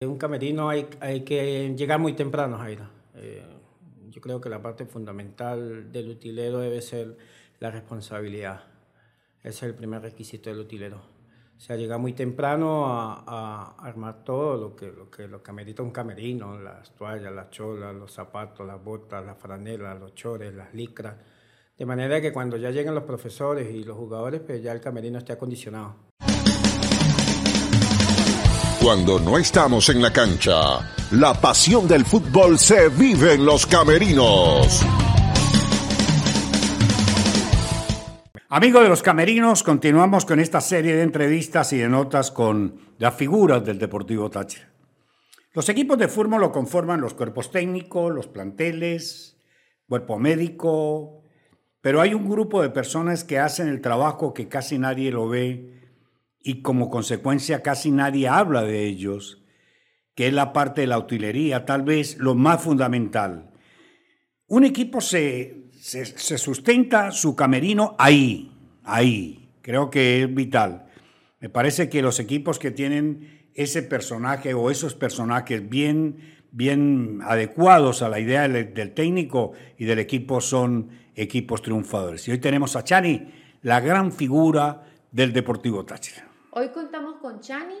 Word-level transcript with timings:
En 0.00 0.10
un 0.10 0.16
camerino 0.16 0.68
hay, 0.68 0.88
hay 1.00 1.22
que 1.22 1.74
llegar 1.76 1.98
muy 1.98 2.12
temprano, 2.12 2.56
Jairo. 2.58 2.84
Eh, 3.16 3.42
yo 4.10 4.20
creo 4.20 4.40
que 4.40 4.48
la 4.48 4.62
parte 4.62 4.86
fundamental 4.86 5.90
del 5.90 6.10
utilero 6.10 6.60
debe 6.60 6.80
ser 6.82 7.16
la 7.58 7.72
responsabilidad. 7.72 8.62
Ese 9.40 9.48
es 9.48 9.62
el 9.64 9.74
primer 9.74 10.02
requisito 10.02 10.50
del 10.50 10.60
utilero. 10.60 10.98
O 10.98 11.60
sea, 11.60 11.74
llegar 11.74 11.98
muy 11.98 12.12
temprano 12.12 12.86
a, 12.86 13.24
a 13.26 13.74
armar 13.84 14.22
todo 14.22 14.56
lo 14.56 14.76
que, 14.76 14.92
lo, 14.92 15.10
que, 15.10 15.26
lo 15.26 15.42
que 15.42 15.50
amerita 15.50 15.82
un 15.82 15.90
camerino, 15.90 16.60
las 16.60 16.94
toallas, 16.94 17.32
las 17.32 17.50
cholas, 17.50 17.92
los 17.92 18.12
zapatos, 18.12 18.64
las 18.64 18.80
botas, 18.80 19.26
las 19.26 19.36
franelas, 19.36 19.98
los 19.98 20.14
chores, 20.14 20.54
las 20.54 20.72
licras. 20.74 21.16
De 21.76 21.84
manera 21.84 22.20
que 22.20 22.32
cuando 22.32 22.56
ya 22.56 22.70
lleguen 22.70 22.94
los 22.94 23.02
profesores 23.02 23.68
y 23.74 23.82
los 23.82 23.96
jugadores, 23.96 24.42
pues 24.42 24.62
ya 24.62 24.70
el 24.70 24.80
camerino 24.80 25.18
esté 25.18 25.32
acondicionado. 25.32 26.07
Cuando 28.88 29.20
no 29.20 29.36
estamos 29.36 29.90
en 29.90 30.00
la 30.00 30.10
cancha, 30.10 30.80
la 31.10 31.34
pasión 31.38 31.86
del 31.86 32.06
fútbol 32.06 32.58
se 32.58 32.88
vive 32.88 33.34
en 33.34 33.44
los 33.44 33.66
camerinos. 33.66 34.82
Amigos 38.48 38.82
de 38.84 38.88
los 38.88 39.02
Camerinos, 39.02 39.62
continuamos 39.62 40.24
con 40.24 40.40
esta 40.40 40.62
serie 40.62 40.96
de 40.96 41.02
entrevistas 41.02 41.70
y 41.74 41.76
de 41.76 41.90
notas 41.90 42.30
con 42.30 42.80
las 42.96 43.14
figuras 43.14 43.62
del 43.62 43.78
Deportivo 43.78 44.30
Táchira. 44.30 44.72
Los 45.52 45.68
equipos 45.68 45.98
de 45.98 46.08
fútbol 46.08 46.40
lo 46.40 46.50
conforman 46.50 47.02
los 47.02 47.12
cuerpos 47.12 47.50
técnicos, 47.50 48.14
los 48.14 48.26
planteles, 48.26 49.36
cuerpo 49.86 50.18
médico, 50.18 51.24
pero 51.82 52.00
hay 52.00 52.14
un 52.14 52.26
grupo 52.26 52.62
de 52.62 52.70
personas 52.70 53.22
que 53.22 53.38
hacen 53.38 53.68
el 53.68 53.82
trabajo 53.82 54.32
que 54.32 54.48
casi 54.48 54.78
nadie 54.78 55.10
lo 55.10 55.28
ve 55.28 55.77
y 56.48 56.62
como 56.62 56.90
consecuencia 56.90 57.62
casi 57.62 57.90
nadie 57.90 58.28
habla 58.28 58.62
de 58.62 58.84
ellos, 58.84 59.44
que 60.14 60.28
es 60.28 60.32
la 60.32 60.52
parte 60.52 60.80
de 60.80 60.86
la 60.86 60.98
utilería, 60.98 61.64
tal 61.64 61.82
vez 61.82 62.18
lo 62.18 62.34
más 62.34 62.62
fundamental. 62.62 63.50
Un 64.46 64.64
equipo 64.64 65.00
se 65.00 65.68
se, 65.80 66.38
sustenta 66.38 67.10
su 67.12 67.36
camerino 67.36 67.94
ahí, 67.98 68.52
ahí. 68.84 69.48
Creo 69.62 69.90
que 69.90 70.22
es 70.22 70.34
vital. 70.34 70.86
Me 71.40 71.48
parece 71.48 71.88
que 71.88 72.02
los 72.02 72.20
equipos 72.20 72.58
que 72.58 72.70
tienen 72.70 73.48
ese 73.54 73.82
personaje 73.82 74.54
o 74.54 74.70
esos 74.70 74.94
personajes 74.94 75.68
bien, 75.68 76.38
bien 76.50 77.20
adecuados 77.22 78.02
a 78.02 78.08
la 78.08 78.20
idea 78.20 78.48
del, 78.48 78.74
del 78.74 78.92
técnico 78.92 79.52
y 79.76 79.84
del 79.84 79.98
equipo 79.98 80.40
son 80.40 80.90
equipos 81.14 81.62
triunfadores. 81.62 82.26
Y 82.28 82.32
hoy 82.32 82.38
tenemos 82.38 82.76
a 82.76 82.84
Chani, 82.84 83.32
la 83.62 83.80
gran 83.80 84.12
figura 84.12 84.84
del 85.10 85.32
Deportivo 85.32 85.84
Táchira. 85.84 86.27
Hoy 86.60 86.70
contamos 86.70 87.18
con 87.18 87.38
Chani, 87.38 87.76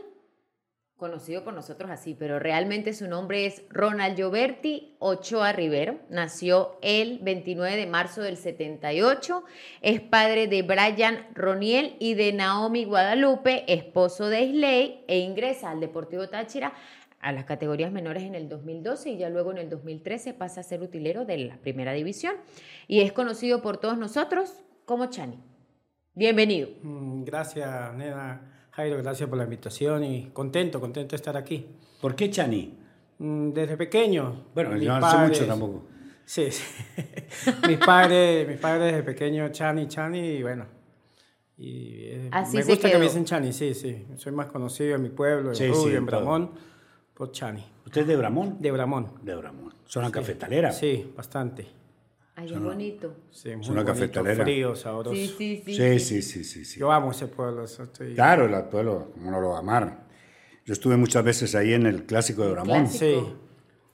conocido 0.96 1.42
por 1.42 1.52
nosotros 1.52 1.90
así, 1.90 2.14
pero 2.14 2.38
realmente 2.38 2.92
su 2.92 3.08
nombre 3.08 3.44
es 3.44 3.64
Ronald 3.70 4.14
Gioberti 4.14 4.94
Ochoa 5.00 5.50
Rivero. 5.52 5.98
Nació 6.10 6.78
el 6.80 7.18
29 7.18 7.74
de 7.74 7.86
marzo 7.88 8.22
del 8.22 8.36
78. 8.36 9.42
Es 9.82 10.00
padre 10.00 10.46
de 10.46 10.62
Brian 10.62 11.26
Roniel 11.34 11.96
y 11.98 12.14
de 12.14 12.32
Naomi 12.32 12.84
Guadalupe, 12.84 13.64
esposo 13.66 14.28
de 14.28 14.42
Isley, 14.42 15.04
e 15.08 15.18
ingresa 15.18 15.70
al 15.70 15.80
Deportivo 15.80 16.28
Táchira 16.28 16.72
a 17.18 17.32
las 17.32 17.46
categorías 17.46 17.90
menores 17.90 18.22
en 18.22 18.36
el 18.36 18.48
2012 18.48 19.10
y 19.10 19.18
ya 19.18 19.28
luego 19.28 19.50
en 19.50 19.58
el 19.58 19.70
2013 19.70 20.34
pasa 20.34 20.60
a 20.60 20.62
ser 20.62 20.82
utilero 20.82 21.24
de 21.24 21.36
la 21.38 21.56
primera 21.56 21.94
división 21.94 22.36
y 22.86 23.00
es 23.00 23.12
conocido 23.12 23.60
por 23.60 23.78
todos 23.78 23.98
nosotros 23.98 24.54
como 24.84 25.06
Chani. 25.06 25.42
Bienvenido. 26.14 26.68
Mm, 26.84 27.24
gracias, 27.24 27.92
Nena. 27.94 28.54
Jairo, 28.78 28.96
gracias 28.98 29.28
por 29.28 29.36
la 29.36 29.42
invitación 29.42 30.04
y 30.04 30.30
contento, 30.32 30.78
contento 30.78 31.10
de 31.10 31.16
estar 31.16 31.36
aquí. 31.36 31.66
¿Por 32.00 32.14
qué 32.14 32.30
Chani? 32.30 32.78
Mm, 33.18 33.50
desde 33.50 33.76
pequeño. 33.76 34.44
Bueno, 34.54 34.76
yo 34.76 35.00
no 35.00 35.10
sé 35.10 35.16
mucho 35.16 35.46
tampoco. 35.46 35.82
Sí, 36.24 36.48
sí. 36.52 36.62
mis, 37.68 37.78
padres, 37.78 38.46
mis 38.46 38.56
padres 38.58 38.92
desde 38.92 39.02
pequeño, 39.02 39.48
Chani, 39.48 39.88
Chani, 39.88 40.20
y 40.20 40.42
bueno. 40.44 40.66
Y, 41.56 42.04
eh, 42.04 42.28
Así 42.30 42.58
me 42.58 42.62
gusta 42.62 42.82
que 42.82 42.90
quedó. 42.90 43.00
me 43.00 43.06
dicen 43.06 43.24
Chani, 43.24 43.52
sí, 43.52 43.74
sí. 43.74 44.06
Soy 44.14 44.30
más 44.30 44.46
conocido 44.46 44.94
en 44.94 45.02
mi 45.02 45.08
pueblo, 45.08 45.48
en 45.48 45.56
Sí, 45.56 45.66
Rubio, 45.66 45.82
sí, 45.82 45.96
en 45.96 46.06
todo. 46.06 46.20
Bramón, 46.20 46.50
por 47.14 47.32
Chani. 47.32 47.66
¿Usted 47.84 48.02
es 48.02 48.06
de 48.06 48.16
Bramón? 48.16 48.58
De 48.60 48.70
Bramón. 48.70 49.10
De 49.22 49.34
Bramón. 49.34 49.74
¿Zona 49.86 50.12
cafetalera? 50.12 50.70
Sí, 50.70 51.12
bastante. 51.16 51.66
Ay, 52.40 52.46
es 52.54 52.60
bonito. 52.60 53.16
Sí, 53.32 53.48
muy 53.56 53.68
una 53.68 53.82
bonito, 53.82 53.86
cafetalera. 53.86 54.44
frío, 54.44 54.76
sabroso. 54.76 55.10
Sí, 55.12 55.26
sí, 55.26 55.62
sí. 55.64 55.74
Sí, 55.74 55.98
sí, 55.98 56.22
sí, 56.22 56.44
sí. 56.44 56.64
sí. 56.64 56.78
Yo 56.80 56.92
amo 56.92 57.10
ese 57.10 57.26
pueblo. 57.26 57.64
estoy- 57.64 58.14
Claro, 58.14 58.44
el 58.46 58.64
pueblo, 58.68 59.10
¿cómo 59.14 59.30
no 59.32 59.40
lo 59.40 59.48
va 59.50 59.56
a 59.56 59.58
amar? 59.58 60.06
Yo 60.64 60.72
estuve 60.72 60.96
muchas 60.96 61.24
veces 61.24 61.54
ahí 61.56 61.72
en 61.72 61.86
el 61.86 62.04
clásico 62.06 62.42
de 62.44 62.52
Bramón. 62.52 62.82
clásico. 62.84 62.98
Sí. 63.00 63.34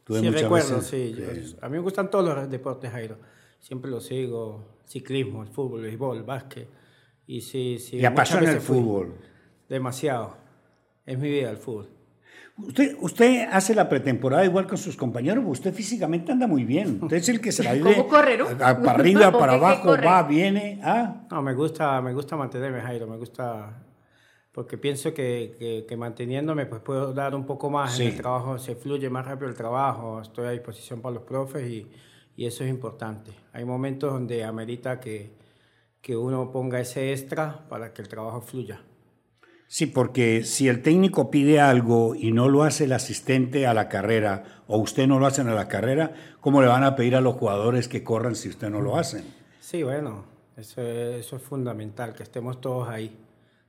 Estuve 0.00 0.19
sí, 0.21 0.27
muchas 0.27 0.43
recuerdo, 0.43 0.77
veces. 0.77 0.87
sí. 0.91 1.15
Yo- 1.55 1.56
a 1.65 1.69
mí 1.71 1.77
me 1.78 1.82
gustan 1.82 2.10
todos 2.10 2.34
los 2.37 2.50
deportes, 2.50 2.91
Jairo. 2.91 3.16
Siempre 3.60 3.91
los 3.91 4.05
sigo. 4.05 4.75
Ciclismo, 4.87 5.43
el 5.43 5.49
fútbol, 5.49 5.81
el 5.81 5.87
béisbol, 5.87 6.19
el 6.19 6.22
básquet. 6.25 6.69
Y 7.26 7.41
sí, 7.41 7.78
sí. 7.78 7.97
Y 7.97 7.99
muchas 8.00 8.12
apasiona 8.12 8.53
el 8.53 8.61
fui. 8.61 8.76
fútbol. 8.76 9.15
Demasiado. 9.66 10.37
Es 11.06 11.19
mi 11.19 11.31
vida 11.31 11.50
el 11.50 11.56
fútbol. 11.56 11.88
Usted, 12.57 12.97
usted 13.01 13.49
hace 13.51 13.75
la 13.75 13.89
pretemporada 13.89 14.45
igual 14.45 14.67
con 14.69 14.79
sus 14.79 14.97
compañeros, 14.97 15.39
porque 15.45 15.53
usted 15.59 15.75
físicamente 15.75 16.31
anda 16.31 16.47
muy 16.47 16.65
bien. 16.65 17.01
Usted 17.03 17.17
es 17.17 17.29
el 17.29 17.41
que 17.41 17.51
se 17.51 17.65
la 17.65 17.73
vive 17.75 17.97
¿Cómo 17.97 18.09
corre, 18.09 18.39
no? 18.39 18.47
a- 18.47 18.57
para 18.59 18.93
arriba, 18.93 19.31
¿Por 19.33 19.41
para 19.41 19.55
abajo, 19.55 19.83
corre? 19.89 20.07
va, 20.07 20.23
viene. 20.23 20.81
Ah, 20.85 21.27
No, 21.31 21.43
me 21.43 21.53
gusta, 21.55 22.01
me 22.01 22.13
gusta 22.15 22.37
mantenerme, 22.37 22.81
Jairo. 22.81 23.07
Me 23.09 23.17
gusta. 23.17 23.81
Porque 24.53 24.79
pienso 24.79 25.13
que, 25.13 25.57
que- 25.59 25.85
que 25.89 25.97
manteniéndome, 25.97 26.67
pues 26.67 26.81
puedo 26.81 27.13
dar 27.13 27.35
un 27.35 27.45
poco 27.45 27.71
más 27.71 27.97
Sí. 27.97 28.03
en 28.05 28.13
el 28.13 28.17
trabajo. 28.19 28.57
Se 28.59 28.77
fluye 28.77 29.11
más 29.11 29.27
rápido 29.27 29.49
el 29.49 29.57
trabajo. 29.57 30.21
Estoy 30.21 30.47
a 30.47 30.51
disposición 30.51 31.01
para 31.01 31.15
los 31.17 31.25
profes 31.25 31.69
y, 31.69 31.91
y 32.37 32.47
eso 32.47 32.63
es 32.63 32.71
importante. 32.71 33.33
Hay 33.53 33.65
momentos 33.65 34.13
donde 34.13 34.45
amerita 34.45 35.01
que, 35.01 35.33
que 36.01 36.17
uno 36.17 36.53
ponga 36.53 36.79
ese 36.79 37.11
extra 37.13 37.67
para 37.69 37.93
que 37.93 38.01
el 38.03 38.07
trabajo 38.09 38.41
fluya. 38.43 38.81
Sí, 39.75 39.87
porque 39.87 40.45
si 40.45 40.69
el 40.69 40.83
técnico 40.83 41.33
pide 41.33 41.59
algo 41.59 42.15
y 42.15 42.31
no 42.31 42.49
lo 42.49 42.62
hace 42.62 42.85
el 42.85 42.93
asistente 42.93 43.67
a 43.67 43.75
la 43.75 43.89
carrera, 43.89 44.62
o 44.69 44.79
usted 44.79 45.09
no 45.09 45.19
lo 45.19 45.27
hacen 45.27 45.49
a 45.49 45.55
la 45.55 45.67
carrera, 45.67 46.15
¿cómo 46.41 46.62
le 46.62 46.69
van 46.69 46.85
a 46.85 46.95
pedir 46.95 47.17
a 47.17 47.21
los 47.21 47.35
jugadores 47.35 47.89
que 47.89 48.05
corran 48.05 48.37
si 48.37 48.49
usted 48.49 48.71
no 48.71 48.81
lo 48.81 48.97
hacen? 48.97 49.25
Sí, 49.59 49.83
bueno, 49.83 50.27
eso 50.57 50.81
es, 50.81 51.29
fundamental, 51.43 52.15
que 52.15 52.23
estemos 52.23 52.61
todos 52.61 52.89
ahí. 52.89 53.19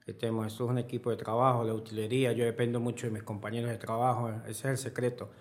Que 0.05 0.11
estemos, 0.11 0.45
esto 0.45 0.65
es 0.65 0.69
un 0.69 0.77
equipo 0.77 1.09
de 1.09 1.17
trabajo, 1.17 1.63
la 1.63 1.73
utilería, 1.73 2.33
yo 2.33 2.45
dependo 2.45 2.79
mucho 2.79 3.07
de 3.07 3.11
mis 3.11 3.23
compañeros 3.23 3.71
de 3.71 3.77
trabajo, 3.79 4.29
ese 4.47 4.51
es 4.51 4.65
el 4.65 4.77
secreto, 4.77 5.31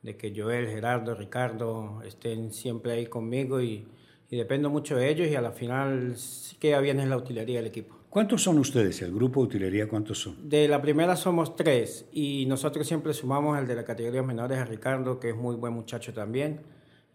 de 0.00 0.16
que 0.16 0.32
Joel, 0.34 0.68
Gerardo, 0.68 1.14
Ricardo 1.14 2.00
estén 2.02 2.50
siempre 2.50 2.92
ahí 2.92 3.08
conmigo 3.08 3.60
y, 3.60 3.86
y 4.30 4.36
dependo 4.38 4.70
mucho 4.70 4.96
de 4.96 5.10
ellos 5.10 5.28
y 5.28 5.34
a 5.34 5.42
la 5.42 5.52
final 5.52 6.16
sí 6.16 6.56
queda 6.56 6.80
bien 6.80 6.98
es 6.98 7.08
la 7.08 7.18
utilería 7.18 7.58
del 7.58 7.66
equipo. 7.66 8.03
¿Cuántos 8.14 8.44
son 8.44 8.60
ustedes? 8.60 9.02
¿El 9.02 9.12
grupo 9.12 9.40
de 9.40 9.46
utilería 9.48 9.88
cuántos 9.88 10.20
son? 10.20 10.48
De 10.48 10.68
la 10.68 10.80
primera 10.80 11.16
somos 11.16 11.56
tres 11.56 12.06
y 12.12 12.46
nosotros 12.46 12.86
siempre 12.86 13.12
sumamos 13.12 13.58
el 13.58 13.66
de 13.66 13.74
la 13.74 13.84
categoría 13.84 14.22
menores 14.22 14.56
a 14.56 14.64
Ricardo, 14.64 15.18
que 15.18 15.30
es 15.30 15.36
muy 15.36 15.56
buen 15.56 15.72
muchacho 15.72 16.14
también, 16.14 16.60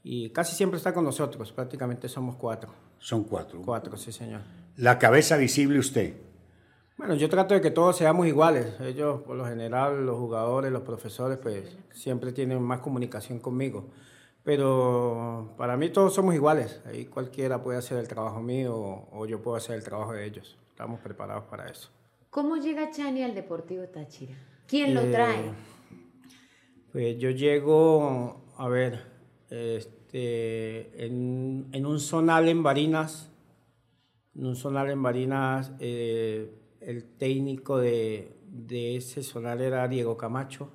y 0.04 0.32
casi 0.32 0.58
siempre 0.58 0.76
está 0.76 0.94
con 0.94 1.06
nosotros, 1.06 1.54
prácticamente 1.54 2.10
somos 2.10 2.36
cuatro. 2.36 2.74
Son 2.98 3.24
cuatro. 3.24 3.62
Cuatro, 3.64 3.96
sí 3.96 4.12
señor. 4.12 4.42
La 4.76 5.00
cabeza 5.00 5.38
visible 5.38 5.80
usted. 5.80 6.16
Bueno, 6.98 7.16
yo 7.16 7.30
trato 7.30 7.54
de 7.54 7.62
que 7.62 7.72
todos 7.72 7.96
seamos 7.96 8.28
iguales. 8.28 8.78
Ellos, 8.82 9.22
por 9.22 9.38
lo 9.38 9.46
general, 9.46 10.06
los 10.06 10.18
jugadores, 10.18 10.70
los 10.70 10.82
profesores, 10.82 11.38
pues 11.42 11.78
siempre 11.94 12.34
tienen 12.34 12.62
más 12.62 12.82
comunicación 12.82 13.40
conmigo. 13.40 13.88
Pero 14.44 15.54
para 15.58 15.78
mí 15.78 15.92
todos 15.92 16.14
somos 16.14 16.36
iguales. 16.36 16.82
Ahí 16.86 17.06
cualquiera 17.06 17.64
puede 17.64 17.78
hacer 17.78 18.00
el 18.00 18.10
trabajo 18.10 18.42
mío 18.42 19.08
o 19.14 19.26
yo 19.28 19.42
puedo 19.42 19.56
hacer 19.56 19.78
el 19.78 19.84
trabajo 19.86 20.12
de 20.12 20.26
ellos. 20.26 20.58
Estamos 20.80 21.02
preparados 21.02 21.44
para 21.50 21.66
eso. 21.70 21.90
¿Cómo 22.30 22.56
llega 22.56 22.90
Chani 22.90 23.22
al 23.22 23.36
Deportivo 23.36 23.84
Táchira? 23.90 24.34
¿Quién 24.66 24.94
lo 24.96 25.02
Eh, 25.02 25.12
trae? 25.12 25.52
Pues 26.94 27.18
yo 27.18 27.32
llego, 27.32 28.46
a 28.58 28.70
ver, 28.70 29.02
este, 29.50 31.06
en, 31.06 31.68
en 31.74 31.86
un 31.86 32.00
zonal 32.00 32.48
en 32.48 32.64
Barinas, 32.64 33.30
en 34.34 34.46
un 34.46 34.56
zonal 34.56 34.90
en 34.90 35.04
Barinas, 35.04 35.74
eh, 35.82 36.50
el 36.80 37.04
técnico 37.18 37.78
de, 37.78 38.38
de 38.48 38.96
ese 38.96 39.22
zonal 39.22 39.60
era 39.60 39.86
Diego 39.90 40.16
Camacho, 40.16 40.72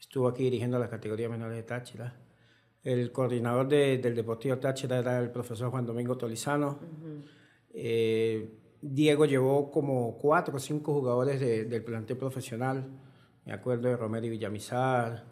estuvo 0.00 0.26
aquí 0.26 0.44
dirigiendo 0.44 0.78
la 0.78 0.88
categoría 0.88 1.28
menores 1.28 1.56
de 1.58 1.64
Táchira. 1.64 2.18
El 2.82 3.12
coordinador 3.12 3.68
de- 3.68 3.98
del 3.98 4.14
Deportivo 4.16 4.56
Táchira 4.56 4.96
era 5.00 5.18
el 5.18 5.30
profesor 5.30 5.70
Juan 5.70 5.84
Domingo 5.84 6.16
Tolizano. 6.16 6.78
Eh, 7.74 8.58
Diego 8.82 9.24
llevó 9.26 9.70
como 9.70 10.18
cuatro 10.18 10.56
o 10.56 10.58
cinco 10.60 10.92
jugadores 10.94 11.40
de- 11.40 11.64
del 11.64 11.84
plantel 11.84 12.16
profesional. 12.18 12.84
Me 13.46 13.52
acuerdo 13.52 13.88
de 13.88 13.96
Romero 13.96 14.26
y 14.26 14.30
Villamizar, 14.30 15.24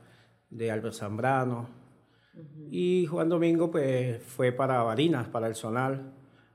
de 0.50 0.70
Albert 0.70 0.94
Zambrano. 0.94 1.68
Y 2.70 3.06
Juan 3.06 3.28
Domingo 3.28 3.70
pues 3.70 4.22
fue 4.22 4.52
para 4.52 4.82
Barinas, 4.82 5.28
para 5.28 5.46
el 5.48 5.54
Zonal, 5.54 6.12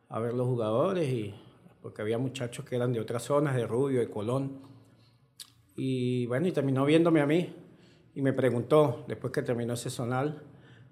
a 0.10 0.20
ver 0.20 0.34
los 0.34 0.48
jugadores, 0.48 1.08
y, 1.12 1.36
porque 1.82 2.02
había 2.02 2.18
muchachos 2.18 2.66
que 2.66 2.76
eran 2.76 2.94
de 2.94 3.00
otras 3.02 3.24
zonas, 3.24 3.56
de 3.56 3.68
Rubio, 3.68 4.00
de 4.00 4.10
Colón. 4.10 4.62
Y 5.76 6.26
bueno, 6.28 6.48
y 6.48 6.52
terminó 6.52 6.86
viéndome 6.86 7.22
a 7.22 7.26
mí. 7.26 7.54
y 8.14 8.22
me 8.22 8.32
preguntó, 8.34 9.04
después 9.10 9.34
que 9.34 9.42
terminó 9.42 9.74
ese 9.74 9.90
zonal, 9.90 10.42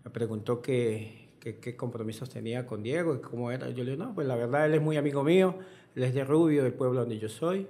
me 0.04 0.12
preguntó 0.12 0.62
qué, 0.62 1.38
qué, 1.40 1.76
compromisos 1.78 2.30
tenía 2.30 2.66
con 2.68 2.84
Diego 2.84 3.16
y 3.16 3.22
cómo 3.22 3.50
era. 3.52 3.70
Yo 3.70 3.84
le 3.86 3.92
dije, 3.92 4.04
no, 4.04 4.14
pues 4.14 4.28
la 4.28 4.36
verdad 4.36 4.66
él 4.66 4.74
es 4.76 4.82
muy 4.82 4.98
amigo 4.98 5.24
mío, 5.24 5.56
él 5.96 6.04
es 6.04 6.14
de 6.14 6.24
Rubio, 6.24 6.64
del 6.64 6.74
pueblo 6.74 7.02
donde 7.02 7.20
yo 7.20 7.30
soy, 7.30 7.68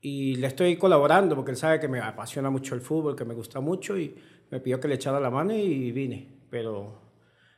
y 0.00 0.36
le 0.36 0.46
estoy 0.46 0.76
colaborando 0.76 1.34
porque 1.34 1.50
él 1.50 1.56
sabe 1.56 1.80
que 1.80 1.88
me 1.88 2.00
apasiona 2.00 2.50
mucho 2.50 2.74
el 2.74 2.80
fútbol, 2.80 3.16
que 3.16 3.24
me 3.24 3.34
gusta 3.34 3.60
mucho, 3.60 3.98
y 3.98 4.14
me 4.50 4.60
pidió 4.60 4.80
que 4.80 4.88
le 4.88 4.94
echara 4.94 5.18
la 5.20 5.30
mano 5.30 5.52
y 5.54 5.90
vine. 5.92 6.38
Pero, 6.50 7.00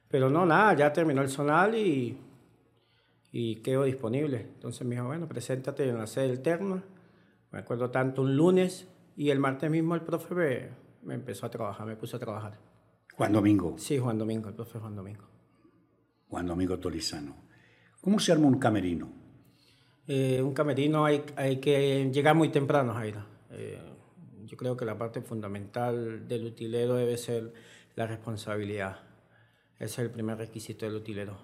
pero 0.08 0.30
no, 0.30 0.46
nada, 0.46 0.74
ya 0.74 0.92
terminó 0.92 1.22
el 1.22 1.28
zonal 1.28 1.74
y, 1.74 2.18
y 3.32 3.56
quedó 3.56 3.84
disponible. 3.84 4.40
Entonces 4.54 4.86
me 4.86 4.94
dijo, 4.94 5.06
bueno, 5.06 5.28
preséntate 5.28 5.88
en 5.88 5.98
la 5.98 6.06
sede 6.06 6.28
del 6.28 6.40
Terma. 6.40 6.82
Me 7.52 7.58
acuerdo 7.58 7.90
tanto 7.90 8.22
un 8.22 8.36
lunes 8.36 8.88
y 9.16 9.30
el 9.30 9.38
martes 9.38 9.70
mismo 9.70 9.94
el 9.94 10.02
profe 10.02 10.34
me, 10.34 10.68
me 11.02 11.14
empezó 11.14 11.46
a 11.46 11.50
trabajar, 11.50 11.86
me 11.86 11.96
puso 11.96 12.16
a 12.16 12.20
trabajar. 12.20 12.58
Juan 13.14 13.32
Domingo. 13.32 13.74
Sí, 13.76 13.98
Juan 13.98 14.18
Domingo, 14.18 14.48
el 14.48 14.54
profe 14.54 14.78
Juan 14.78 14.96
Domingo. 14.96 15.28
Juan 16.28 16.46
Domingo 16.46 16.78
Tolizano. 16.78 17.36
¿Cómo 18.00 18.18
se 18.18 18.32
arma 18.32 18.46
un 18.46 18.58
camerino? 18.58 19.19
Eh, 20.12 20.42
un 20.42 20.52
camerino 20.52 21.04
hay, 21.04 21.22
hay, 21.36 21.58
que 21.58 22.10
llegar 22.12 22.34
muy 22.34 22.48
temprano, 22.48 22.94
Jaira. 22.94 23.24
Eh, 23.52 23.78
yo 24.44 24.56
creo 24.56 24.76
que 24.76 24.84
la 24.84 24.98
parte 24.98 25.20
fundamental 25.20 26.26
del 26.26 26.46
utilero 26.46 26.96
debe 26.96 27.16
ser 27.16 27.52
la 27.94 28.08
responsabilidad. 28.08 28.98
Ese 29.76 29.84
es 29.84 29.98
el 30.00 30.10
primer 30.10 30.36
requisito 30.36 30.84
del 30.84 30.96
utilero. 30.96 31.34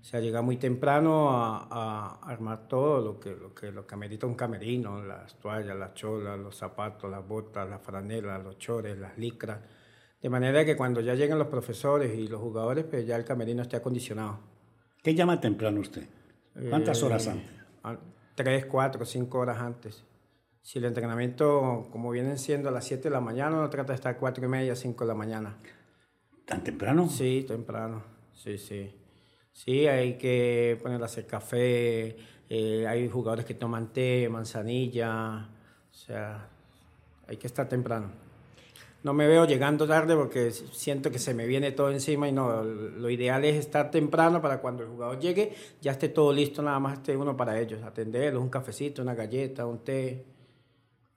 O 0.00 0.04
sea, 0.04 0.18
llegar 0.18 0.42
muy 0.42 0.56
temprano 0.56 1.30
a, 1.30 2.18
armar 2.22 2.66
todo 2.66 3.00
lo 3.00 3.20
que, 3.20 3.36
lo, 3.36 3.54
que, 3.54 3.70
lo 3.70 3.86
que 3.86 3.94
amerita 3.94 4.26
un 4.26 4.34
camerino, 4.34 5.00
las 5.04 5.38
toallas, 5.38 5.76
las 5.76 5.94
cholas, 5.94 6.40
los 6.40 6.56
zapatos, 6.56 7.08
las 7.08 7.24
botas, 7.24 7.70
las 7.70 7.80
franelas, 7.80 8.42
los 8.42 8.58
chores, 8.58 8.98
las 8.98 9.16
licras 9.16 9.60
de 10.20 10.28
manera 10.28 10.64
que 10.64 10.76
cuando 10.76 11.00
ya 11.00 11.14
llegan 11.14 11.38
los 11.38 11.46
profesores 11.46 12.18
y 12.18 12.26
los 12.26 12.40
jugadores, 12.40 12.84
pues 12.84 13.06
ya 13.06 13.14
el 13.14 13.24
camerino 13.24 13.62
esté 13.62 13.76
acondicionado. 13.76 14.40
¿Qué 15.04 15.14
llama 15.14 15.40
temprano 15.40 15.78
usted? 15.78 16.08
¿Cuántas 16.68 17.00
horas 17.04 17.28
eh, 17.28 17.30
antes? 17.30 17.57
Tres, 18.34 18.66
cuatro, 18.66 19.04
cinco 19.04 19.38
horas 19.38 19.58
antes. 19.58 20.04
Si 20.62 20.78
el 20.78 20.84
entrenamiento, 20.84 21.88
como 21.90 22.10
vienen 22.10 22.38
siendo 22.38 22.68
a 22.68 22.72
las 22.72 22.84
7 22.84 23.04
de 23.04 23.10
la 23.10 23.20
mañana, 23.20 23.56
uno 23.56 23.70
trata 23.70 23.92
de 23.92 23.96
estar 23.96 24.18
cuatro 24.18 24.44
y 24.44 24.48
media, 24.48 24.76
cinco 24.76 25.04
de 25.04 25.08
la 25.08 25.14
mañana. 25.14 25.56
¿Tan 26.44 26.62
temprano? 26.62 27.08
Sí, 27.08 27.44
temprano. 27.48 28.02
Sí, 28.34 28.58
sí. 28.58 28.94
Sí, 29.52 29.86
hay 29.86 30.18
que 30.18 30.78
poner 30.82 31.02
a 31.02 31.06
hacer 31.06 31.26
café, 31.26 32.16
eh, 32.48 32.86
hay 32.86 33.08
jugadores 33.08 33.44
que 33.44 33.54
toman 33.54 33.92
té, 33.92 34.28
manzanilla, 34.28 35.48
o 35.90 35.94
sea, 35.94 36.48
hay 37.26 37.36
que 37.36 37.46
estar 37.46 37.68
temprano 37.68 38.27
no 39.02 39.12
me 39.12 39.26
veo 39.26 39.44
llegando 39.44 39.86
tarde 39.86 40.16
porque 40.16 40.50
siento 40.50 41.10
que 41.10 41.18
se 41.18 41.34
me 41.34 41.46
viene 41.46 41.72
todo 41.72 41.90
encima 41.90 42.28
y 42.28 42.32
no, 42.32 42.62
lo 42.64 43.10
ideal 43.10 43.44
es 43.44 43.56
estar 43.56 43.90
temprano 43.90 44.42
para 44.42 44.60
cuando 44.60 44.82
el 44.82 44.88
jugador 44.88 45.20
llegue 45.20 45.52
ya 45.80 45.92
esté 45.92 46.08
todo 46.08 46.32
listo, 46.32 46.62
nada 46.62 46.80
más 46.80 46.94
esté 46.94 47.16
uno 47.16 47.36
para 47.36 47.60
ellos, 47.60 47.82
atenderlos, 47.82 48.42
un 48.42 48.48
cafecito, 48.48 49.02
una 49.02 49.14
galleta, 49.14 49.66
un 49.66 49.78
té. 49.78 50.24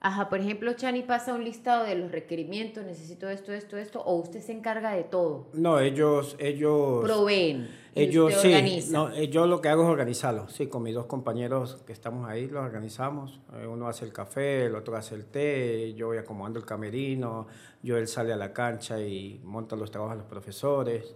Ajá, 0.04 0.30
por 0.30 0.40
ejemplo, 0.40 0.74
Chani 0.74 1.04
pasa 1.04 1.32
un 1.36 1.44
listado 1.44 1.84
de 1.84 1.94
los 1.94 2.12
requerimientos, 2.12 2.84
necesito 2.84 3.30
esto, 3.30 3.54
esto, 3.54 3.78
esto, 3.78 4.02
o 4.02 4.16
usted 4.16 4.42
se 4.42 4.52
encarga 4.52 4.94
de 4.94 5.04
todo. 5.04 5.50
No, 5.54 5.80
ellos, 5.80 6.36
ellos 6.40 7.04
proveen. 7.04 7.70
Ellos 7.94 8.34
sí, 8.42 8.90
no, 8.90 9.12
eh, 9.12 9.28
yo 9.28 9.46
lo 9.46 9.62
que 9.62 9.70
hago 9.70 9.84
es 9.84 9.90
organizarlo. 9.90 10.50
Sí, 10.50 10.66
con 10.66 10.82
mis 10.82 10.96
dos 10.96 11.06
compañeros 11.06 11.84
que 11.86 11.94
estamos 11.94 12.28
ahí 12.28 12.48
lo 12.48 12.62
organizamos. 12.62 13.42
Eh, 13.54 13.68
uno 13.68 13.88
hace 13.88 14.06
el 14.06 14.12
café, 14.12 14.66
el 14.66 14.76
otro 14.76 14.98
hace 14.98 15.14
el 15.14 15.26
té, 15.26 15.94
yo 15.94 16.08
voy 16.08 16.18
acomodando 16.18 16.58
el 16.58 16.66
camerino, 16.66 17.46
yo 17.84 17.96
él 17.96 18.08
sale 18.08 18.34
a 18.34 18.38
la 18.38 18.54
cancha 18.54 19.00
y 19.00 19.40
monta 19.44 19.76
los 19.76 19.92
trabajos 19.92 20.16
de 20.16 20.22
los 20.24 20.28
profesores. 20.28 21.16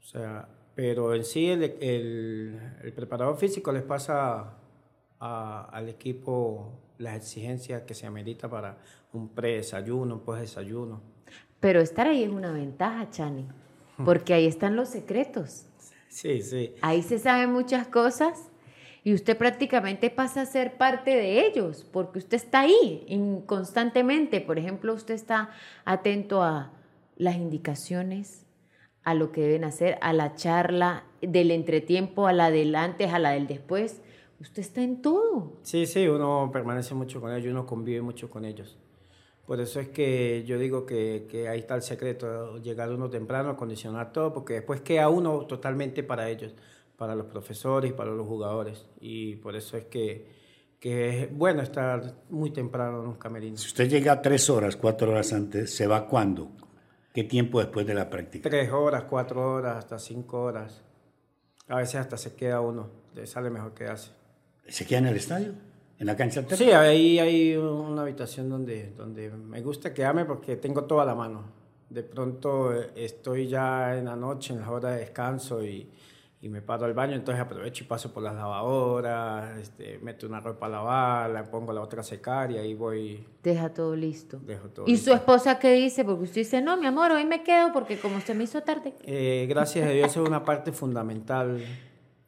O 0.00 0.04
sea, 0.04 0.48
pero 0.74 1.14
en 1.14 1.24
sí 1.24 1.50
el, 1.50 1.62
el, 1.62 2.60
el 2.82 2.92
preparador 2.94 3.36
físico 3.36 3.70
les 3.70 3.84
pasa 3.84 4.54
al 5.20 5.88
equipo 5.88 6.72
las 7.02 7.16
exigencias 7.16 7.82
que 7.82 7.94
se 7.94 8.06
amerita 8.06 8.48
para 8.48 8.78
un 9.12 9.28
pre-desayuno, 9.28 10.14
un 10.14 10.20
post-desayuno. 10.20 11.02
Pero 11.60 11.80
estar 11.80 12.06
ahí 12.06 12.22
es 12.22 12.30
una 12.30 12.52
ventaja, 12.52 13.10
Chani, 13.10 13.46
porque 14.04 14.34
ahí 14.34 14.46
están 14.46 14.76
los 14.76 14.88
secretos. 14.88 15.66
Sí, 16.08 16.42
sí. 16.42 16.74
Ahí 16.80 17.02
se 17.02 17.18
saben 17.18 17.52
muchas 17.52 17.86
cosas 17.86 18.50
y 19.04 19.14
usted 19.14 19.36
prácticamente 19.36 20.10
pasa 20.10 20.42
a 20.42 20.46
ser 20.46 20.76
parte 20.76 21.10
de 21.16 21.46
ellos, 21.46 21.86
porque 21.92 22.18
usted 22.20 22.36
está 22.36 22.60
ahí 22.60 23.04
constantemente. 23.46 24.40
Por 24.40 24.58
ejemplo, 24.58 24.94
usted 24.94 25.14
está 25.14 25.50
atento 25.84 26.42
a 26.42 26.72
las 27.16 27.36
indicaciones, 27.36 28.46
a 29.04 29.14
lo 29.14 29.32
que 29.32 29.40
deben 29.40 29.64
hacer, 29.64 29.98
a 30.00 30.12
la 30.12 30.34
charla 30.34 31.04
del 31.20 31.50
entretiempo, 31.50 32.26
a 32.26 32.32
la 32.32 32.50
del 32.50 32.74
antes, 32.74 33.12
a 33.12 33.18
la 33.18 33.30
del 33.30 33.46
después. 33.46 34.00
Usted 34.42 34.60
está 34.60 34.82
en 34.82 35.00
todo. 35.00 35.60
Sí, 35.62 35.86
sí, 35.86 36.08
uno 36.08 36.50
permanece 36.52 36.94
mucho 36.94 37.20
con 37.20 37.32
ellos, 37.32 37.52
uno 37.52 37.64
convive 37.64 38.02
mucho 38.02 38.28
con 38.28 38.44
ellos. 38.44 38.76
Por 39.46 39.60
eso 39.60 39.78
es 39.78 39.88
que 39.88 40.42
yo 40.44 40.58
digo 40.58 40.84
que, 40.84 41.28
que 41.30 41.48
ahí 41.48 41.60
está 41.60 41.76
el 41.76 41.82
secreto, 41.82 42.58
llegar 42.58 42.90
uno 42.90 43.08
temprano, 43.08 43.50
acondicionar 43.50 44.12
todo, 44.12 44.32
porque 44.32 44.54
después 44.54 44.80
queda 44.80 45.08
uno 45.08 45.46
totalmente 45.46 46.02
para 46.02 46.28
ellos, 46.28 46.54
para 46.96 47.14
los 47.14 47.26
profesores 47.26 47.92
y 47.92 47.94
para 47.94 48.10
los 48.10 48.26
jugadores. 48.26 48.84
Y 49.00 49.36
por 49.36 49.54
eso 49.54 49.76
es 49.76 49.84
que, 49.84 50.26
que 50.80 51.22
es 51.22 51.36
bueno 51.36 51.62
estar 51.62 52.24
muy 52.28 52.50
temprano 52.50 53.00
en 53.00 53.08
un 53.10 53.16
camerino. 53.16 53.56
Si 53.56 53.68
usted 53.68 53.88
llega 53.88 54.20
tres 54.22 54.50
horas, 54.50 54.74
cuatro 54.74 55.12
horas 55.12 55.32
antes, 55.32 55.72
¿se 55.72 55.86
va 55.86 56.08
cuándo? 56.08 56.50
¿Qué 57.14 57.22
tiempo 57.22 57.60
después 57.60 57.86
de 57.86 57.94
la 57.94 58.10
práctica? 58.10 58.50
Tres 58.50 58.72
horas, 58.72 59.04
cuatro 59.08 59.54
horas, 59.54 59.76
hasta 59.76 60.00
cinco 60.00 60.42
horas. 60.42 60.82
A 61.68 61.76
veces 61.76 61.96
hasta 61.96 62.16
se 62.16 62.34
queda 62.34 62.60
uno, 62.60 62.90
le 63.14 63.24
sale 63.28 63.48
mejor 63.48 63.72
quedarse. 63.72 64.21
¿Se 64.68 64.86
queda 64.86 65.00
en 65.00 65.06
el 65.06 65.16
estadio? 65.16 65.52
¿En 65.98 66.06
la 66.06 66.16
cancha 66.16 66.44
Sí, 66.50 66.72
ahí 66.72 67.18
hay 67.18 67.56
una 67.56 68.02
habitación 68.02 68.48
donde, 68.48 68.90
donde 68.90 69.30
me 69.30 69.60
gusta 69.60 69.94
quedarme 69.94 70.24
porque 70.24 70.56
tengo 70.56 70.84
toda 70.84 71.04
la 71.04 71.14
mano. 71.14 71.44
De 71.88 72.02
pronto 72.02 72.74
eh, 72.74 72.90
estoy 72.96 73.46
ya 73.46 73.96
en 73.96 74.06
la 74.06 74.16
noche, 74.16 74.52
en 74.52 74.60
la 74.60 74.70
hora 74.70 74.90
de 74.90 75.00
descanso 75.00 75.62
y, 75.64 75.88
y 76.40 76.48
me 76.48 76.60
paro 76.60 76.86
al 76.86 76.92
baño, 76.92 77.14
entonces 77.14 77.40
aprovecho 77.40 77.84
y 77.84 77.86
paso 77.86 78.12
por 78.12 78.24
las 78.24 78.34
lavadoras, 78.34 79.58
este, 79.58 79.98
meto 79.98 80.26
una 80.26 80.40
ropa 80.40 80.66
a 80.66 80.70
lavar, 80.70 81.30
la 81.30 81.44
pongo 81.44 81.72
la 81.72 81.80
otra 81.80 82.00
a 82.00 82.04
secar 82.04 82.50
y 82.50 82.58
ahí 82.58 82.74
voy. 82.74 83.24
Deja 83.44 83.72
todo 83.72 83.94
listo. 83.94 84.40
Dejo 84.40 84.70
todo 84.70 84.86
¿Y 84.88 84.96
su 84.96 85.12
esposa 85.12 85.60
qué 85.60 85.72
dice? 85.74 86.04
Porque 86.04 86.24
usted 86.24 86.40
dice, 86.40 86.60
no, 86.60 86.76
mi 86.76 86.86
amor, 86.86 87.12
hoy 87.12 87.24
me 87.26 87.44
quedo 87.44 87.72
porque 87.72 87.96
como 87.96 88.16
usted 88.16 88.34
me 88.34 88.42
hizo 88.42 88.60
tarde. 88.62 88.92
Eh, 89.04 89.46
gracias 89.48 89.86
a 89.86 89.90
Dios 89.90 90.10
es 90.10 90.16
una 90.16 90.44
parte 90.44 90.72
fundamental 90.72 91.62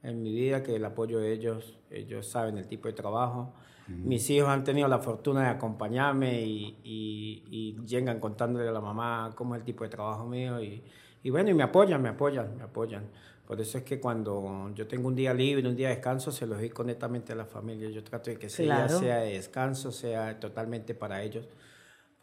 en 0.04 0.22
mi 0.22 0.32
vida, 0.32 0.62
que 0.62 0.76
el 0.76 0.84
apoyo 0.84 1.18
de 1.18 1.32
ellos, 1.32 1.78
ellos 1.90 2.28
saben 2.28 2.58
el 2.58 2.68
tipo 2.68 2.88
de 2.88 2.94
trabajo. 2.94 3.54
Mis 3.86 4.30
hijos 4.30 4.48
han 4.48 4.64
tenido 4.64 4.88
la 4.88 4.98
fortuna 4.98 5.42
de 5.42 5.48
acompañarme 5.48 6.40
y, 6.40 6.78
y, 6.82 7.76
llegan 7.84 8.18
contándole 8.18 8.66
a 8.66 8.72
la 8.72 8.80
mamá 8.80 9.32
cómo 9.34 9.54
es 9.54 9.60
el 9.60 9.64
tipo 9.64 9.84
de 9.84 9.90
trabajo 9.90 10.26
mío 10.26 10.58
y, 10.62 10.82
y, 11.22 11.28
bueno, 11.28 11.50
y 11.50 11.54
me 11.54 11.64
apoyan, 11.64 12.00
me 12.00 12.08
apoyan, 12.08 12.56
me 12.56 12.62
apoyan. 12.62 13.04
Por 13.46 13.60
eso 13.60 13.76
es 13.76 13.84
que 13.84 14.00
cuando 14.00 14.72
yo 14.74 14.86
tengo 14.86 15.08
un 15.08 15.14
día 15.14 15.34
libre, 15.34 15.68
un 15.68 15.76
día 15.76 15.88
de 15.88 15.96
descanso, 15.96 16.32
se 16.32 16.46
los 16.46 16.58
doy 16.58 16.72
netamente 16.86 17.34
a 17.34 17.36
la 17.36 17.44
familia. 17.44 17.90
Yo 17.90 18.02
trato 18.02 18.30
de 18.30 18.38
que 18.38 18.46
ese 18.46 18.62
día 18.62 18.88
sea 18.88 19.18
de 19.18 19.34
descanso, 19.34 19.92
sea 19.92 20.40
totalmente 20.40 20.94
para 20.94 21.22
ellos, 21.22 21.46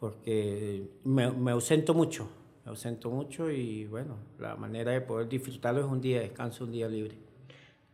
porque 0.00 0.98
me, 1.04 1.30
me 1.30 1.52
ausento 1.52 1.94
mucho, 1.94 2.28
me 2.64 2.70
ausento 2.70 3.08
mucho 3.08 3.52
y 3.52 3.86
bueno, 3.86 4.16
la 4.40 4.56
manera 4.56 4.90
de 4.90 5.00
poder 5.00 5.28
disfrutarlo 5.28 5.80
es 5.80 5.86
un 5.86 6.00
día 6.00 6.18
de 6.18 6.28
descanso, 6.28 6.64
un 6.64 6.72
día 6.72 6.88
libre. 6.88 7.31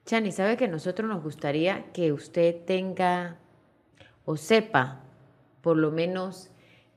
Chani, 0.08 0.32
¿sabe 0.32 0.56
que 0.56 0.68
nosotros 0.68 1.06
nos 1.06 1.22
gustaría 1.22 1.92
que 1.92 2.14
usted 2.14 2.64
tenga 2.64 3.36
o 4.24 4.38
sepa 4.38 5.02
por 5.60 5.76
lo 5.76 5.90
menos 5.90 6.48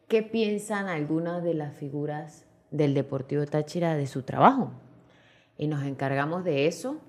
qué 0.08 0.24
piensan 0.24 0.88
algunas 0.88 1.44
de 1.44 1.54
las 1.54 1.76
figuras 1.76 2.46
del 2.70 2.94
Deportivo 2.94 3.46
Táchira 3.46 3.96
de 3.96 4.08
su 4.08 4.24
trabajo? 4.24 4.72
Y 5.58 5.68
nos 5.68 5.84
encargamos 5.84 6.46
de 6.46 6.68
eso 6.68 7.02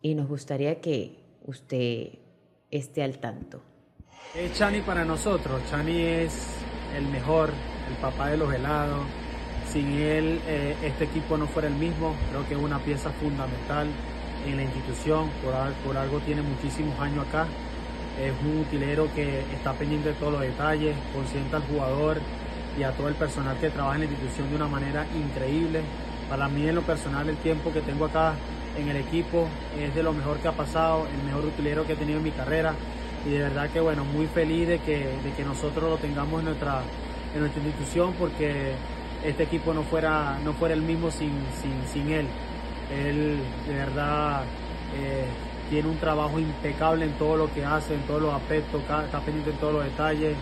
y 0.00 0.14
nos 0.14 0.28
gustaría 0.28 0.80
que 0.80 1.18
usted 1.44 2.18
esté 2.70 3.02
al 3.02 3.18
tanto. 3.18 3.60
Es 4.34 4.54
Chani 4.54 4.80
para 4.80 5.04
nosotros, 5.04 5.60
Chani 5.68 6.00
es 6.00 6.56
el 6.96 7.04
mejor, 7.08 7.50
el 7.86 7.96
papá 8.00 8.30
de 8.30 8.38
los 8.38 8.50
helados. 8.50 9.06
Sin 9.66 9.88
él 9.88 10.40
eh, 10.46 10.74
este 10.82 11.04
equipo 11.04 11.36
no 11.36 11.46
fuera 11.46 11.68
el 11.68 11.74
mismo, 11.74 12.14
creo 12.30 12.48
que 12.48 12.54
es 12.54 12.60
una 12.60 12.78
pieza 12.78 13.10
fundamental 13.10 13.88
en 14.46 14.56
la 14.56 14.62
institución, 14.62 15.30
por, 15.42 15.96
algo 15.96 16.18
tiene 16.20 16.42
muchísimos 16.42 16.98
años 17.00 17.26
acá. 17.28 17.46
Es 18.20 18.32
un 18.44 18.60
utilero 18.60 19.08
que 19.14 19.40
está 19.54 19.72
pendiente 19.72 20.10
de 20.10 20.14
todos 20.14 20.32
los 20.32 20.42
detalles, 20.42 20.94
consciente 21.14 21.56
al 21.56 21.62
jugador 21.62 22.20
y 22.78 22.82
a 22.82 22.92
todo 22.92 23.08
el 23.08 23.14
personal 23.14 23.56
que 23.58 23.70
trabaja 23.70 23.96
en 23.96 24.02
la 24.02 24.06
institución 24.06 24.50
de 24.50 24.56
una 24.56 24.68
manera 24.68 25.06
increíble. 25.14 25.80
Para 26.28 26.48
mí 26.48 26.68
en 26.68 26.74
lo 26.74 26.82
personal 26.82 27.28
el 27.28 27.36
tiempo 27.38 27.72
que 27.72 27.80
tengo 27.80 28.04
acá 28.04 28.34
en 28.76 28.88
el 28.88 28.96
equipo 28.96 29.48
es 29.78 29.94
de 29.94 30.02
lo 30.02 30.12
mejor 30.12 30.38
que 30.38 30.48
ha 30.48 30.52
pasado, 30.52 31.06
el 31.06 31.24
mejor 31.24 31.44
utilero 31.44 31.86
que 31.86 31.94
he 31.94 31.96
tenido 31.96 32.18
en 32.18 32.24
mi 32.24 32.30
carrera 32.30 32.74
y 33.26 33.30
de 33.30 33.38
verdad 33.38 33.68
que 33.70 33.80
bueno, 33.80 34.04
muy 34.04 34.26
feliz 34.26 34.68
de 34.68 34.78
que, 34.78 34.98
de 35.22 35.32
que 35.36 35.44
nosotros 35.44 35.90
lo 35.90 35.96
tengamos 35.96 36.40
en 36.40 36.46
nuestra, 36.46 36.82
en 37.34 37.40
nuestra 37.40 37.62
institución 37.62 38.14
porque 38.18 38.74
este 39.24 39.42
equipo 39.42 39.74
no 39.74 39.82
fuera, 39.82 40.38
no 40.44 40.52
fuera 40.54 40.74
el 40.74 40.82
mismo 40.82 41.10
sin, 41.10 41.32
sin, 41.92 42.10
él. 42.10 42.26
Él 42.90 43.38
de 43.66 43.74
verdad 43.74 44.42
eh, 44.96 45.26
tiene 45.68 45.88
un 45.88 45.98
trabajo 45.98 46.38
impecable 46.38 47.04
en 47.04 47.12
todo 47.12 47.36
lo 47.36 47.52
que 47.52 47.64
hace, 47.64 47.94
en 47.94 48.02
todos 48.02 48.20
los 48.20 48.34
aspectos, 48.34 48.80
está 48.82 49.20
pendiente 49.20 49.50
en 49.50 49.56
todos 49.56 49.74
los 49.74 49.84
detalles. 49.84 50.32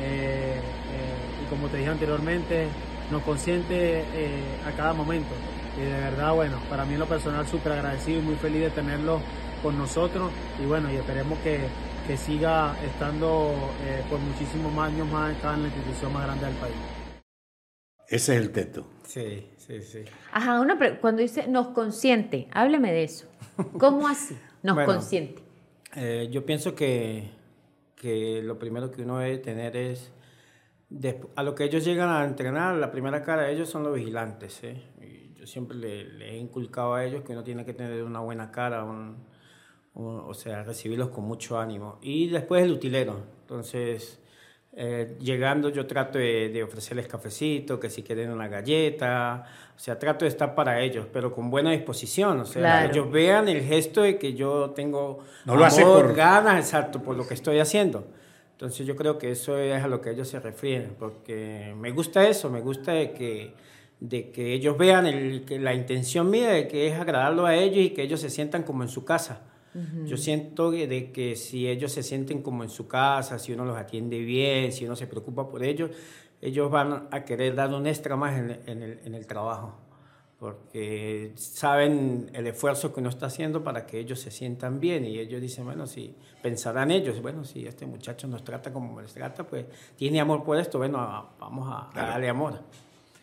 Eh, 0.00 0.60
eh, 0.60 1.42
y 1.42 1.50
como 1.50 1.68
te 1.68 1.78
dije 1.78 1.90
anteriormente, 1.90 2.68
nos 3.10 3.22
consiente 3.22 4.04
a 4.66 4.70
cada 4.72 4.92
momento. 4.92 5.34
Y 5.76 5.80
de 5.82 5.90
verdad, 5.90 6.32
bueno, 6.32 6.58
para 6.70 6.84
mí 6.84 6.94
en 6.94 7.00
lo 7.00 7.06
personal 7.06 7.46
súper 7.46 7.72
agradecido 7.72 8.20
y 8.20 8.22
muy 8.22 8.36
feliz 8.36 8.62
de 8.62 8.70
tenerlo 8.70 9.20
con 9.62 9.76
nosotros. 9.76 10.30
Y 10.62 10.66
bueno, 10.66 10.90
y 10.90 10.96
esperemos 10.96 11.38
que, 11.40 11.60
que 12.06 12.16
siga 12.16 12.74
estando 12.84 13.54
por 14.08 14.18
muchísimos 14.20 14.76
años 14.78 15.10
más 15.10 15.30
en 15.30 15.62
la 15.62 15.68
institución 15.68 16.12
más 16.12 16.24
grande 16.24 16.46
del 16.46 16.54
país. 16.54 16.95
Ese 18.08 18.36
es 18.36 18.42
el 18.42 18.50
teto. 18.52 18.86
Sí, 19.04 19.48
sí, 19.56 19.82
sí. 19.82 20.04
Ajá, 20.32 20.60
una 20.60 20.78
cuando 21.00 21.22
dice 21.22 21.48
nos 21.48 21.68
consiente, 21.68 22.48
hábleme 22.52 22.92
de 22.92 23.04
eso. 23.04 23.26
¿Cómo 23.78 24.06
así? 24.06 24.36
Nos 24.62 24.84
consiente. 24.84 25.42
Eh, 25.94 26.28
yo 26.30 26.44
pienso 26.44 26.74
que, 26.74 27.30
que, 27.94 28.42
lo 28.42 28.58
primero 28.58 28.90
que 28.90 29.02
uno 29.02 29.18
debe 29.18 29.38
tener 29.38 29.76
es, 29.76 30.12
a 31.34 31.42
lo 31.42 31.54
que 31.54 31.64
ellos 31.64 31.84
llegan 31.84 32.10
a 32.10 32.24
entrenar, 32.24 32.76
la 32.76 32.90
primera 32.90 33.22
cara 33.22 33.42
de 33.42 33.52
ellos 33.52 33.68
son 33.68 33.82
los 33.82 33.94
vigilantes. 33.94 34.62
¿eh? 34.62 35.32
yo 35.34 35.46
siempre 35.46 35.76
le, 35.76 36.30
he 36.30 36.36
inculcado 36.36 36.94
a 36.94 37.04
ellos 37.04 37.22
que 37.22 37.32
uno 37.32 37.42
tiene 37.42 37.64
que 37.64 37.72
tener 37.72 38.02
una 38.02 38.20
buena 38.20 38.50
cara, 38.52 38.84
o 39.94 40.34
sea, 40.34 40.62
recibirlos 40.64 41.08
con 41.08 41.24
mucho 41.24 41.58
ánimo. 41.58 41.98
Y 42.02 42.28
después 42.28 42.62
el 42.62 42.72
utilero. 42.72 43.22
Entonces 43.42 44.20
eh, 44.78 45.16
llegando 45.20 45.70
yo 45.70 45.86
trato 45.86 46.18
de, 46.18 46.62
ofrecerles 46.62 47.08
cafecito, 47.08 47.80
que 47.80 47.88
si 47.88 48.02
quieren 48.02 48.30
una 48.30 48.46
galleta, 48.46 49.44
o 49.74 49.78
sea, 49.78 49.98
trato 49.98 50.26
de 50.26 50.28
estar 50.28 50.54
para 50.54 50.82
ellos, 50.82 51.06
pero 51.10 51.32
con 51.32 51.48
buena 51.48 51.70
disposición, 51.70 52.40
o 52.40 52.44
sea, 52.44 52.82
que 52.82 52.92
ellos 52.92 53.10
vean 53.10 53.48
el 53.48 53.62
gesto 53.62 54.02
de 54.02 54.18
que 54.18 54.34
yo 54.34 54.72
tengo 54.76 55.20
no 55.46 55.56
lo 55.56 55.64
hace 55.64 55.82
por 55.82 56.14
ganas, 56.14 56.58
exacto, 56.58 57.02
por 57.02 57.16
lo 57.16 57.26
que 57.26 57.32
estoy 57.32 57.58
haciendo. 57.58 58.06
Entonces 58.52 58.86
yo 58.86 58.96
creo 58.96 59.16
que 59.16 59.30
eso 59.30 59.58
es 59.58 59.82
a 59.82 59.88
lo 59.88 60.02
que 60.02 60.10
ellos 60.10 60.28
se 60.28 60.40
refieren, 60.40 60.94
porque 60.98 61.74
me 61.74 61.90
gusta 61.92 62.28
eso, 62.28 62.50
me 62.50 62.60
gusta 62.60 62.92
de 62.92 63.12
que, 63.12 63.54
de 64.00 64.30
que 64.30 64.52
ellos 64.52 64.76
vean 64.76 65.06
el, 65.06 65.46
que 65.46 65.58
la 65.58 65.72
intención 65.72 66.28
mía 66.28 66.50
de 66.50 66.68
que 66.68 66.86
es 66.86 67.00
agradarlo 67.00 67.46
a 67.46 67.54
ellos 67.54 67.78
y 67.78 67.90
que 67.90 68.02
ellos 68.02 68.20
se 68.20 68.28
sientan 68.28 68.62
como 68.62 68.82
en 68.82 68.90
su 68.90 69.06
casa. 69.06 69.40
Yo 70.04 70.16
siento 70.16 70.70
de 70.70 71.12
que 71.12 71.36
si 71.36 71.68
ellos 71.68 71.92
se 71.92 72.02
sienten 72.02 72.42
como 72.42 72.62
en 72.62 72.70
su 72.70 72.86
casa, 72.88 73.38
si 73.38 73.52
uno 73.52 73.64
los 73.64 73.76
atiende 73.76 74.18
bien, 74.20 74.72
si 74.72 74.86
uno 74.86 74.96
se 74.96 75.06
preocupa 75.06 75.48
por 75.48 75.62
ellos, 75.62 75.90
ellos 76.40 76.70
van 76.70 77.08
a 77.10 77.24
querer 77.24 77.54
dar 77.54 77.72
un 77.74 77.86
extra 77.86 78.16
más 78.16 78.38
en, 78.38 78.50
el, 78.82 79.00
en 79.04 79.14
el 79.14 79.26
trabajo, 79.26 79.74
porque 80.38 81.32
saben 81.36 82.30
el 82.34 82.46
esfuerzo 82.46 82.92
que 82.92 83.00
uno 83.00 83.08
está 83.08 83.26
haciendo 83.26 83.64
para 83.64 83.86
que 83.86 83.98
ellos 83.98 84.20
se 84.20 84.30
sientan 84.30 84.80
bien 84.80 85.04
y 85.04 85.18
ellos 85.18 85.40
dicen, 85.40 85.64
bueno, 85.64 85.86
si 85.86 86.14
pensarán 86.42 86.90
ellos, 86.90 87.20
bueno, 87.22 87.44
si 87.44 87.66
este 87.66 87.86
muchacho 87.86 88.26
nos 88.28 88.44
trata 88.44 88.72
como 88.72 89.00
nos 89.00 89.12
trata, 89.12 89.44
pues 89.46 89.66
tiene 89.96 90.20
amor 90.20 90.44
por 90.44 90.58
esto, 90.58 90.78
bueno, 90.78 91.30
vamos 91.38 91.68
a, 91.70 91.90
darle 91.94 92.28
amor. 92.28 92.60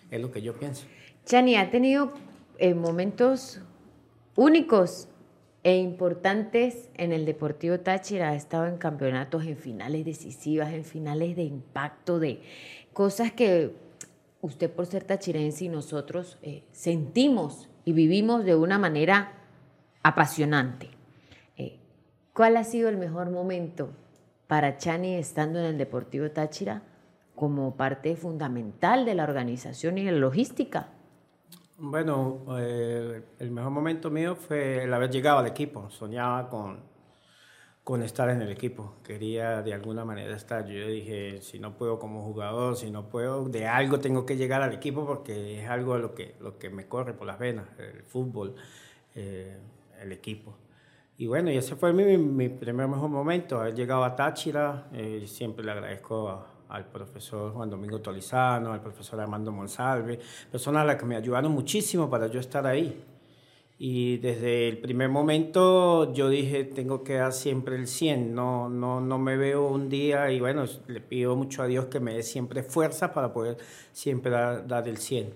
Es 0.10 0.22
lo 0.22 0.32
que 0.32 0.42
yo 0.42 0.54
pienso. 0.54 0.86
Chani, 1.26 1.56
¿ha 1.56 1.72
tenido 1.72 2.12
eh, 2.58 2.74
momentos 2.74 3.60
únicos 4.36 5.08
e 5.64 5.78
importantes 5.78 6.90
en 6.96 7.14
el 7.14 7.26
Deportivo 7.26 7.80
Táchira. 7.80 8.30
Ha 8.30 8.36
estado 8.36 8.68
en 8.68 8.78
campeonatos, 8.78 9.46
en 9.46 9.58
finales 9.58 10.06
decisivas, 10.06 10.74
en 10.74 10.84
finales 10.84 11.36
de 11.36 11.44
impacto, 11.44 12.20
de 12.20 12.42
cosas 12.92 13.32
que 13.32 13.74
usted 14.42 14.70
por 14.70 14.86
ser 14.86 15.06
tachirense 15.06 15.66
y 15.66 15.70
nosotros 15.70 16.38
eh, 16.42 16.64
sentimos 16.74 17.70
y 17.86 17.94
vivimos 17.94 18.44
de 18.44 18.56
una 18.56 18.78
manera 18.78 19.32
apasionante. 20.04 20.90
Eh, 21.58 21.80
¿Cuál 22.34 22.58
ha 22.58 22.66
sido 22.66 22.90
el 22.90 22.98
mejor 22.98 23.32
momento 23.32 23.94
para 24.48 24.78
Chani 24.78 25.16
estando 25.16 25.60
en 25.60 25.66
el 25.66 25.78
Deportivo 25.78 26.30
Táchira 26.30 26.84
como 27.36 27.76
parte 27.76 28.16
fundamental 28.18 29.06
de 29.06 29.16
la 29.16 29.24
organización 29.24 29.98
y 29.98 30.04
la 30.04 30.12
logística? 30.12 30.90
Bueno, 31.78 32.46
eh, 32.60 33.24
el 33.40 33.52
mejor 33.52 33.72
momento 33.72 34.10
mío 34.12 34.36
fue 34.36 34.84
el 34.84 34.94
haber 34.94 35.10
llegado 35.10 35.40
al 35.40 35.48
equipo. 35.48 35.90
Soñaba 35.90 36.48
con, 36.50 36.80
con 37.84 38.04
estar 38.04 38.30
en 38.30 38.42
el 38.42 38.50
equipo. 38.52 38.96
Quería 39.04 39.62
de 39.64 39.74
alguna 39.74 40.06
manera 40.06 40.36
estar. 40.36 40.66
Yo 40.68 40.88
dije, 40.88 41.42
si 41.42 41.60
no 41.60 41.76
puedo 41.78 42.00
como 42.00 42.24
jugador, 42.24 42.78
si 42.78 42.92
no 42.92 43.10
puedo, 43.10 43.50
de 43.50 43.68
algo 43.68 44.00
tengo 44.00 44.26
que 44.26 44.38
llegar 44.38 44.62
al 44.62 44.74
equipo 44.74 45.06
porque 45.06 45.64
es 45.64 45.70
algo 45.70 45.98
lo 45.98 46.14
que, 46.16 46.36
lo 46.40 46.58
que 46.60 46.70
me 46.70 46.88
corre 46.88 47.14
por 47.14 47.28
las 47.28 47.40
venas, 47.40 47.68
el 47.80 48.04
fútbol, 48.04 48.56
eh, 49.16 49.58
el 50.02 50.12
equipo. 50.12 50.56
Y 51.18 51.28
bueno, 51.28 51.52
y 51.52 51.58
ese 51.58 51.76
fue 51.76 51.94
mi, 51.94 52.18
mi 52.18 52.50
primer 52.50 52.88
mejor 52.88 53.10
momento, 53.10 53.60
haber 53.60 53.76
llegado 53.76 54.04
a 54.04 54.16
Táchira. 54.16 54.90
Eh, 54.94 55.26
siempre 55.28 55.66
le 55.66 55.72
agradezco 55.72 56.30
a, 56.30 56.53
al 56.74 56.86
profesor 56.86 57.54
Juan 57.54 57.70
Domingo 57.70 58.02
Tolizano, 58.02 58.74
al 58.74 58.82
profesor 58.82 59.20
Armando 59.20 59.52
Monsalve, 59.52 60.20
personas 60.52 60.82
a 60.82 60.86
las 60.86 60.96
que 60.96 61.06
me 61.06 61.16
ayudaron 61.16 61.52
muchísimo 61.52 62.10
para 62.10 62.28
yo 62.28 62.40
estar 62.40 62.66
ahí. 62.66 63.00
Y 63.78 64.18
desde 64.18 64.70
el 64.70 64.80
primer 64.80 65.10
momento 65.10 66.12
yo 66.14 66.30
dije, 66.30 66.64
tengo 66.64 67.04
que 67.04 67.14
dar 67.14 67.32
siempre 67.32 67.76
el 67.76 67.86
100, 67.86 68.34
no, 68.34 68.70
no, 68.70 69.02
no 69.02 69.20
me 69.20 69.38
veo 69.38 69.68
un 69.68 69.88
día 69.88 70.32
y 70.32 70.40
bueno, 70.40 70.66
le 70.88 71.00
pido 71.00 71.36
mucho 71.36 71.62
a 71.62 71.68
Dios 71.68 71.86
que 71.86 72.00
me 72.00 72.16
dé 72.16 72.24
siempre 72.24 72.64
fuerza 72.64 73.14
para 73.14 73.32
poder 73.32 73.58
siempre 73.92 74.32
dar, 74.32 74.68
dar 74.68 74.88
el 74.88 74.98
100. 74.98 75.32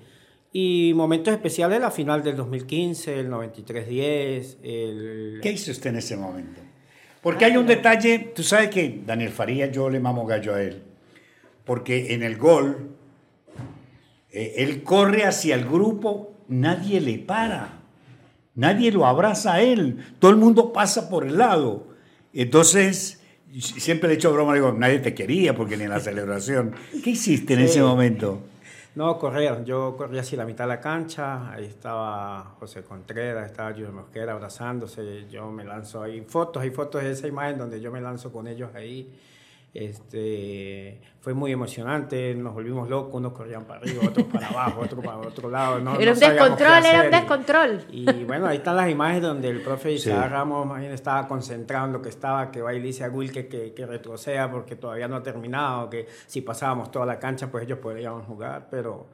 Y 0.54 0.94
momentos 0.96 1.32
especiales, 1.32 1.80
la 1.80 1.92
final 1.92 2.24
del 2.24 2.36
2015, 2.36 3.20
el 3.20 3.30
93-10. 3.30 4.58
El... 4.64 5.40
¿Qué 5.44 5.52
hizo 5.52 5.70
usted 5.70 5.92
en 5.92 5.98
ese 5.98 6.18
momento? 6.18 6.62
Porque 7.22 7.46
hay 7.46 7.58
un 7.58 7.68
detalle, 7.68 8.32
tú 8.36 8.42
sabes 8.42 8.70
que 8.70 9.02
Daniel 9.06 9.32
Faría, 9.32 9.70
yo 9.70 9.88
le 9.88 10.00
mamo 10.00 10.26
gallo 10.26 10.56
a 10.56 10.64
él 10.64 10.87
porque 11.68 12.14
en 12.14 12.24
el 12.24 12.38
gol 12.38 12.96
eh, 14.32 14.56
él 14.58 14.82
corre 14.82 15.26
hacia 15.26 15.54
el 15.54 15.66
grupo, 15.66 16.34
nadie 16.48 17.02
le 17.02 17.20
para, 17.20 17.82
nadie 18.56 18.92
lo 18.92 19.06
abraza 19.06 19.56
a 19.56 19.62
él, 19.62 20.16
todo 20.20 20.32
el 20.32 20.38
mundo 20.38 20.74
pasa 20.74 21.10
por 21.10 21.26
el 21.26 21.38
lado. 21.38 21.86
Entonces, 22.34 23.22
siempre 23.62 24.08
le 24.08 24.16
he 24.16 24.18
hecho 24.18 24.34
broma, 24.34 24.54
digo, 24.54 24.72
nadie 24.72 25.00
te 25.00 25.14
quería 25.14 25.56
porque 25.56 25.78
ni 25.78 25.84
en 25.84 25.90
la 25.90 26.00
celebración. 26.00 26.74
¿Qué 27.04 27.12
hiciste 27.12 27.54
en 27.54 27.60
ese 27.60 27.82
momento? 27.82 28.42
No, 28.96 29.20
correr. 29.20 29.64
Yo 29.64 29.96
corrí 29.96 30.18
hacia 30.18 30.40
la 30.40 30.46
mitad 30.46 30.64
de 30.64 30.70
la 30.70 30.80
cancha. 30.80 31.52
Ahí 31.52 31.66
estaba 31.66 32.56
José 32.60 32.82
Contreras, 32.82 33.46
estaba 33.46 33.72
Julio 33.72 33.92
Mosquera 33.92 34.32
abrazándose. 34.32 35.28
Yo 35.30 35.52
me 35.52 35.64
lanzo 35.64 36.02
ahí. 36.02 36.22
Fotos, 36.22 36.64
hay 36.64 36.72
fotos 36.72 37.04
de 37.04 37.12
esa 37.12 37.28
imagen 37.28 37.60
donde 37.60 37.80
yo 37.80 37.92
me 37.92 38.02
lanzo 38.02 38.32
con 38.32 38.48
ellos 38.48 38.72
ahí. 38.74 39.14
Este, 39.74 41.00
fue 41.20 41.34
muy 41.34 41.52
emocionante, 41.52 42.34
nos 42.34 42.54
volvimos 42.54 42.90
locos, 42.90 43.14
unos 43.14 43.34
corrían 43.34 43.66
para 43.66 43.82
arriba, 43.82 44.04
otros 44.08 44.26
para 44.26 44.48
abajo, 44.50 44.82
otros 44.82 45.06
para 45.06 45.18
otro 45.18 45.50
lado. 45.50 45.80
No, 45.80 46.00
era 46.00 46.14
un 46.14 46.20
descontrol, 46.20 46.86
era 46.86 47.04
un 47.04 47.12
descontrol. 47.12 47.86
Y, 47.92 48.24
bueno, 48.24 48.48
ahí 48.48 48.58
están 48.58 48.76
las 48.76 48.90
imágenes 48.90 49.22
donde 49.22 49.50
el 49.50 49.62
profe 49.62 49.92
Isaac 49.92 50.32
Ramos 50.32 50.80
estaba 50.82 51.28
concentrado 51.28 51.88
en 51.88 51.94
lo 51.94 52.02
que 52.02 52.10
estaba, 52.10 52.50
que 52.50 52.62
va 52.62 52.74
y 52.74 52.80
dice 52.80 53.04
a 53.04 53.10
Will 53.10 53.32
que, 53.32 53.48
que, 53.48 53.74
que, 53.74 53.86
retroceda 53.86 54.50
porque 54.50 54.76
todavía 54.76 55.08
no 55.08 55.18
ha 55.18 55.24
terminado, 55.24 55.90
que 55.90 56.08
si 56.26 56.42
pasábamos 56.42 56.90
toda 56.90 57.06
la 57.06 57.20
cancha 57.20 57.52
pues 57.52 57.66
ellos 57.66 57.80
podrían 57.80 58.24
jugar, 58.24 58.68
pero, 58.72 59.08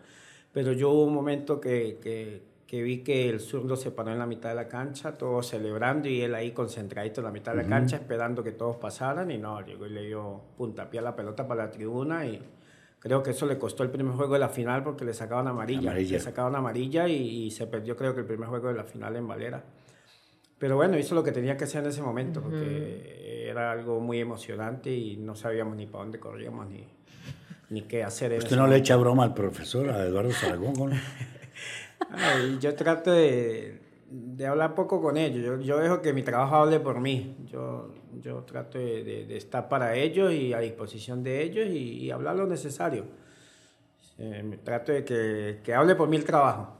pero 0.51 0.71
yo 0.71 0.91
hubo 0.91 1.03
un 1.03 1.13
momento 1.13 1.59
que, 1.59 1.99
que 2.01 2.52
que 2.73 2.81
vi 2.81 3.03
que 3.03 3.29
el 3.29 3.39
zurdo 3.39 3.75
se 3.75 3.91
paró 3.91 4.13
en 4.13 4.17
la 4.17 4.25
mitad 4.25 4.49
de 4.49 4.55
la 4.55 4.67
cancha, 4.67 5.13
todos 5.13 5.47
celebrando 5.47 6.09
y 6.09 6.21
él 6.21 6.33
ahí 6.33 6.53
concentradito 6.53 7.21
en 7.21 7.25
la 7.25 7.31
mitad 7.31 7.51
de 7.53 7.61
la 7.61 7.69
cancha 7.69 7.97
esperando 7.97 8.43
que 8.43 8.51
todos 8.51 8.77
pasaran 8.77 9.29
y 9.29 9.37
no, 9.37 9.63
llegó 9.63 9.85
y 9.85 9.91
le 9.91 10.07
dio 10.07 10.41
puntapié 10.57 10.99
a 10.99 11.03
la 11.03 11.15
pelota 11.15 11.47
para 11.47 11.65
la 11.65 11.69
tribuna 11.69 12.25
y 12.25 12.41
creo 12.97 13.21
que 13.21 13.29
eso 13.29 13.45
le 13.45 13.59
costó 13.59 13.83
el 13.83 13.91
primer 13.91 14.15
juego 14.15 14.33
de 14.33 14.39
la 14.39 14.49
final 14.49 14.81
porque 14.81 15.05
le 15.05 15.13
sacaban 15.13 15.47
amarilla, 15.47 15.91
amarilla. 15.91 16.13
le 16.13 16.19
sacaban 16.19 16.55
amarilla 16.55 17.07
y, 17.07 17.51
se 17.51 17.67
perdió 17.67 17.95
creo 17.95 18.15
que 18.15 18.21
el 18.21 18.25
primer 18.25 18.49
juego 18.49 18.69
de 18.69 18.73
la 18.73 18.85
final 18.85 19.17
en 19.17 19.27
Valera. 19.27 19.63
Pero 20.57 20.75
bueno, 20.75 20.97
hizo 20.97 21.13
lo 21.13 21.23
que 21.23 21.31
tenía 21.31 21.55
que 21.55 21.65
hacer 21.65 21.83
en 21.83 21.91
ese 21.91 22.01
momento 22.01 22.41
porque 22.41 23.49
era 23.49 23.71
algo 23.71 23.99
muy 23.99 24.19
emocionante 24.19 24.91
y 24.91 25.15
no 25.17 25.35
sabíamos 25.35 25.75
ni 25.75 25.85
para 25.85 26.05
dónde 26.05 26.19
corríamos 26.19 26.67
ni, 26.67 26.87
ni 27.69 27.83
qué 27.83 28.03
hacer. 28.03 28.33
¿Usted 28.33 28.57
no 28.57 28.65
le 28.65 28.77
echa 28.77 28.95
broma 28.95 29.25
al 29.25 29.35
profesor, 29.35 29.91
a 29.91 30.03
Eduardo 30.07 30.31
Zaragoza? 32.09 32.59
yo 32.59 32.75
trato 32.75 33.11
de, 33.11 33.79
hablar 34.47 34.75
poco 34.75 35.01
con 35.01 35.17
ellos. 35.17 35.63
Yo, 35.65 35.77
dejo 35.77 36.01
que 36.01 36.13
mi 36.13 36.23
trabajo 36.23 36.55
hable 36.55 36.79
por 36.79 36.99
mí. 36.99 37.35
Yo, 37.45 37.93
yo 38.21 38.43
trato 38.43 38.77
de, 38.77 39.35
estar 39.35 39.69
para 39.69 39.95
ellos 39.95 40.31
y 40.33 40.53
a 40.53 40.59
disposición 40.59 41.23
de 41.23 41.43
ellos 41.43 41.67
y, 41.67 42.11
hablar 42.11 42.35
lo 42.35 42.47
necesario. 42.47 43.05
Eh, 44.17 44.59
trato 44.63 44.91
de 44.91 45.03
que, 45.63 45.73
hable 45.73 45.95
por 45.95 46.07
mí 46.07 46.17
el 46.17 46.25
trabajo. 46.25 46.77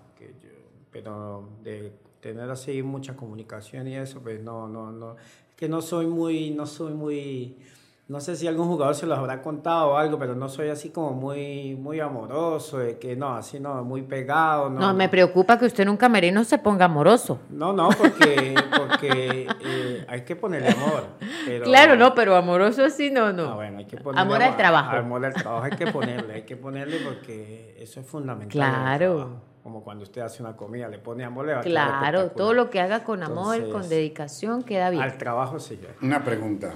pero 0.92 1.50
de 1.64 1.92
tener 2.20 2.50
así 2.50 2.82
mucha 2.84 3.16
comunicación 3.16 3.88
y 3.88 3.98
eso, 3.98 4.22
pues 4.22 4.42
no, 4.42 4.68
no, 4.68 4.92
no. 4.92 5.18
Es 5.50 5.56
que 5.56 5.68
no 5.68 5.82
soy 5.82 6.08
muy, 6.08 6.52
no 6.52 6.66
soy 6.66 6.94
muy 6.94 7.58
no 8.06 8.20
sé 8.20 8.36
si 8.36 8.48
algún 8.48 8.68
jugador 8.68 8.96
se 8.96 9.06
los 9.06 9.18
habrá 9.18 9.42
contado 9.42 9.92
o 9.92 9.98
algo, 9.98 10.20
pero 10.20 10.36
no 10.36 10.50
soy 10.50 10.70
así 10.70 10.90
como 10.90 11.12
muy, 11.14 11.76
muy 11.76 12.02
amoroso, 12.02 12.80
de 12.80 13.00
que 13.00 13.16
no, 13.16 13.34
así 13.36 13.60
no, 13.62 13.82
muy 13.84 14.02
pegado. 14.02 14.70
No, 14.70 14.80
No, 14.80 14.94
me 14.94 15.08
preocupa 15.08 15.58
que 15.58 15.66
usted 15.66 15.84
en 15.84 15.90
un 15.90 15.98
camerino 15.98 16.44
se 16.44 16.58
ponga 16.58 16.86
amoroso. 16.86 17.40
No, 17.50 17.72
no, 17.72 17.90
porque, 17.98 18.56
porque 18.78 19.48
eh, 19.66 20.06
hay 20.10 20.22
que 20.24 20.36
ponerle 20.36 20.70
amor. 20.70 21.06
pero- 21.46 21.64
Claro, 21.64 21.96
no, 21.96 22.14
pero 22.14 22.36
amoroso 22.36 22.90
sí, 22.90 23.10
no, 23.10 23.32
no. 23.32 23.52
Ah, 23.52 23.56
bueno, 23.56 23.78
hay 23.78 23.86
que 23.86 23.98
ponerle 23.98 24.22
Amor 24.22 24.44
al 24.44 24.58
trabajo. 24.58 24.98
Amor 24.98 25.26
al 25.26 25.34
trabajo 25.34 25.64
hay 25.66 25.72
que 25.72 25.88
ponerle, 25.88 26.34
hay 26.34 26.44
que 26.44 26.58
ponerle 26.58 26.98
porque 27.06 27.78
eso 27.80 28.02
es 28.02 28.06
fundamental. 28.06 28.52
Claro. 28.52 29.54
Como 29.64 29.82
cuando 29.82 30.04
usted 30.04 30.22
hace 30.22 30.44
una 30.44 30.58
comida, 30.58 30.90
le 30.90 31.00
pone 31.00 31.24
amor, 31.24 31.46
le 31.46 31.54
va 31.54 31.62
Claro, 31.62 32.32
todo 32.32 32.54
lo 32.54 32.70
que 32.70 32.82
haga 32.82 33.06
con 33.06 33.24
amor, 33.24 33.70
con 33.72 33.88
dedicación, 33.88 34.62
queda 34.64 34.90
bien. 34.90 35.02
Al 35.02 35.18
trabajo 35.18 35.58
sí. 35.58 35.80
Una 36.02 36.22
pregunta. 36.22 36.74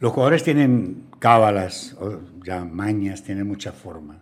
Los 0.00 0.12
jugadores 0.12 0.44
tienen 0.44 1.06
cábalas, 1.18 1.96
o 2.00 2.20
ya 2.44 2.64
mañas, 2.64 3.24
tienen 3.24 3.46
muchas 3.46 3.74
formas. 3.74 4.18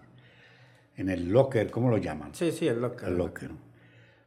En 0.97 1.11
el 1.11 1.29
locker, 1.29 1.71
¿cómo 1.71 1.91
lo 1.91 1.99
llaman? 1.99 2.35
Sí, 2.35 2.51
sí, 2.51 2.67
es 2.67 2.77
lo 2.77 2.97
que. 2.97 3.07
El 3.07 3.19
locker. 3.19 3.51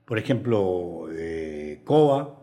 Por 0.05 0.19
ejemplo, 0.19 1.07
eh, 1.11 1.81
Coba 1.83 2.39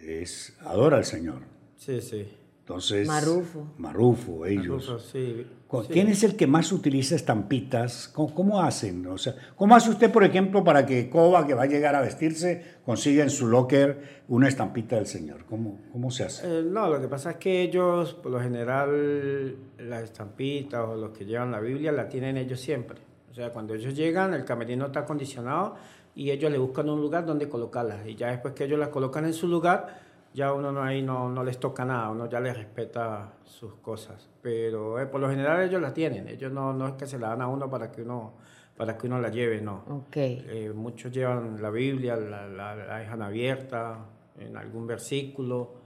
es, 0.00 0.56
adora 0.60 0.98
al 0.98 1.04
Señor. 1.04 1.42
Sí, 1.76 2.00
sí. 2.00 2.28
Entonces, 2.64 3.06
Marrufo. 3.06 3.66
Marrufo, 3.76 4.46
ellos. 4.46 4.90
Sí, 5.12 5.46
¿Con- 5.68 5.84
sí. 5.84 5.92
¿Quién 5.92 6.08
es 6.08 6.24
el 6.24 6.34
que 6.34 6.46
más 6.46 6.72
utiliza 6.72 7.14
estampitas? 7.14 8.08
¿Cómo, 8.08 8.34
cómo 8.34 8.62
hacen? 8.62 9.06
O 9.06 9.18
sea, 9.18 9.34
¿cómo 9.54 9.76
hace 9.76 9.90
usted, 9.90 10.10
por 10.10 10.24
ejemplo, 10.24 10.64
para 10.64 10.86
que 10.86 11.10
Coba, 11.10 11.46
que 11.46 11.52
va 11.52 11.64
a 11.64 11.66
llegar 11.66 11.94
a 11.94 12.00
vestirse, 12.00 12.78
consiga 12.86 13.22
en 13.22 13.28
su 13.28 13.48
locker 13.48 14.22
una 14.28 14.48
estampita 14.48 14.96
del 14.96 15.06
Señor? 15.06 15.44
¿Cómo, 15.44 15.78
cómo 15.92 16.10
se 16.10 16.24
hace? 16.24 16.60
Eh, 16.60 16.62
no, 16.62 16.88
lo 16.88 16.98
que 17.02 17.06
pasa 17.08 17.32
es 17.32 17.36
que 17.36 17.60
ellos, 17.60 18.14
por 18.14 18.32
lo 18.32 18.40
general, 18.40 19.56
las 19.76 20.04
estampitas 20.04 20.88
o 20.88 20.96
los 20.96 21.10
que 21.10 21.26
llevan 21.26 21.50
la 21.52 21.60
Biblia 21.60 21.92
la 21.92 22.08
tienen 22.08 22.38
ellos 22.38 22.60
siempre. 22.60 22.98
O 23.30 23.34
sea, 23.34 23.50
cuando 23.50 23.74
ellos 23.74 23.94
llegan, 23.94 24.32
el 24.32 24.46
camerino 24.46 24.86
está 24.86 25.00
acondicionado 25.00 25.74
y 26.14 26.30
ellos 26.30 26.50
le 26.50 26.56
buscan 26.56 26.88
un 26.88 27.02
lugar 27.02 27.26
donde 27.26 27.46
colocarlas. 27.46 28.06
Y 28.06 28.14
ya 28.14 28.28
después 28.30 28.54
que 28.54 28.64
ellos 28.64 28.78
las 28.78 28.88
colocan 28.88 29.26
en 29.26 29.34
su 29.34 29.48
lugar, 29.48 30.03
ya 30.34 30.52
uno 30.52 30.70
no, 30.72 30.82
ahí 30.82 31.00
no, 31.00 31.30
no 31.30 31.42
les 31.44 31.58
toca 31.58 31.84
nada, 31.84 32.10
uno 32.10 32.28
ya 32.28 32.40
les 32.40 32.56
respeta 32.56 33.32
sus 33.44 33.76
cosas. 33.76 34.28
Pero 34.42 35.00
eh, 35.00 35.06
por 35.06 35.20
lo 35.20 35.30
general 35.30 35.62
ellos 35.62 35.80
las 35.80 35.94
tienen. 35.94 36.28
Ellos 36.28 36.52
no, 36.52 36.72
no 36.72 36.88
es 36.88 36.94
que 36.94 37.06
se 37.06 37.18
la 37.18 37.28
dan 37.28 37.40
a 37.42 37.48
uno 37.48 37.70
para 37.70 37.90
que 37.92 38.02
uno, 38.02 38.34
para 38.76 38.98
que 38.98 39.06
uno 39.06 39.20
la 39.20 39.28
lleve, 39.30 39.60
no. 39.60 39.84
Ok. 39.88 40.16
Eh, 40.16 40.72
muchos 40.74 41.12
llevan 41.12 41.62
la 41.62 41.70
Biblia, 41.70 42.16
la, 42.16 42.46
la- 42.48 42.74
la 42.74 42.98
dejan 42.98 43.22
abierta 43.22 44.06
en 44.38 44.56
algún 44.56 44.86
versículo 44.86 45.76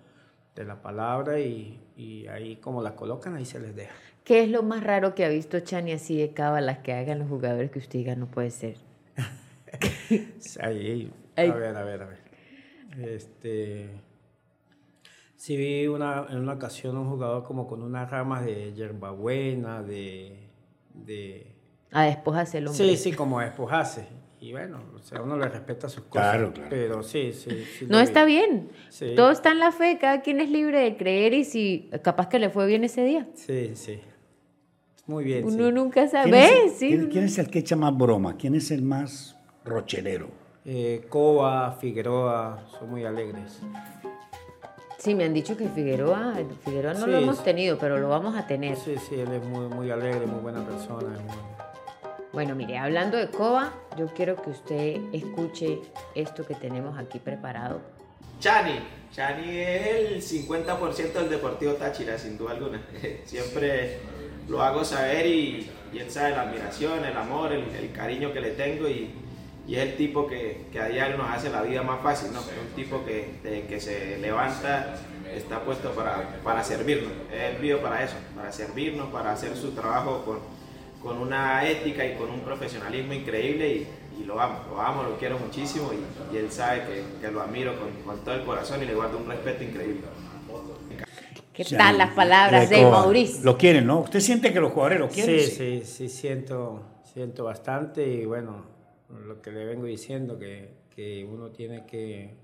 de 0.54 0.64
la 0.64 0.80
palabra 0.82 1.38
y, 1.38 1.80
y 1.96 2.26
ahí 2.26 2.56
como 2.56 2.82
la 2.82 2.96
colocan, 2.96 3.36
ahí 3.36 3.44
se 3.44 3.60
les 3.60 3.76
deja. 3.76 3.94
¿Qué 4.24 4.42
es 4.42 4.48
lo 4.50 4.62
más 4.62 4.82
raro 4.82 5.14
que 5.14 5.24
ha 5.24 5.28
visto 5.28 5.60
Chani 5.60 5.92
así 5.92 6.18
de 6.18 6.32
cábalas 6.32 6.78
que 6.78 6.92
hagan 6.92 7.18
los 7.20 7.28
jugadores 7.28 7.70
que 7.70 7.78
usted 7.78 7.98
diga 7.98 8.16
no 8.16 8.26
puede 8.26 8.50
ser? 8.50 8.76
Ahí, 10.60 11.12
a 11.36 11.42
ver, 11.54 11.76
a 11.76 11.84
ver, 11.84 12.02
a 12.02 12.06
ver. 12.06 12.18
Este, 12.98 13.90
sí 15.38 15.56
vi 15.56 15.86
una, 15.86 16.26
en 16.28 16.36
una 16.38 16.52
ocasión 16.52 16.98
un 16.98 17.08
jugador 17.08 17.44
como 17.44 17.66
con 17.66 17.82
unas 17.82 18.10
ramas 18.10 18.44
de 18.44 18.74
hierbabuena, 18.74 19.82
de... 19.82 20.36
de 20.92 21.54
A 21.92 22.02
despojarse 22.02 22.58
el 22.58 22.66
hombre. 22.68 22.84
sí, 22.84 22.96
sí, 22.98 23.12
como 23.12 23.40
despojarse. 23.40 24.06
Y 24.40 24.52
bueno, 24.52 24.80
o 24.94 24.98
sea, 25.00 25.20
uno 25.22 25.36
le 25.36 25.48
respeta 25.48 25.88
sus 25.88 26.04
cosas. 26.04 26.30
Claro, 26.32 26.52
claro. 26.52 26.68
Pero 26.70 27.02
sí, 27.02 27.32
sí. 27.32 27.50
sí 27.78 27.86
No 27.88 27.98
está 27.98 28.24
vi. 28.24 28.34
bien. 28.34 28.68
Sí. 28.88 29.14
Todo 29.16 29.30
está 29.32 29.50
en 29.50 29.58
la 29.58 29.72
fe, 29.72 29.98
cada 30.00 30.20
quien 30.20 30.40
es 30.40 30.48
libre 30.50 30.78
de 30.80 30.96
creer 30.96 31.34
y 31.34 31.44
si 31.44 31.90
capaz 32.04 32.28
que 32.28 32.38
le 32.38 32.48
fue 32.50 32.66
bien 32.66 32.84
ese 32.84 33.02
día. 33.04 33.26
Sí, 33.34 33.72
sí. 33.74 34.00
Muy 35.06 35.24
bien. 35.24 35.44
Uno 35.44 35.68
sí. 35.68 35.72
nunca 35.72 36.06
sabe. 36.06 36.30
¿Quién 36.30 36.44
es. 36.66 36.72
Sí, 36.78 37.08
quién- 37.10 37.24
es 37.24 37.38
el 37.38 37.48
que 37.50 37.60
echa 37.60 37.74
más 37.74 37.96
broma? 37.96 38.36
¿Quién 38.36 38.54
es 38.54 38.70
el 38.70 38.82
más 38.82 39.36
rocherero? 39.64 40.28
Eh, 40.64 41.06
Coba, 41.08 41.72
Figueroa, 41.72 42.64
son 42.78 42.90
muy 42.90 43.04
alegres. 43.04 43.60
Sí, 44.98 45.14
me 45.14 45.24
han 45.24 45.32
dicho 45.32 45.56
que 45.56 45.68
Figueroa, 45.68 46.34
Figueroa 46.64 46.92
no 46.94 47.06
lo 47.06 47.18
Sí, 47.18 47.22
hemos 47.22 47.36
sí. 47.38 47.44
tenido, 47.44 47.78
pero 47.78 47.98
lo 47.98 48.08
vamos 48.08 48.36
a 48.36 48.46
tener. 48.46 48.76
Sí, 48.76 48.96
sí, 49.08 49.14
él 49.20 49.32
es 49.32 49.44
muy, 49.44 49.66
muy 49.68 49.90
alegre, 49.90 50.26
muy 50.26 50.40
buena 50.40 50.64
persona. 50.66 51.08
muy- 51.08 51.58
Bueno, 52.32 52.54
mire, 52.56 52.78
hablando 52.78 53.16
de 53.16 53.28
Coba, 53.30 53.72
yo 53.96 54.06
quiero 54.08 54.36
que 54.42 54.50
usted 54.50 55.00
escuche 55.12 55.80
esto 56.14 56.44
que 56.44 56.54
tenemos 56.54 56.98
aquí 56.98 57.18
preparado. 57.20 57.80
Chani. 58.40 58.78
Chani 59.12 59.48
es 59.58 59.86
el 59.86 60.22
50% 60.22 61.20
del 61.20 61.30
Deportivo 61.30 61.72
Táchira, 61.74 62.18
sin 62.18 62.36
duda 62.36 62.52
alguna. 62.52 62.82
Siempre 63.24 64.00
lo 64.48 64.60
hago 64.62 64.84
saber 64.84 65.26
y, 65.26 65.70
y 65.92 65.98
él 65.98 66.10
sabe 66.10 66.30
la 66.32 66.42
admiración, 66.42 67.04
el 67.04 67.16
amor, 67.16 67.52
el, 67.52 67.64
el 67.74 67.92
cariño 67.92 68.32
que 68.32 68.40
le 68.40 68.50
tengo 68.50 68.88
y, 68.88 69.10
y 69.68 69.76
es 69.76 69.82
el 69.82 69.96
tipo 69.96 70.26
que, 70.26 70.66
que 70.72 70.80
a 70.80 70.88
diario 70.88 71.18
nos 71.18 71.30
hace 71.30 71.50
la 71.50 71.62
vida 71.62 71.82
más 71.82 72.00
fácil, 72.02 72.32
¿no? 72.32 72.40
Es 72.40 72.46
un 72.46 72.74
tipo 72.74 73.04
que 73.04 73.66
que 73.68 73.80
se 73.80 74.18
levanta 74.18 74.96
está 75.34 75.60
puesto 75.60 75.90
para, 75.92 76.40
para 76.42 76.64
servirnos. 76.64 77.12
Él 77.32 77.56
vive 77.60 77.76
para 77.76 78.02
eso, 78.02 78.16
para 78.34 78.50
servirnos, 78.50 79.10
para 79.10 79.32
hacer 79.32 79.54
su 79.56 79.72
trabajo 79.72 80.24
con, 80.24 80.38
con 81.02 81.18
una 81.18 81.68
ética 81.68 82.04
y 82.04 82.14
con 82.16 82.30
un 82.30 82.40
profesionalismo 82.40 83.12
increíble 83.12 83.68
y, 83.68 83.86
y 84.20 84.24
lo 84.24 84.40
amo, 84.40 84.60
lo 84.70 84.80
amo, 84.80 85.02
lo 85.02 85.18
quiero 85.18 85.38
muchísimo 85.38 85.90
y, 85.92 86.34
y 86.34 86.38
él 86.38 86.50
sabe 86.50 86.82
que, 86.82 87.20
que 87.20 87.30
lo 87.30 87.42
admiro 87.42 87.78
con, 87.78 87.90
con 88.04 88.24
todo 88.24 88.34
el 88.34 88.44
corazón 88.44 88.82
y 88.82 88.86
le 88.86 88.94
guardo 88.94 89.18
un 89.18 89.28
respeto 89.28 89.64
increíble. 89.64 90.02
¿Qué 91.52 91.64
sea, 91.64 91.78
tal 91.78 91.98
las 91.98 92.14
palabras 92.14 92.70
de 92.70 92.82
Mauricio? 92.82 93.44
Lo 93.44 93.58
quieren, 93.58 93.86
¿no? 93.86 94.00
¿Usted 94.00 94.20
siente 94.20 94.52
que 94.52 94.60
los 94.60 94.72
jugadores 94.72 95.00
lo 95.00 95.08
quieren? 95.08 95.40
Sí, 95.40 95.50
sí, 95.50 95.82
sí, 95.84 96.08
siento, 96.08 96.82
siento 97.12 97.44
bastante 97.44 98.06
y 98.06 98.24
bueno, 98.24 98.77
lo 99.26 99.40
que 99.40 99.50
le 99.50 99.64
vengo 99.64 99.84
diciendo, 99.86 100.38
que, 100.38 100.70
que 100.94 101.24
uno 101.24 101.50
tiene 101.50 101.86
que, 101.86 102.36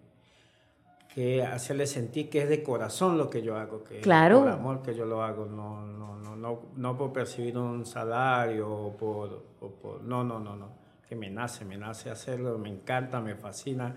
que 1.15 1.43
hacerle 1.43 1.87
sentir 1.87 2.29
que 2.31 2.43
es 2.43 2.49
de 2.49 2.63
corazón 2.63 3.19
lo 3.19 3.31
que 3.31 3.43
yo 3.43 3.57
hago, 3.57 3.85
que 3.85 4.01
Claro. 4.01 4.37
es 4.39 4.43
por 4.45 4.51
amor 4.53 4.83
que 4.83 4.95
yo 4.95 5.05
lo 5.05 5.23
hago, 5.23 5.47
no, 5.47 5.87
no, 5.87 6.17
no, 6.17 6.37
no, 6.37 6.61
no 6.77 6.97
por 6.99 7.13
percibir 7.13 7.57
un 7.59 7.87
salario 7.87 8.71
o 8.71 8.97
por, 8.97 9.45
o 9.61 9.69
por- 9.71 10.03
no, 10.03 10.25
no, 10.25 10.41
no, 10.41 10.57
no, 10.57 10.69
que 11.09 11.15
me 11.15 11.31
nace, 11.31 11.65
me 11.65 11.77
nace 11.77 12.11
hacerlo, 12.11 12.59
me 12.59 12.71
encanta, 12.71 13.21
me 13.21 13.35
fascina. 13.37 13.95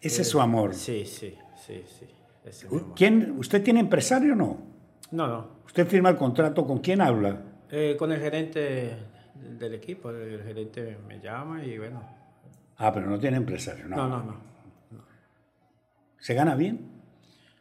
Ese 0.00 0.22
es 0.22 0.28
su 0.28 0.40
amor. 0.40 0.74
Sí, 0.74 1.04
sí, 1.04 1.36
sí, 1.56 1.82
sí. 1.86 2.06
ese 2.44 2.66
es 2.66 2.72
mi 2.72 2.78
amor. 2.78 2.92
¿Quién, 2.94 3.34
¿Usted 3.38 3.62
tiene 3.62 3.80
empresario 3.80 4.32
o 4.32 4.36
no? 4.36 4.58
No, 5.10 5.26
no, 5.26 5.46
¿Usted 5.66 5.86
firma 5.86 6.08
el 6.10 6.16
contrato 6.16 6.66
con 6.66 6.78
quién 6.78 7.00
habla? 7.00 7.42
Eh, 7.70 7.96
con 7.98 8.12
el 8.12 8.20
gerente 8.20 8.96
del 9.58 9.74
equipo, 9.74 10.10
el 10.10 10.42
gerente 10.42 10.98
me 11.06 11.20
llama 11.20 11.64
y 11.64 11.78
bueno, 11.78 12.02
Ah, 12.78 12.92
pero 12.92 13.06
no 13.06 13.18
tiene 13.18 13.38
empresario, 13.38 13.88
¿no? 13.88 13.96
no, 13.96 14.08
no, 14.08 14.22
no. 14.24 14.36
¿Se 16.18 16.34
gana 16.34 16.54
bien? 16.54 16.92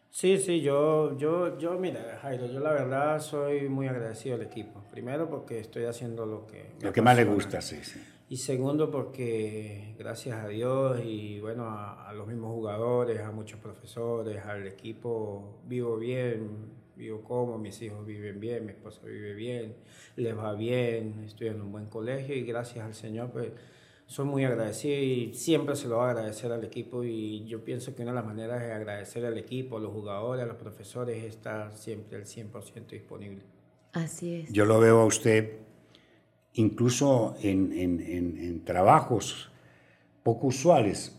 Sí, 0.09 0.37
sí, 0.37 0.61
yo, 0.61 1.17
yo, 1.17 1.57
yo, 1.57 1.77
mira, 1.77 2.19
Jairo, 2.21 2.47
yo 2.47 2.59
la 2.61 2.71
verdad 2.71 3.19
soy 3.19 3.67
muy 3.69 3.87
agradecido 3.87 4.35
al 4.35 4.41
equipo. 4.41 4.81
Primero 4.89 5.29
porque 5.29 5.59
estoy 5.59 5.85
haciendo 5.85 6.25
lo 6.25 6.47
que 6.47 6.71
Lo 6.81 6.91
que 6.93 7.01
más 7.01 7.15
le 7.17 7.25
gusta, 7.25 7.61
sí, 7.61 7.77
sí. 7.83 8.01
Y 8.29 8.37
segundo 8.37 8.89
porque 8.89 9.93
gracias 9.99 10.37
a 10.43 10.47
Dios 10.47 10.99
y 11.03 11.39
bueno, 11.41 11.65
a, 11.65 12.07
a 12.09 12.13
los 12.13 12.27
mismos 12.27 12.51
jugadores, 12.53 13.19
a 13.21 13.31
muchos 13.31 13.59
profesores, 13.59 14.43
al 14.45 14.65
equipo 14.67 15.61
vivo 15.65 15.97
bien, 15.97 16.71
vivo 16.95 17.21
como, 17.21 17.57
mis 17.57 17.81
hijos 17.81 18.05
viven 18.05 18.39
bien, 18.39 18.65
mi 18.65 18.71
esposa 18.71 19.01
vive 19.05 19.33
bien, 19.33 19.75
les 20.15 20.37
va 20.37 20.53
bien, 20.53 21.23
estoy 21.25 21.47
en 21.47 21.61
un 21.61 21.71
buen 21.71 21.85
colegio 21.87 22.35
y 22.35 22.43
gracias 22.43 22.85
al 22.85 22.93
Señor 22.93 23.31
pues 23.31 23.49
soy 24.07 24.25
muy 24.25 24.43
agradecido 24.45 24.97
y 25.01 25.33
siempre 25.33 25.75
se 25.75 25.87
lo 25.87 25.95
voy 25.97 26.05
a 26.05 26.09
agradecer 26.11 26.51
al 26.51 26.63
equipo 26.63 27.03
y 27.03 27.45
yo 27.47 27.63
pienso 27.63 27.95
que 27.95 28.03
una 28.03 28.11
de 28.11 28.15
las 28.15 28.25
maneras 28.25 28.61
de 28.61 28.71
agradecer 28.71 29.25
al 29.25 29.37
equipo, 29.37 29.77
a 29.77 29.79
los 29.79 29.91
jugadores, 29.91 30.43
a 30.43 30.47
los 30.47 30.57
profesores 30.57 31.17
es 31.23 31.25
estar 31.35 31.75
siempre 31.75 32.17
al 32.17 32.25
100% 32.25 32.87
disponible. 32.91 33.41
Así 33.93 34.35
es. 34.35 34.51
Yo 34.53 34.65
lo 34.65 34.79
veo 34.79 34.99
a 35.01 35.05
usted 35.05 35.53
incluso 36.53 37.35
en, 37.41 37.71
en- 37.73 37.99
en- 37.99 38.37
en 38.37 38.63
trabajos 38.63 39.51
poco 40.23 40.47
usuales. 40.47 41.15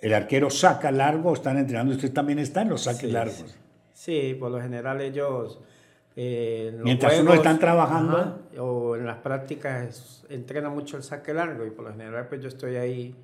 El 0.00 0.14
arquero 0.14 0.48
saca 0.50 0.90
largo, 0.92 1.34
están 1.34 1.58
entrenando, 1.58 1.92
usted 1.94 2.12
también 2.12 2.38
está 2.38 2.62
en 2.62 2.68
los 2.70 2.82
saques 2.82 3.00
Sí, 3.00 3.10
largos. 3.10 3.36
Sí, 3.50 3.56
por 4.38 4.50
lo 4.50 4.60
general 4.60 5.00
ellos... 5.00 5.60
eh, 6.16 6.78
Mientras 6.82 7.20
uno 7.20 7.34
están 7.34 7.58
trabajando. 7.58 8.16
ajá, 8.16 8.36
o 8.60 8.96
en 8.96 9.06
las 9.06 9.18
prácticas 9.18 10.24
entrenan 10.28 10.72
mucho 10.72 10.96
el 10.96 11.02
saque 11.02 11.34
largo 11.34 11.66
y 11.66 11.70
por 11.70 11.84
lo 11.84 11.90
general 11.92 12.26
pues 12.28 12.40
yo 12.40 12.48
estoy 12.48 12.76
ahí 12.76 13.14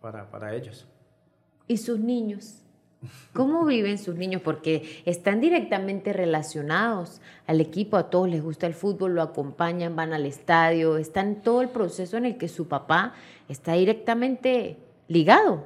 para, 0.00 0.30
para 0.30 0.54
ellos. 0.54 0.86
¿Y 1.66 1.76
sus 1.76 1.98
niños? 1.98 2.56
¿Cómo 3.32 3.64
viven 3.64 3.96
sus 3.96 4.16
niños? 4.16 4.42
Porque 4.42 5.02
están 5.06 5.40
directamente 5.40 6.12
relacionados 6.12 7.22
al 7.46 7.60
equipo, 7.60 7.96
a 7.96 8.10
todos 8.10 8.28
les 8.28 8.42
gusta 8.42 8.66
el 8.66 8.74
fútbol, 8.74 9.14
lo 9.14 9.22
acompañan, 9.22 9.96
van 9.96 10.12
al 10.12 10.26
estadio, 10.26 10.98
están 10.98 11.28
en 11.28 11.42
todo 11.42 11.62
el 11.62 11.70
proceso 11.70 12.18
en 12.18 12.26
el 12.26 12.36
que 12.36 12.48
su 12.48 12.68
papá 12.68 13.14
está 13.48 13.72
directamente 13.72 14.76
ligado. 15.08 15.64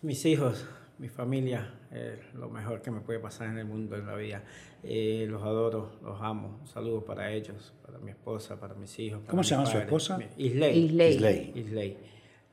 Mis 0.00 0.24
hijos, 0.24 0.64
mi 0.98 1.08
familia, 1.08 1.74
es 1.96 2.34
lo 2.34 2.48
mejor 2.48 2.82
que 2.82 2.90
me 2.90 3.00
puede 3.00 3.18
pasar 3.18 3.48
en 3.48 3.58
el 3.58 3.64
mundo, 3.64 3.96
en 3.96 4.06
la 4.06 4.14
vida. 4.14 4.42
Eh, 4.82 5.26
los 5.28 5.42
adoro, 5.42 5.92
los 6.02 6.20
amo. 6.20 6.60
Saludos 6.64 7.04
para 7.04 7.30
ellos, 7.32 7.72
para 7.84 7.98
mi 7.98 8.10
esposa, 8.10 8.58
para 8.60 8.74
mis 8.74 8.98
hijos. 8.98 9.20
para 9.20 9.30
¿Cómo 9.30 9.40
mi 9.42 9.44
se 9.48 9.54
llama 9.54 9.66
su 9.66 9.78
esposa? 9.78 10.18
Isley. 10.36 10.78
Isley. 10.84 11.08
Isley. 11.14 11.52
Isley. 11.54 11.96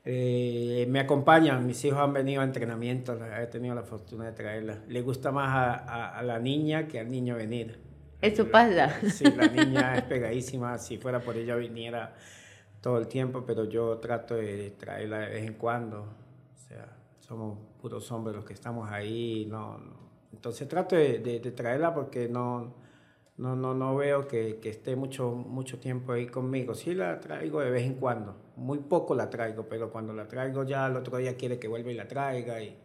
Eh, 0.06 0.86
me 0.90 1.00
acompañan, 1.00 1.66
mis 1.66 1.82
hijos 1.84 1.98
han 1.98 2.12
venido 2.12 2.42
a 2.42 2.44
entrenamientos, 2.44 3.18
he 3.40 3.46
tenido 3.46 3.74
la 3.74 3.82
fortuna 3.84 4.26
de 4.26 4.32
traerla. 4.32 4.78
Le 4.88 5.00
gusta 5.00 5.32
más 5.32 5.48
a, 5.48 5.74
a- 5.74 6.18
a 6.18 6.22
la 6.22 6.38
niña 6.38 6.86
que 6.86 7.00
al 7.00 7.10
niño 7.10 7.36
venir. 7.36 7.78
Eso 8.20 8.50
pasa. 8.50 8.90
Sí, 9.10 9.24
la 9.36 9.46
niña 9.48 9.94
es 9.96 10.02
pegadísima, 10.04 10.76
si 10.78 10.98
fuera 10.98 11.20
por 11.20 11.36
ella 11.36 11.56
viniera 11.56 12.14
todo 12.82 12.98
el 12.98 13.06
tiempo, 13.08 13.44
pero 13.46 13.64
yo 13.64 13.96
trato 13.98 14.34
de 14.34 14.72
traerla 14.72 15.20
de 15.20 15.28
vez 15.28 15.46
en 15.46 15.54
cuando. 15.54 16.02
O 16.02 16.58
sea, 16.68 16.86
somos 17.26 17.58
puros 17.80 18.10
hombres 18.12 18.36
los 18.36 18.44
que 18.44 18.52
estamos 18.52 18.90
ahí, 18.90 19.46
no, 19.46 19.78
no. 19.78 20.04
Entonces 20.32 20.68
trato 20.68 20.94
de, 20.96 21.40
traerla 21.56 21.94
porque 21.94 22.28
no, 22.28 22.74
no, 23.38 23.56
no, 23.56 23.72
no 23.74 23.96
veo 23.96 24.28
que, 24.28 24.58
que 24.60 24.68
esté 24.68 24.94
mucho, 24.94 25.30
mucho 25.30 25.78
tiempo 25.78 26.12
ahí 26.12 26.26
conmigo. 26.26 26.74
Sí 26.74 26.94
la 26.94 27.20
traigo 27.20 27.60
de 27.60 27.70
vez 27.70 27.84
en 27.84 27.94
cuando, 27.94 28.36
muy 28.56 28.78
poco 28.80 29.14
la 29.14 29.30
traigo, 29.30 29.68
pero 29.68 29.90
cuando 29.90 30.12
la 30.12 30.28
traigo 30.28 30.64
ya 30.64 30.86
el 30.86 30.96
otro 30.96 31.16
día 31.16 31.36
quiere 31.36 31.58
que 31.58 31.68
vuelva 31.68 31.90
y 31.92 31.94
la 31.94 32.08
traiga. 32.08 32.62
Y, 32.62 32.78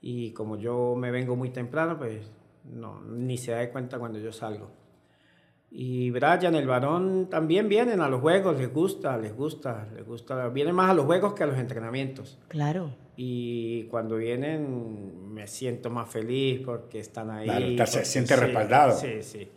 y 0.00 0.32
como 0.32 0.56
yo 0.56 0.94
me 0.96 1.10
vengo 1.10 1.34
muy 1.34 1.50
temprano, 1.50 1.98
pues 1.98 2.30
no, 2.64 3.00
ni 3.02 3.36
se 3.36 3.52
da 3.52 3.70
cuenta 3.72 3.98
cuando 3.98 4.18
yo 4.20 4.32
salgo. 4.32 4.70
Y 5.70 6.10
Brian, 6.10 6.54
el 6.54 6.66
varón, 6.66 7.28
también 7.28 7.68
vienen 7.68 8.00
a 8.00 8.08
los 8.08 8.20
juegos, 8.20 8.56
les 8.56 8.72
gusta, 8.72 9.16
les 9.18 9.34
gusta, 9.34 9.88
les 9.94 10.06
gusta. 10.06 10.48
Vienen 10.48 10.74
más 10.74 10.90
a 10.90 10.94
los 10.94 11.06
juegos 11.06 11.34
que 11.34 11.42
a 11.42 11.46
los 11.46 11.58
entrenamientos. 11.58 12.38
Claro. 12.48 12.94
Y 13.16 13.84
cuando 13.84 14.16
vienen 14.16 15.32
me 15.32 15.46
siento 15.46 15.90
más 15.90 16.08
feliz 16.08 16.62
porque 16.64 17.00
están 17.00 17.30
ahí. 17.30 17.74
Claro, 17.76 17.90
se 17.90 18.04
siente 18.04 18.34
sí, 18.34 18.40
respaldado. 18.40 18.96
Sí, 18.98 19.22
sí. 19.22 19.48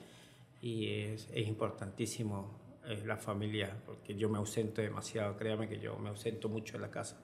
Y 0.61 0.87
es, 0.87 1.29
es 1.33 1.47
importantísimo 1.47 2.59
eh, 2.85 3.03
la 3.05 3.17
familia, 3.17 3.77
porque 3.85 4.15
yo 4.15 4.29
me 4.29 4.39
ausento 4.39 4.81
demasiado, 4.81 5.37
créame 5.37 5.69
que 5.69 5.79
yo 5.79 5.97
me 5.99 6.09
ausento 6.09 6.49
mucho 6.49 6.75
en 6.75 6.81
la 6.81 6.91
casa. 6.91 7.17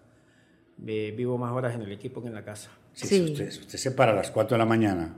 Eh, 0.86 1.14
vivo 1.18 1.38
más 1.38 1.52
horas 1.54 1.74
en 1.74 1.82
el 1.82 1.92
equipo 1.92 2.22
que 2.22 2.28
en 2.28 2.34
la 2.34 2.44
casa. 2.44 2.70
Sí, 2.94 3.08
Sí. 3.08 3.26
Si 3.26 3.32
usted, 3.32 3.48
usted 3.48 3.78
se 3.80 3.92
para 3.92 4.12
a 4.12 4.16
las 4.16 4.32
4 4.32 4.56
de 4.56 4.60
la 4.60 4.66
mañana 4.66 5.18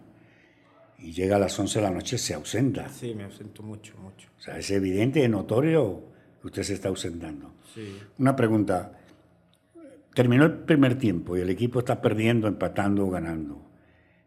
y 1.00 1.12
llega 1.12 1.36
a 1.36 1.40
las 1.40 1.58
11 1.58 1.80
de 1.80 1.84
la 1.84 1.92
noche, 1.92 2.18
se 2.18 2.34
ausenta. 2.34 2.90
Sí, 2.90 3.14
me 3.14 3.24
ausento 3.24 3.64
mucho, 3.64 3.96
mucho. 3.98 4.30
O 4.38 4.42
sea, 4.42 4.58
es 4.58 4.72
evidente 4.72 5.24
y 5.24 5.28
notorio 5.28 6.04
que 6.42 6.48
usted 6.48 6.64
se 6.64 6.74
está 6.74 6.90
ausentando. 6.90 7.54
Sí. 7.74 7.98
Una 8.18 8.36
pregunta. 8.36 8.94
Terminó 10.14 10.46
el 10.46 10.54
primer 10.54 10.98
tiempo 10.98 11.38
y 11.38 11.42
el 11.42 11.50
equipo 11.50 11.80
está 11.80 12.02
perdiendo, 12.02 12.48
empatando 12.48 13.06
o 13.06 13.10
ganando. 13.10 13.62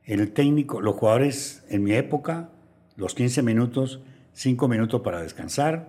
El 0.05 0.33
técnico, 0.33 0.81
los 0.81 0.95
jugadores 0.95 1.65
en 1.69 1.83
mi 1.83 1.93
época, 1.93 2.51
los 2.97 3.15
15 3.15 3.43
minutos, 3.43 4.01
5 4.33 4.69
minutos 4.69 5.01
para 5.01 5.21
descansar, 5.21 5.89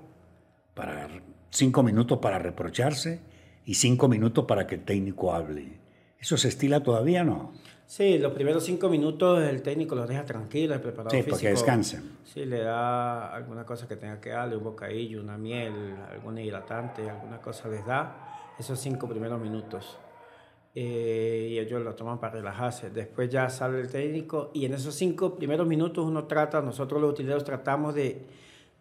para 0.74 1.08
5 1.52 1.84
minutos 1.84 2.20
para 2.20 2.39
reprocharse 2.39 3.22
y 3.65 3.76
5 3.76 4.08
minutos 4.08 4.46
para 4.46 4.65
que 4.65 4.76
el 4.76 4.84
técnico 4.84 5.34
hable. 5.34 5.80
¿Eso 6.20 6.38
se 6.38 6.48
estila 6.48 6.82
todavía 6.82 7.24
no? 7.24 7.54
Sí, 7.91 8.17
los 8.19 8.32
primeros 8.32 8.63
cinco 8.63 8.88
minutos 8.88 9.43
el 9.43 9.62
técnico 9.62 9.95
los 9.95 10.08
deja 10.08 10.23
tranquilos, 10.23 10.77
el 10.77 10.82
preparador 10.82 11.12
Sí, 11.12 11.17
físico. 11.23 11.32
para 11.36 11.41
que 11.41 11.49
descansen. 11.49 12.17
Sí, 12.23 12.45
le 12.45 12.62
da 12.62 13.36
alguna 13.36 13.65
cosa 13.65 13.86
que 13.86 13.97
tenga 13.97 14.21
que 14.21 14.30
darle, 14.30 14.56
un 14.56 14.63
bocadillo, 14.63 15.19
una 15.19 15.38
miel, 15.38 15.73
algún 16.10 16.38
hidratante, 16.38 17.10
alguna 17.10 17.41
cosa 17.41 17.67
les 17.67 17.86
da 17.86 18.54
esos 18.58 18.80
cinco 18.80 19.10
primeros 19.10 19.41
minutos. 19.41 19.97
Eh, 20.73 21.49
y 21.51 21.60
ellos 21.60 21.82
lo 21.82 21.93
toman 21.93 22.17
para 22.17 22.36
relajarse. 22.36 22.91
Después 22.91 23.30
ya 23.30 23.49
sale 23.49 23.82
el 23.82 23.89
técnico 23.89 24.51
y 24.54 24.63
en 24.63 24.73
esos 24.73 24.95
cinco 24.95 25.36
primeros 25.36 25.67
minutos 25.67 26.06
uno 26.06 26.23
trata, 26.27 26.62
nosotros 26.62 27.01
los 27.01 27.12
utileros 27.12 27.43
tratamos 27.43 27.93
de, 27.93 28.25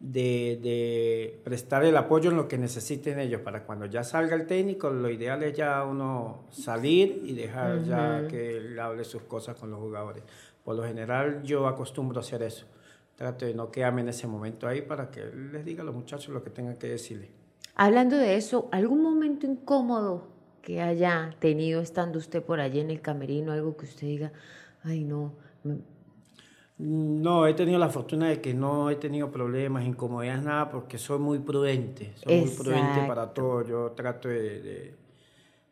de, 0.00 0.58
de 0.62 1.40
prestar 1.44 1.84
el 1.84 1.94
apoyo 1.96 2.30
en 2.30 2.36
lo 2.36 2.48
que 2.48 2.56
necesiten 2.56 3.18
ellos 3.18 3.42
para 3.42 3.64
cuando 3.64 3.84
ya 3.84 4.02
salga 4.02 4.34
el 4.34 4.46
técnico, 4.46 4.88
lo 4.88 5.10
ideal 5.10 5.42
es 5.42 5.54
ya 5.54 5.84
uno 5.84 6.46
salir 6.50 7.20
y 7.22 7.34
dejar 7.34 7.84
ya 7.84 8.26
que 8.26 8.56
él 8.56 8.80
hable 8.80 9.04
sus 9.04 9.22
cosas 9.22 9.56
con 9.56 9.70
los 9.70 9.78
jugadores. 9.78 10.24
Por 10.64 10.76
lo 10.76 10.84
general 10.84 11.42
yo 11.42 11.66
acostumbro 11.66 12.20
a 12.20 12.22
hacer 12.22 12.42
eso. 12.42 12.66
Trato 13.14 13.44
de 13.44 13.52
no 13.52 13.70
quedarme 13.70 14.00
en 14.00 14.08
ese 14.08 14.26
momento 14.26 14.66
ahí 14.66 14.80
para 14.80 15.10
que 15.10 15.20
él 15.20 15.52
les 15.52 15.64
diga 15.66 15.82
a 15.82 15.84
los 15.84 15.94
muchachos 15.94 16.32
lo 16.32 16.42
que 16.42 16.48
tengan 16.48 16.76
que 16.76 16.88
decirle. 16.88 17.28
Hablando 17.74 18.16
de 18.16 18.36
eso, 18.36 18.70
¿algún 18.72 19.02
momento 19.02 19.46
incómodo 19.46 20.28
que 20.62 20.80
haya 20.80 21.34
tenido 21.40 21.82
estando 21.82 22.18
usted 22.18 22.42
por 22.42 22.60
allí 22.60 22.80
en 22.80 22.90
el 22.90 23.02
camerino? 23.02 23.52
Algo 23.52 23.76
que 23.76 23.84
usted 23.84 24.06
diga, 24.06 24.32
ay 24.82 25.04
no, 25.04 25.34
No, 26.82 27.46
he 27.46 27.52
tenido 27.54 27.78
la 27.78 27.90
fortuna 27.90 28.28
de 28.28 28.40
que 28.40 28.54
no 28.54 28.88
he 28.90 28.96
tenido 28.96 29.30
problemas, 29.30 29.84
incomodidades, 29.84 30.42
nada, 30.44 30.70
porque 30.70 30.96
soy 30.98 31.18
muy 31.18 31.38
prudente. 31.38 32.12
Soy 32.16 32.32
muy 32.32 32.50
prudente 32.50 33.02
para 33.02 33.34
todo. 33.34 33.62
Yo 33.66 33.90
trato 33.92 34.28
de, 34.28 34.60
de, 34.62 34.94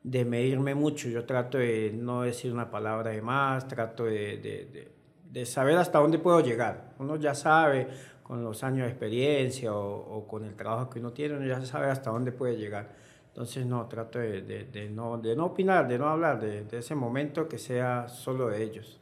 de 0.03 0.25
medirme 0.25 0.75
mucho. 0.75 1.09
Yo 1.09 1.25
trato 1.25 1.59
de 1.59 1.93
no 1.95 2.23
decir 2.23 2.53
una 2.53 2.71
palabra 2.71 3.11
de 3.13 3.23
más. 3.23 3.67
Trato 3.69 4.05
de, 4.05 4.37
de, 4.39 4.65
de- 4.73 4.93
de 5.31 5.45
saber 5.47 5.77
hasta 5.77 5.99
dónde 5.99 6.19
puedo 6.19 6.41
llegar. 6.41 6.95
Uno 6.99 7.17
ya 7.17 7.35
sabe, 7.35 7.89
con 8.23 8.43
los 8.45 8.63
años 8.65 8.85
de 8.87 8.91
experiencia 8.91 9.75
o, 9.75 9.97
o 10.19 10.27
con 10.27 10.45
el 10.45 10.55
trabajo 10.57 10.89
que 10.91 11.01
uno 11.01 11.13
tiene, 11.13 11.37
uno 11.37 11.47
ya 11.47 11.61
sabe 11.67 11.87
hasta 11.91 12.11
dónde 12.11 12.33
puede 12.33 12.57
llegar. 12.57 12.89
Entonces, 13.29 13.67
no, 13.67 13.87
trato 13.89 14.19
de, 14.19 14.43
de- 14.43 14.65
de 14.65 14.91
no, 14.91 15.19
de 15.19 15.37
no 15.37 15.47
opinar, 15.47 15.87
de 15.89 15.99
no 15.99 16.09
hablar 16.09 16.41
de, 16.41 16.65
de 16.65 16.79
ese 16.79 16.95
momento 16.95 17.49
que 17.49 17.59
sea 17.59 18.09
solo 18.09 18.49
de 18.49 18.63
ellos. 18.63 19.01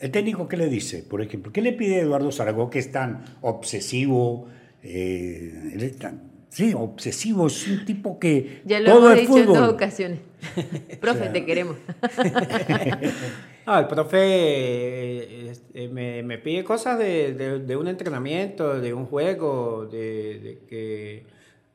¿El 0.00 0.10
técnico 0.10 0.46
qué 0.48 0.56
le 0.56 0.68
dice, 0.68 1.02
por 1.02 1.22
ejemplo? 1.22 1.52
¿Qué 1.52 1.60
le 1.60 1.72
pide 1.72 1.96
a 1.96 2.02
Eduardo 2.02 2.30
Zaragoza 2.32 2.70
que 2.70 2.78
es 2.78 2.92
tan 2.92 3.24
obsesivo? 3.40 4.46
eh, 4.82 5.72
él 5.74 5.82
es 5.82 5.96
tan- 5.98 6.22
sí, 6.50 6.72
obsesivo, 6.74 7.48
es 7.48 7.66
un 7.66 7.84
tipo 7.84 8.18
que 8.20 8.62
ya 8.64 8.78
lo 8.78 8.86
todo 8.92 9.06
hemos 9.10 9.14
es 9.22 9.28
dicho 9.28 9.38
en 9.40 9.46
dos 9.46 9.68
ocasiones. 9.68 10.20
Profe, 11.00 11.28
te 11.30 11.44
queremos. 11.44 11.76
Ah, 13.70 13.80
el 13.80 13.86
profe 13.86 14.18
eh, 14.22 15.50
este, 15.50 15.88
me, 15.88 16.22
me 16.22 16.38
pide 16.38 16.64
cosas 16.64 16.98
de, 16.98 17.34
de- 17.34 17.58
de 17.58 17.76
un 17.76 17.86
entrenamiento, 17.86 18.80
de 18.80 18.94
un 18.94 19.04
juego, 19.04 19.84
de, 19.84 20.38
de 20.40 20.58
que... 20.66 21.26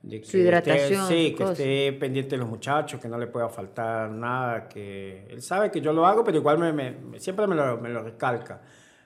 de 0.03 0.19
que 0.21 0.27
Su 0.27 0.37
hidratación, 0.37 1.01
esté, 1.03 1.15
sí, 1.29 1.35
que 1.35 1.43
esté 1.45 1.93
pendiente 1.93 2.31
de 2.31 2.37
los 2.37 2.49
muchachos, 2.49 2.99
que 3.01 3.07
no 3.07 3.17
le 3.17 3.27
pueda 3.27 3.49
faltar 3.49 4.11
nada, 4.11 4.67
que 4.67 5.25
él 5.29 5.41
sabe 5.41 5.71
que 5.71 5.81
yo 5.81 5.93
lo 5.93 6.05
hago, 6.05 6.23
pero 6.23 6.37
igual 6.37 6.59
me, 6.59 6.73
me- 6.73 6.91
me- 6.91 7.19
siempre 7.19 7.47
me 7.47 7.55
lo, 7.55 7.77
me 7.79 7.89
lo 7.89 8.03
recalca. 8.03 8.61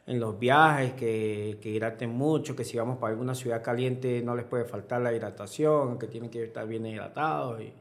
En 0.07 0.19
los 0.19 0.39
viajes, 0.39 0.93
que, 0.93 1.60
que 1.62 1.69
hidraten 1.69 2.10
mucho, 2.10 2.55
que 2.55 2.63
si 2.63 2.77
vamos 2.77 2.97
para 2.97 3.12
alguna 3.12 3.36
ciudad 3.36 3.62
caliente 3.62 4.21
no 4.23 4.36
les 4.36 4.45
puede 4.45 4.65
faltar 4.65 5.01
la 5.01 5.13
hidratación, 5.13 5.99
que 5.99 6.07
tienen 6.07 6.29
que 6.29 6.43
estar 6.43 6.65
bien 6.67 6.86
hidratados 6.86 7.62
y, 7.62 7.73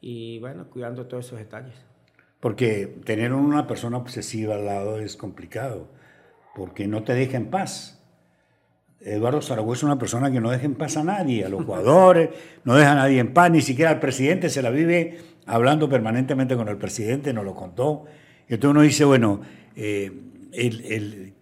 y 0.00 0.38
bueno, 0.40 0.68
cuidando 0.70 1.06
todos 1.06 1.26
esos 1.26 1.38
detalles. 1.38 1.74
Porque 2.40 2.86
tener 3.04 3.32
una 3.32 3.66
persona 3.66 3.96
obsesiva 3.98 4.54
al 4.54 4.64
lado 4.66 4.98
es 4.98 5.16
complicado, 5.16 5.88
porque 6.54 6.86
no 6.88 7.04
te 7.04 7.14
deja 7.14 7.36
en 7.36 7.50
paz. 7.50 7.97
Eduardo 9.00 9.40
Zaragoza 9.40 9.78
es 9.78 9.82
una 9.84 9.98
persona 9.98 10.30
que 10.30 10.40
no 10.40 10.50
deja 10.50 10.64
en 10.64 10.74
paz 10.74 10.96
a 10.96 11.04
nadie, 11.04 11.44
a 11.44 11.48
los 11.48 11.64
jugadores, 11.64 12.30
no 12.64 12.74
deja 12.74 12.92
a 12.92 12.94
nadie 12.96 13.20
en 13.20 13.32
paz, 13.32 13.50
ni 13.50 13.62
siquiera 13.62 13.90
al 13.90 14.00
presidente, 14.00 14.50
se 14.50 14.62
la 14.62 14.70
vive 14.70 15.18
hablando 15.46 15.88
permanentemente 15.88 16.56
con 16.56 16.68
el 16.68 16.76
presidente, 16.76 17.32
nos 17.32 17.44
lo 17.44 17.54
contó. 17.54 18.04
Entonces 18.48 18.70
uno 18.70 18.82
dice, 18.82 19.04
bueno, 19.04 19.40
eh, 19.76 20.12
el, 20.52 20.84
el 20.86 21.34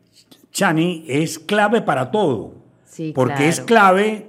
Chani 0.53 1.05
es 1.09 1.39
clave 1.39 1.83
para 1.83 2.11
todo, 2.11 2.55
Sí, 2.85 3.13
porque 3.15 3.49
es 3.49 3.61
clave 3.61 4.29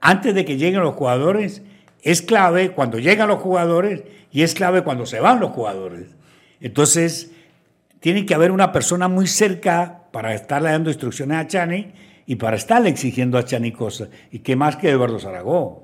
antes 0.00 0.34
de 0.34 0.44
que 0.44 0.56
lleguen 0.56 0.80
los 0.80 0.94
jugadores, 0.94 1.62
es 2.02 2.22
clave 2.22 2.70
cuando 2.72 2.98
llegan 2.98 3.28
los 3.28 3.40
jugadores 3.40 4.02
y 4.32 4.42
es 4.42 4.54
clave 4.54 4.82
cuando 4.82 5.06
se 5.06 5.20
van 5.20 5.40
los 5.40 5.50
jugadores. 5.50 6.08
Entonces, 6.60 7.32
tiene 8.00 8.24
que 8.24 8.34
haber 8.34 8.52
una 8.52 8.72
persona 8.72 9.08
muy 9.08 9.26
cerca 9.26 10.04
para 10.12 10.34
estarle 10.34 10.70
dando 10.70 10.90
instrucciones 10.90 11.36
a 11.36 11.46
Chani 11.46 11.92
y 12.30 12.36
para 12.36 12.54
estarle 12.54 12.90
exigiendo 12.90 13.38
a 13.38 13.44
Chani 13.44 13.72
cosas. 13.72 14.08
¿Y 14.30 14.38
qué 14.38 14.54
más 14.54 14.76
que 14.76 14.88
Eduardo 14.88 15.18
Zaragoza? 15.18 15.80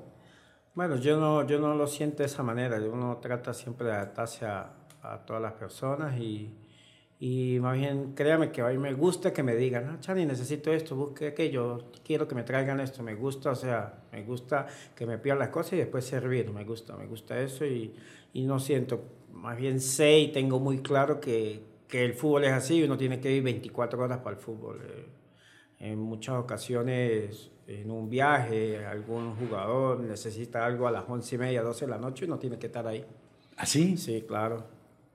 Bueno, 0.74 0.96
yo 0.96 1.18
no, 1.18 1.44
yo 1.44 1.59
no 1.59 1.74
lo 1.74 1.88
siento 1.88 2.18
de 2.18 2.26
esa 2.26 2.44
manera. 2.44 2.78
Uno 2.78 3.18
trata 3.18 3.52
siempre 3.52 3.88
de 3.88 3.94
adaptarse 3.94 4.46
a, 4.46 4.74
a 5.02 5.24
todas 5.26 5.42
las 5.42 5.54
personas 5.54 6.16
y, 6.20 6.54
y 7.18 7.59
más 7.61 7.76
bien, 7.76 8.12
créame 8.14 8.52
que 8.52 8.61
a 8.62 8.68
mí 8.68 8.78
me 8.78 8.92
gusta 8.94 9.32
que 9.32 9.42
me 9.42 9.56
digan, 9.56 9.88
ah, 9.90 9.98
Chani, 10.00 10.24
necesito 10.24 10.72
esto, 10.72 10.94
busque 10.94 11.28
aquello, 11.28 11.90
quiero 12.04 12.28
que 12.28 12.37
me 12.37 12.44
traigan 12.44 12.78
esto, 12.78 13.02
me 13.02 13.16
gusta, 13.16 13.50
o 13.50 13.56
sea, 13.56 14.04
me 14.12 14.22
gusta 14.22 14.66
que 14.94 15.04
me 15.04 15.18
pidan 15.18 15.40
las 15.40 15.48
cosas 15.48 15.72
y 15.74 15.76
después 15.78 16.04
servir, 16.06 16.50
me 16.52 16.64
gusta, 16.64 16.96
me 16.96 17.06
gusta 17.06 17.40
eso 17.40 17.64
y, 17.66 17.92
y 18.35 18.44
no 18.44 18.61
siento, 18.61 19.02
más 19.32 19.56
bien 19.56 19.80
sé 19.80 20.20
y 20.20 20.28
tengo 20.32 20.61
muy 20.61 20.78
claro 20.78 21.18
que, 21.20 21.61
que 21.88 22.04
el 22.04 22.14
fútbol 22.14 22.44
es 22.44 22.52
así 22.52 22.76
y 22.76 22.85
uno 22.85 22.96
tiene 22.96 23.18
que 23.18 23.32
ir 23.32 23.42
24 23.42 24.00
horas 24.00 24.18
para 24.18 24.37
el 24.37 24.42
fútbol. 24.42 24.80
eh. 24.85 25.26
En 25.79 25.99
muchas 25.99 26.37
ocasiones, 26.37 27.51
en 27.67 27.91
un 27.91 28.09
viaje, 28.09 28.85
algún 28.87 29.37
jugador 29.37 30.01
necesita 30.01 30.65
algo 30.65 30.87
a 30.89 30.91
las 30.91 31.05
once 31.09 31.35
y 31.35 31.39
media, 31.39 31.62
12 31.62 31.85
de 31.85 31.91
la 31.91 31.99
noche 31.99 32.25
y 32.25 32.29
uno 32.29 32.39
tiene 32.39 32.59
que 32.59 32.67
estar 32.67 32.87
ahí. 32.87 33.05
¿Así? 33.57 33.97
Sí, 33.97 34.25
claro. 34.27 34.65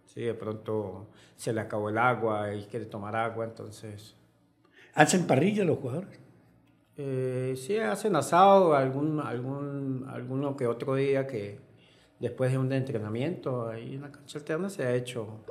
Sí, 0.05 0.21
de 0.21 0.33
pronto 0.33 1.07
se 1.35 1.53
le 1.53 1.61
acabó 1.61 1.89
el 1.89 1.97
agua 1.97 2.53
y 2.53 2.65
quiere 2.65 2.85
tomar 2.85 3.15
agua, 3.15 3.45
entonces... 3.45 4.15
¿Hacen 4.93 5.25
parrilla 5.25 5.63
los 5.63 5.79
jugadores? 5.79 6.19
Eh, 6.97 7.55
sí, 7.55 7.77
hacen 7.77 8.15
asado 8.15 8.75
algún, 8.75 9.21
algún, 9.21 10.05
alguno 10.09 10.57
que 10.57 10.67
otro 10.67 10.95
día 10.95 11.25
que 11.25 11.59
después 12.19 12.51
de 12.51 12.57
un 12.57 12.71
entrenamiento 12.73 13.69
ahí 13.69 13.95
en 13.95 14.01
la 14.01 14.11
cancha 14.11 14.39
alterna 14.39 14.69
se 14.69 14.83
ha 14.83 14.93
hecho 14.93 15.45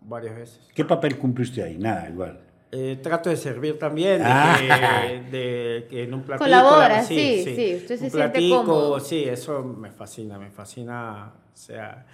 varias 0.00 0.34
veces. 0.34 0.68
¿Qué 0.74 0.84
papel 0.84 1.18
cumple 1.18 1.44
usted 1.44 1.62
ahí? 1.62 1.78
Nada, 1.78 2.08
igual. 2.08 2.40
Eh, 2.72 2.98
trato 3.02 3.30
de 3.30 3.36
servir 3.36 3.78
también, 3.78 4.18
de, 4.18 4.24
Ah. 4.28 4.56
que, 4.58 5.36
de 5.36 5.86
que 5.88 6.02
en 6.02 6.14
un 6.14 6.22
platico... 6.22 6.44
Colabora, 6.44 7.02
sí, 7.04 7.42
sí, 7.44 7.74
usted 7.76 7.96
se 7.96 8.04
un 8.06 8.10
siente 8.10 8.10
platico, 8.10 8.56
cómodo. 8.64 9.00
Sí, 9.00 9.22
eso 9.24 9.62
me 9.62 9.90
fascina, 9.92 10.36
me 10.38 10.50
fascina, 10.50 11.32
o 11.54 11.56
sea, 11.56 12.04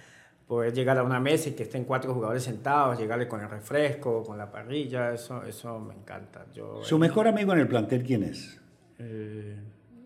poder 0.47 0.71
llegar 0.73 0.97
a 0.99 1.03
una 1.03 1.19
mesa 1.19 1.49
y 1.49 1.53
que 1.53 1.63
estén 1.63 1.85
cuatro 1.85 2.13
jugadores 2.13 2.43
sentados, 2.43 2.99
llegarle 2.99 3.27
con 3.27 3.41
el 3.41 3.49
refresco, 3.49 4.23
con 4.23 4.37
la 4.37 4.51
parrilla, 4.51 5.11
eso, 5.13 5.43
eso 5.43 5.79
me 5.79 5.95
encanta. 5.95 6.45
Yo, 6.53 6.81
¿Su 6.83 6.99
mejor 6.99 7.27
amigo 7.27 7.51
en 7.53 7.59
el 7.59 7.67
plantel 7.67 8.03
quién 8.03 8.23
es? 8.23 8.61
eh, 8.99 9.57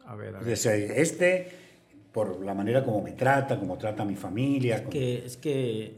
a 0.05 0.15
ver, 0.15 0.33
a 0.35 0.39
ver. 0.39 0.47
Eh, 0.57 0.93
Este, 1.01 1.49
por 2.13 2.43
la 2.43 2.53
manera 2.53 2.83
como 2.85 3.01
me 3.01 3.11
trata, 3.11 3.59
como 3.59 3.77
trata 3.77 4.03
a 4.03 4.05
mi 4.05 4.15
familia. 4.15 4.77
como- 4.79 4.89
que, 4.91 5.25
es 5.25 5.35
que 5.35 5.93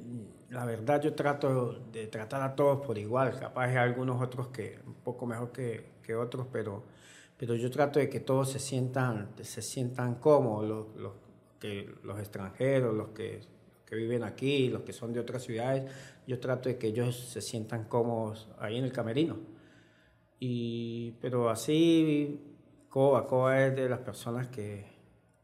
la 0.50 0.66
verdad 0.66 1.02
yo 1.02 1.14
trato 1.14 1.74
de 1.92 2.08
tratar 2.08 2.42
a 2.42 2.56
todos 2.56 2.86
por 2.86 2.98
igual, 2.98 3.38
capaz 3.40 3.66
hay 3.66 3.78
algunos 3.78 4.22
otros 4.22 4.48
que 4.48 4.80
un 4.86 4.96
poco 4.96 5.26
mejor 5.26 5.52
que, 5.52 5.92
que 6.04 6.16
otros, 6.16 6.48
pero, 6.52 6.84
pero 7.38 7.56
yo 7.56 7.70
trato 7.70 8.00
de 8.00 8.10
que 8.10 8.20
todos 8.20 8.52
se 8.52 8.60
sientan, 8.60 9.30
se 9.42 9.62
sientan 9.62 10.16
cómodos, 10.16 10.68
los, 10.68 10.96
los, 10.96 11.14
que, 11.60 11.94
los 12.04 12.20
extranjeros, 12.20 12.96
los 12.96 13.10
que, 13.10 13.42
los 13.42 13.84
que 13.86 13.96
viven 13.96 14.24
aquí, 14.24 14.70
los 14.70 14.82
que 14.82 14.94
son 14.94 15.14
de 15.14 15.20
otras 15.20 15.44
ciudades, 15.44 15.92
yo 16.26 16.40
trato 16.40 16.70
de 16.70 16.78
que 16.78 16.88
ellos 16.88 17.16
se 17.16 17.42
sientan 17.42 17.86
cómodos 17.86 18.50
ahí 18.60 18.78
en 18.78 18.86
el 18.86 18.92
camerino. 18.92 19.38
Y, 20.40 21.12
pero 21.22 21.50
así, 21.50 22.56
Coba, 22.90 23.28
Coba 23.28 23.66
es 23.66 23.76
de 23.76 23.88
las 23.88 24.00
personas 24.00 24.48
que, 24.48 24.86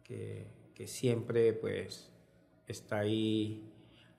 que, 0.04 0.48
que 0.74 0.88
siempre 0.88 1.54
pues 1.54 2.12
está 2.68 3.00
ahí 3.00 3.74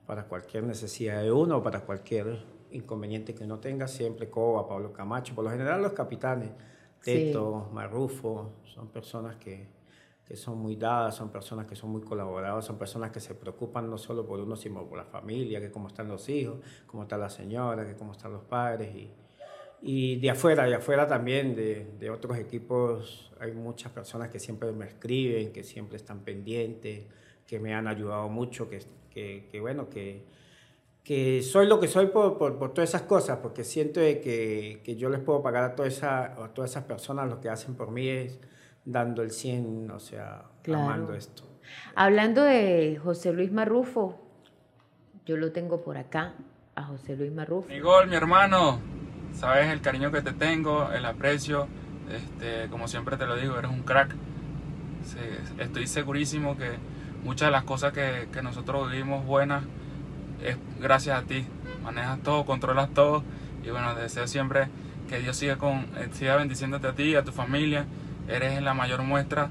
para 0.07 0.25
cualquier 0.25 0.65
necesidad 0.65 1.23
de 1.23 1.33
uno, 1.33 1.63
para 1.63 1.81
cualquier 1.81 2.45
inconveniente 2.71 3.35
que 3.35 3.45
uno 3.45 3.59
tenga, 3.59 3.89
siempre 3.89 4.29
Coba, 4.29 4.69
Pablo 4.69 4.93
Camacho, 4.93 5.35
por 5.35 5.45
lo 5.45 5.51
general 5.51 5.83
los 5.83 5.93
capitanes, 5.93 6.51
Sí. 7.01 7.13
Teto, 7.27 7.69
Marrufo, 7.73 8.55
son 8.65 8.89
personas 8.89 9.37
que, 9.37 9.69
que 10.27 10.35
son 10.35 10.59
muy 10.59 10.75
dadas, 10.75 11.15
son 11.15 11.31
personas 11.31 11.67
que 11.67 11.77
son 11.77 11.91
muy 11.91 12.01
colaboradas, 12.01 12.65
son 12.65 12.79
personas 12.79 13.13
que 13.13 13.21
se 13.21 13.35
preocupan 13.35 13.89
no 13.89 13.97
solo 13.97 14.27
por 14.27 14.41
uno, 14.41 14.57
sino 14.57 14.85
por 14.89 14.99
la 14.99 15.05
familia, 15.05 15.61
que 15.61 15.71
cómo 15.71 15.87
están 15.87 16.09
los 16.09 16.29
hijos, 16.29 16.59
cómo 16.87 17.05
está 17.05 17.17
la 17.17 17.31
señora, 17.31 17.87
que 17.87 17.95
cómo 17.95 18.11
están 18.13 18.33
los 18.33 18.43
padres 18.43 18.93
y, 18.97 19.13
y 19.83 20.17
de 20.17 20.31
afuera, 20.31 20.65
de 20.65 20.75
afuera 20.75 21.07
también, 21.07 21.55
de, 21.55 21.93
de 21.97 22.11
otros 22.11 22.37
equipos, 22.39 23.31
hay 23.39 23.53
muchas 23.53 23.93
personas 23.93 24.29
que 24.29 24.41
siempre 24.41 24.73
me 24.73 24.87
escriben, 24.87 25.53
que 25.53 25.63
siempre 25.63 25.97
están 25.97 26.21
pendientes, 26.21 27.05
que 27.47 27.59
me 27.61 27.75
han 27.75 27.87
ayudado 27.89 28.29
mucho, 28.29 28.69
que, 28.69 28.81
que, 29.11 29.49
que 29.51 29.61
bueno, 29.61 29.89
que, 29.89 30.25
que 31.05 31.43
soy 31.43 31.67
lo 31.67 31.79
que 31.79 31.89
soy 31.89 32.07
por, 32.07 32.37
por, 32.39 32.59
por 32.59 32.75
todas 32.75 32.91
esas 32.91 33.03
cosas, 33.03 33.39
porque 33.43 33.63
siento 33.65 34.01
de 34.01 34.21
que, 34.21 34.81
que 34.85 34.97
yo 34.97 35.09
les 35.09 35.21
puedo 35.21 35.43
pagar 35.43 35.65
a, 35.65 35.77
toda 35.77 35.89
esa, 35.89 36.25
a 36.45 36.49
todas 36.55 36.71
esas 36.73 36.85
personas, 36.85 37.29
lo 37.29 37.41
que 37.41 37.49
hacen 37.49 37.75
por 37.77 37.91
mí 37.91 38.09
es 38.09 38.41
dando 38.85 39.23
el 39.23 39.31
100, 39.31 39.91
o 39.91 40.01
sea, 40.01 40.45
Claro. 40.63 40.85
amando 40.85 41.15
esto. 41.15 41.45
Hablando 41.95 42.43
de 42.43 42.99
José 43.03 43.33
Luis 43.33 43.53
Marrufo, 43.53 44.21
yo 45.25 45.37
lo 45.37 45.53
tengo 45.53 45.83
por 45.83 45.97
acá, 45.97 46.35
a 46.75 46.83
José 46.85 47.17
Luis 47.17 47.33
Marrufo. 47.33 47.69
Mi 47.69 47.81
gol, 47.81 48.09
mi 48.09 48.17
hermano, 48.17 48.81
sabes 49.33 49.69
el 49.73 49.81
cariño 49.81 50.11
que 50.13 50.23
te 50.23 50.33
tengo, 50.33 50.91
el 50.93 51.05
aprecio, 51.05 51.67
este, 52.13 52.69
como 52.71 52.87
siempre 52.89 53.17
te 53.17 53.27
lo 53.27 53.37
digo, 53.37 53.57
eres 53.59 53.71
un 53.71 53.83
crack. 53.83 54.15
Sí, 55.05 55.19
estoy 55.59 55.87
segurísimo 55.87 56.57
que 56.57 56.71
muchas 57.27 57.49
de 57.49 57.53
las 57.53 57.65
cosas 57.65 57.93
que, 57.93 58.29
que 58.33 58.41
nosotros 58.41 58.91
vivimos 58.91 59.27
buenas 59.27 59.65
es 60.43 60.57
gracias 60.81 61.19
a 61.19 61.27
ti. 61.27 61.45
Manejas 61.83 62.21
todo, 62.23 62.47
controlas 62.47 62.89
todo 62.95 63.25
y 63.65 63.71
bueno, 63.71 63.95
deseo 63.97 64.29
siempre 64.29 64.69
que 65.09 65.19
Dios 65.19 65.37
siga, 65.37 65.57
con, 65.57 65.87
eh, 65.97 66.09
siga 66.13 66.37
bendiciéndote 66.37 66.87
a 66.87 66.93
ti 66.93 67.03
y 67.03 67.15
a 67.17 67.25
tu 67.25 67.33
familia. 67.33 67.85
Eres 68.29 68.63
la 68.63 68.75
mayor 68.75 69.03
muestra 69.03 69.51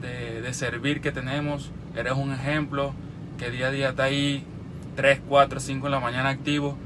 de, 0.00 0.42
de 0.42 0.52
servir 0.52 1.00
que 1.00 1.12
tenemos, 1.12 1.70
eres 1.96 2.14
un 2.14 2.32
ejemplo 2.32 2.92
que 3.38 3.50
día 3.50 3.68
a 3.68 3.70
día 3.70 3.88
está 3.90 4.04
ahí 4.04 4.44
3, 4.96 5.20
4, 5.28 5.60
5 5.60 5.86
en 5.86 5.92
la 5.92 6.00
mañana 6.00 6.28
activo 6.28 6.76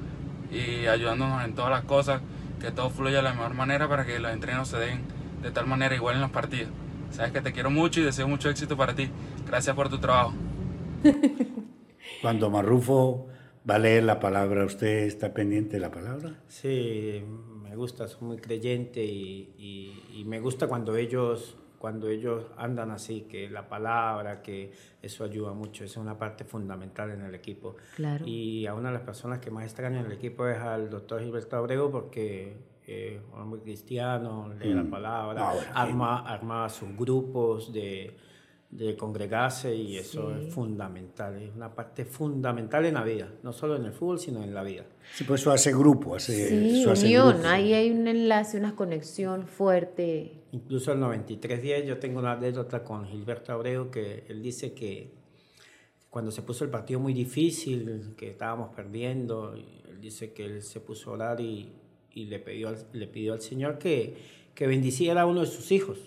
y 0.52 0.86
ayudándonos 0.86 1.44
en 1.44 1.54
todas 1.54 1.70
las 1.70 1.84
cosas, 1.84 2.20
que 2.60 2.70
todo 2.70 2.90
fluya 2.90 3.16
de 3.16 3.22
la 3.22 3.32
mejor 3.32 3.54
manera 3.54 3.88
para 3.88 4.04
que 4.04 4.18
los 4.18 4.32
entrenos 4.32 4.68
se 4.68 4.76
den 4.76 5.00
de 5.42 5.50
tal 5.50 5.66
manera 5.66 5.94
igual 5.94 6.16
en 6.16 6.20
los 6.20 6.30
partidos. 6.30 6.70
Sabes 7.10 7.32
que 7.32 7.40
te 7.40 7.52
quiero 7.52 7.70
mucho 7.70 8.00
y 8.00 8.04
deseo 8.04 8.28
mucho 8.28 8.50
éxito 8.50 8.76
para 8.76 8.94
ti. 8.94 9.10
Gracias 9.46 9.74
por 9.76 9.88
tu 9.88 9.98
trabajo. 9.98 10.32
Cuando 12.22 12.50
Marrufo 12.50 13.28
va 13.68 13.76
a 13.76 13.78
leer 13.78 14.04
la 14.04 14.18
palabra, 14.20 14.64
¿usted 14.64 15.04
está 15.04 15.32
pendiente 15.34 15.72
de 15.76 15.80
la 15.80 15.90
palabra? 15.90 16.34
Sí, 16.48 17.22
me 17.62 17.76
gusta, 17.76 18.08
soy 18.08 18.26
muy 18.26 18.36
creyente 18.38 19.04
y, 19.04 19.54
y- 19.58 20.20
y 20.20 20.24
me 20.24 20.40
gusta 20.40 20.66
cuando 20.66 20.96
ellos, 20.96 21.56
cuando 21.78 22.08
ellos 22.08 22.46
andan 22.56 22.90
así, 22.90 23.22
que 23.22 23.48
la 23.50 23.68
palabra, 23.68 24.42
que 24.42 24.72
eso 25.02 25.24
ayuda 25.24 25.52
mucho, 25.52 25.84
eso 25.84 26.00
es 26.00 26.04
una 26.04 26.18
parte 26.18 26.44
fundamental 26.44 27.10
en 27.10 27.22
el 27.22 27.34
equipo. 27.34 27.76
Claro. 27.96 28.24
Y 28.26 28.66
a 28.66 28.74
una 28.74 28.88
de 28.88 28.94
las 28.94 29.02
personas 29.02 29.38
que 29.40 29.50
más 29.50 29.64
extraño 29.64 30.00
en 30.00 30.06
el 30.06 30.12
equipo 30.12 30.46
es 30.46 30.58
al 30.58 30.88
doctor 30.90 31.20
Gilberto 31.22 31.56
Abreu 31.56 31.90
porque 31.90 32.56
eh, 32.86 33.20
es 33.40 33.44
muy 33.44 33.58
cristiano, 33.60 34.48
lee 34.58 34.72
la 34.72 34.84
Mm. 34.84 34.90
palabra, 34.90 35.48
Ah, 35.50 35.52
bueno, 35.54 35.70
arma, 35.74 36.18
arma 36.20 36.68
sus 36.68 36.96
grupos 36.96 37.72
de, 37.72 38.16
de 38.76 38.94
congregarse 38.96 39.74
y 39.74 39.96
eso 39.96 40.30
Sí. 40.38 40.46
es 40.46 40.52
fundamental, 40.54 41.40
es 41.40 41.50
una 41.54 41.74
parte 41.74 42.04
fundamental 42.04 42.84
en 42.84 42.94
la 42.94 43.04
vida, 43.04 43.32
no 43.42 43.52
solo 43.52 43.76
en 43.76 43.84
el 43.86 43.92
fútbol, 43.92 44.18
sino 44.18 44.42
en 44.42 44.52
la 44.54 44.62
vida. 44.62 44.84
Sí, 45.14 45.24
pues 45.24 45.40
eso 45.40 45.50
hace 45.50 45.72
grupo, 45.72 46.14
hace, 46.14 46.48
Sí, 46.48 46.80
eso 46.80 46.90
hace 46.90 47.06
unión, 47.06 47.32
grupo. 47.34 47.48
ahí 47.48 47.72
hay 47.72 47.90
un 47.90 48.06
enlace, 48.06 48.58
una 48.58 48.76
conexión 48.76 49.46
fuerte. 49.46 50.42
Incluso 50.52 50.92
el 50.92 51.00
93-10, 51.00 51.84
yo 51.86 51.98
tengo 51.98 52.18
una 52.18 52.32
anécdota 52.32 52.84
con 52.84 53.06
Gilberto 53.06 53.52
Abreu 53.52 53.90
que 53.90 54.24
él 54.28 54.42
dice 54.42 54.72
que 54.74 55.10
cuando 56.10 56.30
se 56.30 56.42
puso 56.42 56.64
el 56.64 56.70
partido 56.70 57.00
muy 57.00 57.12
difícil, 57.14 58.14
que 58.16 58.30
estábamos 58.30 58.74
perdiendo, 58.74 59.54
él 59.54 60.00
dice 60.00 60.32
que 60.32 60.44
él 60.44 60.62
se 60.62 60.80
puso 60.80 61.10
a 61.10 61.14
orar 61.14 61.40
y, 61.40 61.72
y 62.12 62.24
le, 62.26 62.38
pidió 62.38 62.68
al, 62.68 62.76
le 62.92 63.06
pidió 63.06 63.32
al 63.32 63.40
Señor 63.40 63.78
que, 63.78 64.16
que 64.54 64.66
bendiciera 64.66 65.22
a 65.22 65.26
uno 65.26 65.40
de 65.40 65.46
sus 65.46 65.72
hijos. 65.72 65.98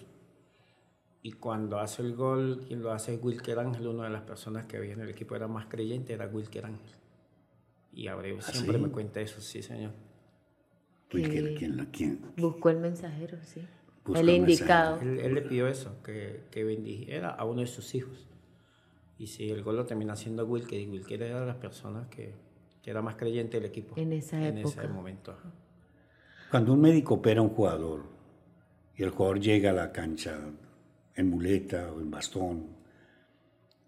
Y 1.22 1.34
cuando 1.34 1.80
hace 1.80 2.02
el 2.02 2.16
gol, 2.16 2.64
quien 2.68 2.82
lo 2.82 2.92
hace 2.92 3.16
es 3.16 3.24
Wilker 3.24 3.60
Ángel, 3.60 3.88
una 3.88 4.06
de 4.06 4.10
las 4.10 4.22
personas 4.24 4.66
que 4.66 4.78
había 4.78 4.94
en 4.94 5.02
el 5.02 5.10
equipo 5.10 5.36
era 5.36 5.48
más 5.48 5.66
creyente, 5.68 6.14
era 6.14 6.28
Wilker 6.28 6.66
Ángel. 6.66 6.92
Y 7.92 8.08
Abreu 8.08 8.42
siempre 8.42 8.78
sí? 8.78 8.84
me 8.84 8.90
cuenta 8.90 9.20
eso, 9.20 9.42
sí, 9.42 9.62
señor. 9.62 9.92
Wilker, 11.14 11.56
¿quién, 11.56 11.78
la- 11.78 11.86
quién? 11.92 12.20
Buscó 12.38 12.70
el 12.70 12.78
mensajero, 12.78 13.38
sí. 13.44 13.62
Buscó 14.06 14.20
el 14.22 14.30
el 14.30 14.36
indicado. 14.36 15.00
Él, 15.02 15.20
él 15.20 15.34
le 15.36 15.42
pidió 15.42 15.68
eso, 15.68 16.02
que, 16.04 16.44
que 16.52 16.64
bendijera 16.64 17.30
a 17.30 17.46
uno 17.46 17.62
de 17.62 17.68
sus 17.68 17.94
hijos. 17.96 18.28
Y 19.18 19.28
si 19.28 19.50
el 19.50 19.64
gol 19.64 19.76
lo 19.76 19.86
termina 19.86 20.14
haciendo 20.14 20.46
Wilker, 20.46 20.80
y 20.80 20.88
Wilker 20.88 21.22
era 21.24 21.42
de 21.42 21.48
las 21.48 21.58
personas 21.58 22.08
que, 22.08 22.34
que 22.82 22.90
era 22.92 23.02
más 23.02 23.16
creyente 23.16 23.58
del 23.60 23.66
equipo. 23.66 23.96
En 23.98 24.14
esa 24.14 24.38
En 24.48 24.58
ese 24.60 24.82
época. 24.82 24.88
momento. 24.88 25.32
ajá. 25.32 25.52
Cuando 26.50 26.74
un 26.74 26.82
médico 26.82 27.16
opera 27.16 27.40
a 27.42 27.44
un 27.44 27.50
jugador 27.50 28.04
y 28.96 29.04
el 29.04 29.10
jugador 29.12 29.40
llega 29.40 29.72
a 29.72 29.74
la 29.74 29.92
cancha 29.92 30.38
en 31.20 31.30
muleta 31.30 31.92
o 31.92 32.00
en 32.00 32.10
bastón, 32.10 32.68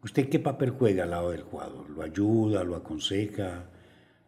¿usted 0.03 0.29
qué 0.29 0.39
papel 0.39 0.71
juega 0.71 1.03
al 1.03 1.11
lado 1.11 1.31
del 1.31 1.43
jugador? 1.43 1.89
¿Lo 1.89 2.01
ayuda, 2.03 2.63
lo 2.63 2.75
aconseja 2.75 3.63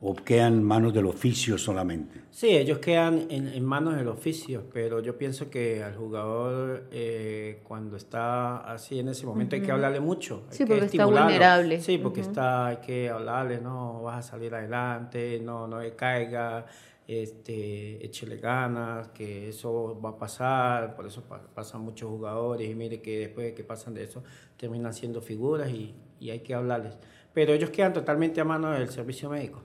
o 0.06 0.16
queda 0.16 0.48
en 0.48 0.64
manos 0.64 0.94
del 0.94 1.06
oficio 1.06 1.58
solamente? 1.58 2.22
Sí, 2.32 2.50
ellos 2.50 2.80
quedan 2.80 3.28
en, 3.30 3.48
en 3.48 3.64
manos 3.66 3.96
del 3.96 4.08
oficio, 4.08 4.64
pero 4.74 5.00
yo 5.02 5.18
pienso 5.18 5.50
que 5.50 5.84
al 5.84 5.96
jugador 5.96 6.88
eh, 6.92 7.62
cuando 7.64 7.98
está 7.98 8.58
así 8.72 9.00
en 9.00 9.10
ese 9.10 9.26
momento 9.26 9.56
hay 9.56 9.62
que 9.62 9.72
hablarle 9.72 10.00
mucho. 10.00 10.44
hay 10.50 10.58
Sí, 10.58 10.64
que 10.64 10.68
porque 10.68 10.86
está 10.86 11.06
vulnerable. 11.06 11.82
Sí, 11.82 11.98
porque 11.98 12.22
está, 12.22 12.68
hay 12.68 12.78
que 12.78 13.10
hablarle, 13.10 13.60
no, 13.60 14.04
vas 14.04 14.26
a 14.26 14.32
salir 14.32 14.54
adelante, 14.56 15.42
no, 15.44 15.68
no 15.68 15.80
caiga, 15.96 16.66
este, 17.08 18.06
échele 18.06 18.38
ganas, 18.38 19.10
que 19.10 19.50
eso 19.50 20.00
va 20.02 20.12
a 20.12 20.18
pasar, 20.18 20.96
por 20.96 21.06
eso 21.08 21.24
pa- 21.24 21.42
pasan 21.54 21.82
muchos 21.82 22.10
jugadores 22.10 22.70
y 22.70 22.76
mire 22.76 23.02
que 23.02 23.20
después 23.20 23.48
de 23.48 23.54
que 23.54 23.64
pasan 23.64 23.94
de 23.94 24.04
eso 24.04 24.24
terminan 24.58 24.94
siendo 24.94 25.22
figuras 25.22 25.70
y, 25.72 25.94
y 26.20 26.30
hay 26.32 26.40
que 26.42 26.54
hablarles. 26.54 26.98
Pero 27.34 27.54
ellos 27.54 27.70
quedan 27.72 27.94
totalmente 27.94 28.40
a 28.42 28.46
mano 28.46 28.72
del 28.72 28.90
servicio 28.90 29.30
médico. 29.30 29.62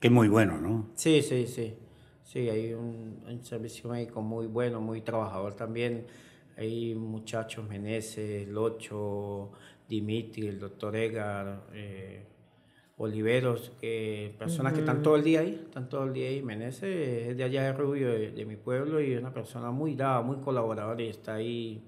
Que 0.00 0.08
es 0.08 0.12
muy 0.12 0.28
bueno, 0.28 0.58
¿no? 0.58 0.86
Sí, 0.94 1.22
sí, 1.22 1.46
sí. 1.46 1.74
Sí, 2.24 2.48
hay 2.48 2.72
un, 2.74 3.22
un 3.26 3.44
servicio 3.44 3.90
médico 3.90 4.22
muy 4.22 4.46
bueno, 4.46 4.80
muy 4.80 5.00
trabajador 5.00 5.54
también. 5.54 6.06
Hay 6.56 6.94
muchachos, 6.94 7.66
Meneses, 7.68 8.46
Locho, 8.48 9.50
Dimitri, 9.88 10.46
el 10.48 10.58
doctor 10.60 10.94
Edgar, 10.96 11.64
eh, 11.72 12.24
Oliveros, 13.02 13.72
eh, 13.80 14.34
personas 14.38 14.74
que 14.74 14.80
están 14.80 15.02
todo 15.02 15.16
el 15.16 15.24
día 15.24 15.40
ahí, 15.40 15.58
están 15.64 15.88
todo 15.88 16.04
el 16.04 16.12
día 16.12 16.28
ahí. 16.28 16.42
Meneses 16.42 17.28
es 17.28 17.36
de 17.36 17.44
allá 17.44 17.62
de 17.62 17.72
Rubio, 17.72 18.08
de, 18.12 18.30
de 18.30 18.44
mi 18.44 18.56
pueblo, 18.56 19.00
y 19.00 19.14
es 19.14 19.20
una 19.20 19.32
persona 19.32 19.70
muy 19.70 19.94
dada, 19.94 20.20
muy 20.20 20.36
colaboradora 20.36 21.02
y 21.02 21.08
está 21.08 21.34
ahí 21.34 21.82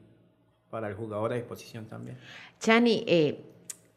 para 0.70 0.88
el 0.88 0.94
jugador 0.94 1.34
a 1.34 1.36
disposición 1.36 1.84
también. 1.84 2.16
Chani, 2.58 3.04
eh, 3.06 3.44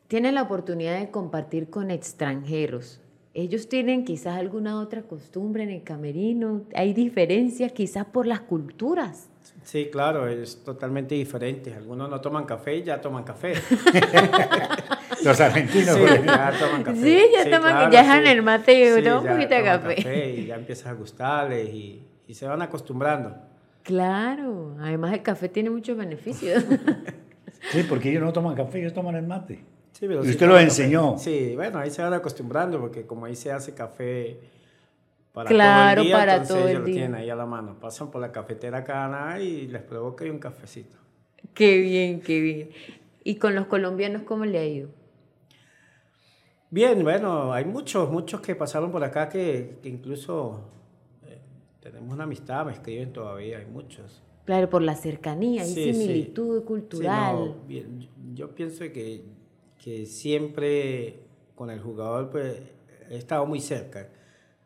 tiene 0.10 0.34
la 0.34 0.42
oportunidad 0.42 1.00
de 1.00 1.10
compartir 1.10 1.70
con 1.70 1.90
extranjeros. 1.90 3.00
Ellos 3.34 3.70
tienen 3.70 4.04
quizás 4.04 4.38
alguna 4.38 4.82
otra 4.82 5.04
costumbre 5.04 5.64
en 5.64 5.70
el 5.70 5.84
camerino. 5.84 6.64
Hay 6.76 6.94
diferencias 6.94 7.72
quizás 7.72 8.06
por 8.08 8.28
las 8.28 8.42
culturas. 8.42 9.30
Sí, 9.64 9.88
claro, 9.90 10.28
es 10.28 10.66
totalmente 10.66 11.16
diferente. 11.16 11.74
Algunos 11.74 12.10
no 12.10 12.20
toman 12.20 12.44
café 12.44 12.76
y 12.76 12.84
ya 12.84 13.00
toman 13.00 13.24
café. 13.24 13.54
Los 15.26 15.42
argentinos, 15.42 15.96
Sí, 15.96 16.02
ya 16.26 16.52
toman 16.60 16.84
café. 16.84 17.02
Sí, 17.02 17.22
ya 17.34 17.46
toman- 17.60 17.92
ya 17.92 18.02
dejan 18.02 18.28
el 18.28 18.42
mate 18.42 18.74
y 18.80 18.92
uno, 18.92 19.22
un 19.22 19.28
poquito 19.28 19.56
de 19.56 19.62
toman 19.62 19.82
café. 19.82 20.30
Y 20.38 20.46
ya 20.48 20.56
empiezas 20.56 20.88
a 20.88 20.94
gustarles 20.94 21.70
y, 21.70 22.02
y 22.28 22.34
se 22.34 22.48
van 22.48 22.62
acostumbrando. 22.62 23.36
Claro, 23.84 24.76
además 24.80 25.14
el 25.14 25.22
café 25.22 25.48
tiene 25.50 25.70
muchos 25.70 25.98
beneficios. 25.98 26.64
Sí, 27.72 27.84
porque 27.90 28.12
ellos 28.12 28.22
no 28.22 28.32
toman 28.32 28.54
café, 28.56 28.80
ellos 28.80 28.94
toman 28.94 29.16
el 29.16 29.26
mate. 29.26 29.56
Sí, 29.92 30.02
pero 30.08 30.22
Y 30.22 30.26
sí 30.26 30.32
usted 30.32 30.46
lo 30.46 30.52
toman 30.54 30.68
café. 30.68 30.84
enseñó. 30.84 31.18
Sí, 31.18 31.54
bueno, 31.56 31.80
ahí 31.80 31.90
se 31.90 32.04
van 32.04 32.14
acostumbrando 32.14 32.80
porque 32.80 33.08
como 33.08 33.26
ahí 33.26 33.36
se 33.36 33.52
hace 33.52 33.74
café 33.74 34.38
para 35.34 35.50
Claro, 35.50 35.96
todo 35.96 36.02
el 36.02 36.08
día, 36.08 36.18
para 36.18 36.32
entonces 36.34 36.56
todo 36.56 36.66
el 36.68 36.70
ellos 36.76 36.80
lo 36.82 36.86
tienen 36.94 37.16
ahí 37.16 37.30
a 37.32 37.36
la 37.36 37.48
mano. 37.48 37.80
Pasan 37.80 38.12
por 38.12 38.22
la 38.22 38.32
cafetera 38.32 38.84
Cana 38.84 39.40
y 39.40 39.66
les 39.68 39.82
provoca 39.82 40.24
ahí 40.24 40.30
un 40.30 40.38
cafecito. 40.38 40.96
qué 41.56 41.80
bien, 41.80 42.22
qué 42.22 42.40
bien. 42.40 42.70
¿Y 43.24 43.38
con 43.38 43.56
los 43.56 43.66
colombianos 43.66 44.22
cómo 44.24 44.46
le 44.46 44.60
ha 44.60 44.66
ido? 44.66 44.90
Bien, 46.76 47.02
bueno, 47.04 47.54
hay 47.54 47.64
muchos, 47.64 48.12
muchos 48.12 48.42
que 48.42 48.54
pasaron 48.54 48.92
por 48.92 49.02
acá 49.02 49.30
que, 49.30 49.80
que 49.82 49.88
incluso 49.88 50.60
eh, 51.24 51.40
tenemos 51.80 52.14
una 52.14 52.26
amistad, 52.26 52.66
me 52.66 52.74
escriben 52.74 53.14
todavía, 53.14 53.60
hay 53.60 53.66
muchos. 53.66 54.22
Claro, 54.44 54.70
por 54.70 54.82
la 54.82 54.94
cercanía, 54.96 55.62
hay 55.62 55.70
Sí, 55.74 55.94
sí. 55.94 55.94
similitud 55.94 56.60
Sí, 56.60 56.66
cultural. 56.66 57.36
no, 57.38 57.56
bien, 57.66 58.02
yo- 58.02 58.10
yo 58.34 58.50
pienso 58.54 58.80
que, 58.92 59.24
que 59.82 60.06
siempre 60.06 61.22
con 61.56 61.70
el 61.70 61.80
jugador 61.80 62.30
pues, 62.30 62.62
he 63.10 63.16
estado 63.16 63.46
muy 63.46 63.62
cerca. 63.62 64.10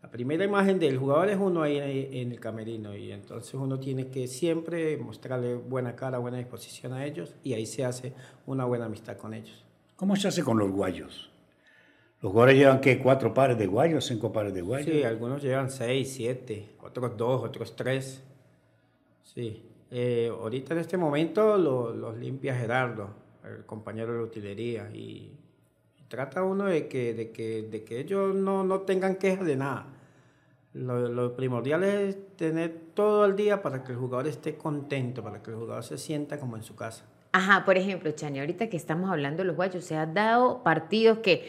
La 0.02 0.10
primera 0.10 0.44
imagen 0.44 0.80
del 0.80 0.98
jugador 0.98 1.30
es 1.30 1.38
uno 1.40 1.62
ahí 1.62 1.78
en 2.12 2.32
el 2.32 2.40
camerino 2.40 2.98
y 2.98 3.12
entonces 3.12 3.54
uno 3.54 3.80
tiene 3.80 4.08
que 4.08 4.26
siempre 4.28 4.98
mostrarle 4.98 5.54
buena 5.54 5.96
cara, 5.96 6.18
buena 6.18 6.40
disposición 6.40 6.92
a 6.94 7.06
ellos 7.06 7.36
y 7.44 7.54
ahí 7.54 7.68
se 7.68 7.86
hace 7.86 8.14
una 8.48 8.66
buena 8.66 8.86
amistad 8.86 9.16
con 9.16 9.36
ellos. 9.36 9.64
¿Cómo 9.96 10.16
se 10.16 10.28
hace 10.28 10.44
con 10.44 10.58
los 10.58 10.72
guayos? 10.72 11.30
Los 12.22 12.32
jugadores 12.34 12.58
llevan, 12.58 12.82
¿qué? 12.82 13.00
¿Cuatro 13.00 13.34
pares 13.34 13.58
de 13.58 13.66
guayos? 13.68 14.06
¿Cinco 14.06 14.32
pares 14.34 14.54
de 14.54 14.62
guayos? 14.62 14.90
Sí, 14.94 15.04
algunos 15.04 15.42
llevan 15.42 15.70
seis, 15.70 16.12
siete, 16.14 16.70
otros 16.82 17.16
dos, 17.16 17.44
otros 17.44 17.76
tres. 17.76 18.22
Sí. 19.24 19.66
Eh, 19.92 20.30
ahorita 20.30 20.74
en 20.74 20.80
este 20.82 20.98
momento 20.98 21.58
lo- 21.58 21.94
los 21.94 22.18
limpia 22.18 22.54
Gerardo, 22.56 23.10
el 23.46 23.66
compañero 23.66 24.12
de 24.12 24.18
la 24.20 24.24
utilería, 24.26 24.90
y, 24.94 25.32
y 25.98 26.04
trata 26.10 26.44
uno 26.44 26.66
de 26.66 26.88
que, 26.88 27.14
de 27.14 27.32
que, 27.32 27.64
de 27.64 27.84
que 27.86 28.00
ellos 28.02 28.36
no, 28.36 28.64
no 28.64 28.82
tengan 28.82 29.16
quejas 29.16 29.46
de 29.46 29.56
nada. 29.56 29.86
Lo, 30.74 31.08
lo 31.10 31.36
primordial 31.36 31.84
es 31.84 32.18
tener 32.36 32.72
todo 32.94 33.26
el 33.26 33.36
día 33.36 33.62
para 33.62 33.84
que 33.84 33.94
el 33.94 33.98
jugador 33.98 34.28
esté 34.28 34.56
contento, 34.56 35.24
para 35.24 35.42
que 35.42 35.52
el 35.52 35.58
jugador 35.58 35.84
se 35.84 35.98
sienta 35.98 36.38
como 36.40 36.58
en 36.58 36.64
su 36.64 36.76
casa. 36.76 37.06
Ajá, 37.32 37.64
por 37.64 37.78
ejemplo, 37.78 38.12
Chani, 38.12 38.40
ahorita 38.40 38.70
que 38.70 38.78
estamos 38.78 39.10
hablando 39.10 39.44
de 39.44 39.48
los 39.48 39.56
guayos, 39.56 39.84
se 39.86 39.96
han 39.96 40.14
dado 40.16 40.64
partidos 40.64 41.20
que, 41.20 41.48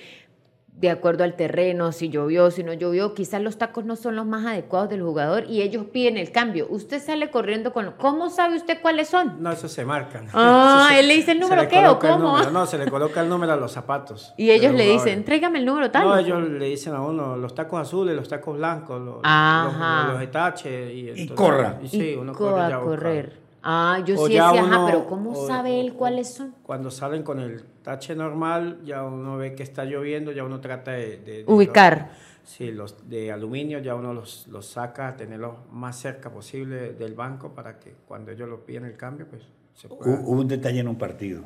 de 0.81 0.89
acuerdo 0.89 1.25
al 1.25 1.35
terreno, 1.35 1.93
si 1.93 2.09
llovió, 2.09 2.51
si 2.51 2.65
no 2.65 2.73
llovió, 2.73 3.13
quizás 3.13 3.43
los 3.43 3.59
tacos 3.59 3.85
no 3.85 3.97
son 3.97 4.17
los 4.17 4.25
más 4.25 4.47
adecuados 4.47 4.89
del 4.89 5.03
jugador 5.03 5.45
y 5.47 5.61
ellos 5.61 5.85
piden 5.93 6.17
el 6.17 6.33
cambio. 6.33 6.67
Usted 6.71 7.03
sale 7.03 7.31
corriendo 7.31 7.75
con... 7.75 7.93
¿Cómo 7.99 8.31
sabe 8.31 8.57
usted 8.57 8.79
cuáles 8.81 9.09
son? 9.09 9.43
No, 9.43 9.53
eso 9.53 9.69
se 9.69 9.85
marcan. 9.85 10.29
Ah, 10.33 10.87
se- 10.91 11.01
él 11.01 11.09
le 11.09 11.17
dice 11.17 11.33
el 11.33 11.41
número 11.41 11.69
qué, 11.69 11.87
¿o 11.87 11.99
cómo? 11.99 12.19
número. 12.33 12.51
No, 12.51 12.65
se 12.65 12.79
le 12.79 12.91
coloca 12.91 13.21
el 13.21 13.29
número 13.29 13.53
a 13.53 13.57
los 13.57 13.73
zapatos. 13.73 14.33
Y 14.39 14.51
ellos 14.51 14.73
le 14.73 14.87
dicen, 14.89 15.23
tráigame 15.23 15.59
el 15.59 15.67
número 15.67 15.91
tal. 15.91 16.05
No, 16.05 16.17
ellos 16.17 16.49
le 16.49 16.65
dicen 16.65 16.95
a 16.95 17.03
uno 17.03 17.37
los 17.37 17.55
tacos 17.55 17.79
azules, 17.83 18.17
los 18.17 18.29
tacos 18.29 18.57
blancos, 18.57 19.01
los, 19.03 19.17
los, 19.23 20.13
los 20.15 20.23
etaches. 20.23 20.95
Y, 20.95 21.09
entonces- 21.11 21.33
corra. 21.37 21.79
y 21.83 21.85
Y 21.85 21.89
sí, 21.91 22.17
uno 22.19 22.33
co- 22.33 22.39
corre 22.53 22.73
a 22.73 22.81
correr. 22.81 23.40
Ah, 23.63 24.03
yo 24.07 24.19
O 24.21 24.27
sí 24.27 24.35
ya 24.35 24.47
decía, 24.53 24.65
ajá, 24.65 24.87
pero 24.87 25.07
¿cómo 25.07 25.33
o- 25.33 25.47
sabe 25.47 25.81
él 25.81 25.91
o- 25.95 25.99
cuáles 25.99 26.29
son? 26.33 26.55
Cuando 26.63 26.91
salen 26.91 27.23
con 27.23 27.41
el 27.41 27.63
tache 27.83 28.15
normal, 28.15 28.81
ya 28.85 29.03
uno 29.05 29.37
ve 29.37 29.55
que 29.55 29.63
está 29.63 29.85
lloviendo, 29.85 30.33
ya 30.33 30.45
uno 30.45 30.61
trata 30.61 30.93
de... 30.93 31.19
de- 31.19 31.45
de 31.45 31.45
Ubicar. 31.47 32.11
los- 32.43 32.51
sí, 32.51 32.71
los 32.73 33.09
de 33.09 33.31
aluminio 33.33 33.79
ya 33.81 33.95
uno 33.95 34.15
los, 34.15 34.47
los 34.49 34.67
saca, 34.67 35.15
tenerlos 35.17 35.55
más 35.71 35.99
cerca 35.99 36.31
posible 36.31 36.93
del 36.95 37.15
banco 37.15 37.55
para 37.55 37.79
que 37.79 37.95
cuando 38.09 38.31
ellos 38.33 38.49
lo 38.49 38.65
piden 38.65 38.85
el 38.87 38.97
cambio, 38.97 39.27
pues 39.29 39.43
se 39.75 39.89
pueda... 39.89 40.11
Hubo 40.21 40.41
un 40.41 40.49
detalle 40.49 40.81
en 40.81 40.89
un 40.89 40.97
partido. 40.97 41.43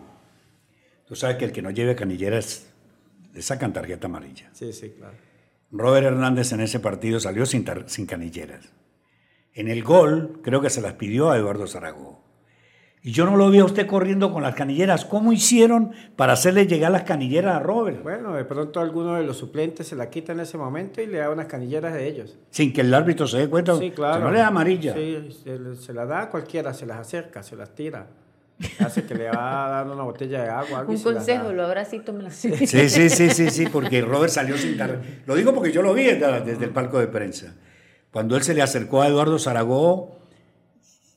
Tú 1.06 1.16
sabes 1.16 1.36
que 1.36 1.44
el 1.46 1.52
que 1.52 1.62
no 1.62 1.70
lleve 1.70 1.94
canilleras 1.96 2.70
le 3.32 3.42
sacan 3.42 3.72
tarjeta 3.72 4.06
amarilla. 4.06 4.48
Sí, 4.52 4.72
sí, 4.72 4.90
claro. 4.96 5.14
Robert 5.72 6.06
Hernández 6.06 6.52
en 6.52 6.60
ese 6.60 6.78
partido 6.78 7.18
salió 7.18 7.44
sin, 7.44 7.64
tar- 7.64 7.88
sin 7.88 8.06
canilleras. 8.06 8.68
En 9.54 9.68
el 9.68 9.82
gol, 9.84 10.40
creo 10.42 10.60
que 10.60 10.70
se 10.70 10.80
las 10.80 10.94
pidió 10.94 11.30
a 11.30 11.36
Eduardo 11.36 11.66
Zaragoza. 11.66 12.18
Y 13.06 13.12
yo 13.12 13.26
no 13.26 13.36
lo 13.36 13.50
vi 13.50 13.58
a 13.58 13.66
usted 13.66 13.86
corriendo 13.86 14.32
con 14.32 14.42
las 14.42 14.54
canilleras. 14.54 15.04
¿Cómo 15.04 15.30
hicieron 15.34 15.92
para 16.16 16.32
hacerle 16.32 16.66
llegar 16.66 16.90
las 16.90 17.02
canilleras 17.02 17.56
a 17.56 17.58
Robert? 17.58 18.02
Bueno, 18.02 18.32
de 18.34 18.46
pronto 18.46 18.80
alguno 18.80 19.14
de 19.16 19.24
los 19.24 19.36
suplentes 19.36 19.86
se 19.88 19.94
la 19.94 20.08
quita 20.08 20.32
en 20.32 20.40
ese 20.40 20.56
momento 20.56 21.02
y 21.02 21.06
le 21.06 21.18
da 21.18 21.28
unas 21.28 21.46
canilleras 21.46 21.92
de 21.92 22.08
ellos. 22.08 22.38
Sin 22.50 22.72
que 22.72 22.80
el 22.80 22.94
árbitro 22.94 23.26
se 23.26 23.36
dé 23.38 23.48
cuenta. 23.48 23.74
Sí, 23.74 23.90
que 23.90 23.94
claro. 23.96 24.24
no 24.24 24.30
le 24.30 24.38
da 24.38 24.46
amarilla. 24.46 24.94
Sí, 24.94 25.28
se, 25.44 25.76
se 25.76 25.92
la 25.92 26.06
da 26.06 26.22
a 26.22 26.30
cualquiera, 26.30 26.72
se 26.72 26.86
las 26.86 26.98
acerca, 26.98 27.42
se 27.42 27.56
las 27.56 27.74
tira. 27.74 28.06
Hace 28.78 29.04
que 29.04 29.14
le 29.14 29.28
va 29.28 29.68
dando 29.68 29.92
una 29.94 30.04
botella 30.04 30.42
de 30.42 30.48
agua. 30.48 30.78
algo 30.78 30.92
y 30.92 30.94
Un 30.94 30.98
se 30.98 31.12
consejo, 31.12 31.52
lo 31.52 31.64
habrá 31.66 31.82
así, 31.82 31.98
tómela 32.00 32.28
así. 32.30 32.54
Sí, 32.66 32.88
sí, 32.88 33.10
sí, 33.10 33.28
sí, 33.30 33.50
sí, 33.50 33.66
porque 33.66 34.00
Robert 34.00 34.32
salió 34.32 34.56
sin 34.56 34.78
tar- 34.78 35.02
Lo 35.26 35.34
digo 35.34 35.52
porque 35.52 35.72
yo 35.72 35.82
lo 35.82 35.92
vi 35.92 36.04
desde, 36.04 36.40
desde 36.40 36.64
el 36.64 36.70
palco 36.70 36.98
de 36.98 37.08
prensa. 37.08 37.54
Cuando 38.14 38.36
él 38.36 38.44
se 38.44 38.54
le 38.54 38.62
acercó 38.62 39.02
a 39.02 39.08
Eduardo 39.08 39.40
Zaragoza, 39.40 40.12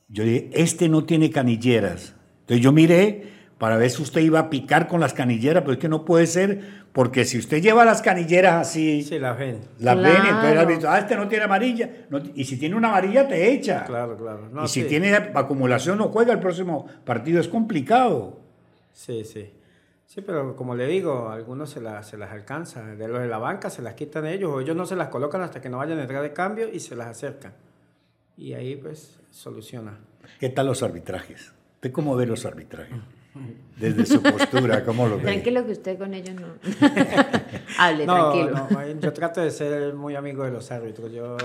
yo 0.08 0.24
dije, 0.24 0.50
este 0.52 0.88
no 0.88 1.04
tiene 1.04 1.30
canilleras. 1.30 2.16
Entonces 2.40 2.60
yo 2.64 2.72
miré 2.72 3.22
para 3.56 3.76
ver 3.76 3.88
si 3.88 4.02
usted 4.02 4.20
iba 4.20 4.40
a 4.40 4.50
picar 4.50 4.88
con 4.88 4.98
las 4.98 5.14
canilleras, 5.14 5.62
pero 5.62 5.74
es 5.74 5.78
que 5.78 5.88
no 5.88 6.04
puede 6.04 6.26
ser, 6.26 6.82
porque 6.92 7.24
si 7.24 7.38
usted 7.38 7.62
lleva 7.62 7.84
las 7.84 8.02
canilleras 8.02 8.54
así, 8.66 9.04
Sí, 9.04 9.16
las 9.20 9.38
ven. 9.38 9.60
las 9.78 9.96
ven, 9.96 10.06
y 10.12 10.26
entonces 10.26 10.50
el 10.52 10.58
árbitro, 10.58 10.90
ah, 10.90 10.98
este 10.98 11.14
no 11.14 11.28
tiene 11.28 11.44
amarilla. 11.44 11.88
No- 12.10 12.20
y 12.34 12.44
si 12.44 12.56
tiene 12.56 12.74
una 12.74 12.88
amarilla, 12.88 13.28
te 13.28 13.52
echa. 13.52 13.84
Claro, 13.84 14.16
claro. 14.16 14.48
No, 14.52 14.64
y 14.64 14.68
si 14.68 14.82
sí. 14.82 14.88
tiene 14.88 15.14
acumulación, 15.14 15.98
no 15.98 16.08
juega 16.08 16.32
el 16.32 16.40
próximo 16.40 16.84
partido. 17.04 17.40
Es 17.40 17.46
complicado. 17.46 18.40
Sí, 18.92 19.22
sí. 19.24 19.50
Sí, 20.08 20.22
pero 20.22 20.56
como 20.56 20.74
le 20.74 20.86
digo, 20.86 21.28
algunos 21.28 21.68
se, 21.68 21.82
las 21.82 22.08
se 22.08 22.16
las 22.16 22.30
alcanza. 22.32 22.82
De 22.94 23.06
los 23.08 23.20
de 23.20 23.28
la 23.28 23.36
banca 23.36 23.68
se 23.68 23.82
las 23.82 23.92
quitan 23.92 24.24
ellos, 24.24 24.50
o 24.50 24.60
ellos 24.62 24.74
no 24.74 24.86
se 24.86 24.96
las 24.96 25.08
colocan 25.08 25.42
hasta 25.42 25.60
que 25.60 25.68
no 25.68 25.76
vayan 25.76 25.98
a 25.98 26.02
entrar 26.02 26.22
de 26.22 26.32
cambio 26.32 26.66
y 26.72 26.80
se 26.80 26.96
las 26.96 27.08
acercan. 27.08 27.52
Y 28.38 28.54
ahí 28.54 28.76
pues 28.76 29.20
soluciona. 29.30 29.98
¿Qué 30.40 30.48
tal 30.48 30.66
los 30.66 30.82
arbitrajes? 30.82 31.52
¿Usted 31.74 31.92
cómo 31.92 32.16
ve 32.16 32.24
los 32.24 32.46
arbitrajes? 32.46 32.96
Desde 33.76 34.06
su 34.06 34.22
postura, 34.22 34.82
¿cómo 34.82 35.06
lo 35.06 35.18
ve? 35.18 35.24
Tranquilo 35.24 35.66
que 35.66 35.72
usted 35.72 35.98
con 35.98 36.14
ellos 36.14 36.34
no. 36.40 36.46
Hable, 37.78 38.06
No, 38.06 38.32
tranquilo. 38.32 38.66
no, 38.70 39.00
yo 39.00 39.12
trato 39.12 39.42
de 39.42 39.50
ser 39.50 39.92
muy 39.92 40.16
amigo 40.16 40.42
de 40.42 40.50
los 40.52 40.70
árbitros. 40.72 41.12
Yo 41.12 41.36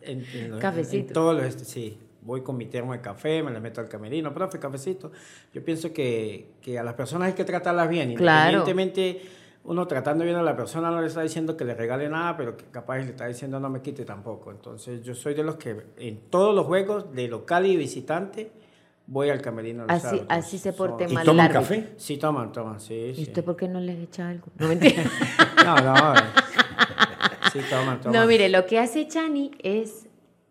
en, 0.00 0.24
en- 0.32 0.58
Cafecito. 0.58 1.08
en 1.08 1.12
todo 1.12 1.34
lo 1.34 1.44
este, 1.44 1.66
sí. 1.66 1.98
Voy 2.26 2.42
con 2.42 2.56
mi 2.56 2.66
termo 2.66 2.92
de 2.92 3.00
café, 3.00 3.42
me 3.42 3.52
le 3.52 3.60
meto 3.60 3.80
al 3.80 3.88
camerino, 3.88 4.34
profe, 4.34 4.58
cafecito. 4.58 5.12
Yo 5.54 5.64
pienso 5.64 5.92
que, 5.92 6.56
que 6.60 6.78
a 6.78 6.82
las 6.82 6.94
personas 6.94 7.28
hay 7.28 7.34
que 7.34 7.44
tratarlas 7.44 7.88
bien. 7.88 8.14
Claro. 8.16 8.58
Independientemente, 8.58 9.22
uno 9.64 9.86
tratando 9.86 10.24
bien 10.24 10.36
a 10.36 10.42
la 10.42 10.56
persona 10.56 10.90
no 10.90 11.00
le 11.00 11.06
está 11.06 11.22
diciendo 11.22 11.56
que 11.56 11.64
le 11.64 11.74
regale 11.74 12.08
nada, 12.08 12.36
pero 12.36 12.56
que 12.56 12.64
capaz 12.66 12.98
le 12.98 13.10
está 13.10 13.26
diciendo 13.26 13.60
no 13.60 13.68
me 13.70 13.80
quite 13.80 14.04
tampoco. 14.04 14.50
Entonces 14.50 15.02
yo 15.02 15.14
soy 15.14 15.34
de 15.34 15.44
los 15.44 15.54
que 15.56 15.76
en 15.98 16.18
todos 16.30 16.54
los 16.54 16.66
juegos, 16.66 17.12
de 17.14 17.28
local 17.28 17.64
y 17.66 17.76
visitante, 17.76 18.50
voy 19.06 19.30
al 19.30 19.40
camerino. 19.40 19.84
Así, 19.88 20.20
así 20.28 20.58
se 20.58 20.72
porte 20.72 21.06
¿Y 21.08 21.14
mal 21.14 21.22
el 21.22 21.26
toman 21.26 21.52
café? 21.52 21.92
Sí, 21.96 22.16
toman, 22.16 22.52
toman, 22.52 22.80
sí. 22.80 22.94
¿Y 22.94 23.14
sí. 23.14 23.22
usted 23.22 23.44
por 23.44 23.56
qué 23.56 23.68
no 23.68 23.80
les 23.80 23.98
echa 23.98 24.28
algo? 24.28 24.46
No, 24.58 24.68
mentira. 24.68 25.04
No, 25.64 25.76
no. 25.76 26.14
eh. 26.14 26.18
Sí, 27.52 27.60
toman, 27.70 28.00
toman. 28.00 28.20
No, 28.20 28.26
mire, 28.26 28.48
lo 28.48 28.66
que 28.66 28.78
hace 28.78 29.06
Chani 29.08 29.52
es 29.62 30.06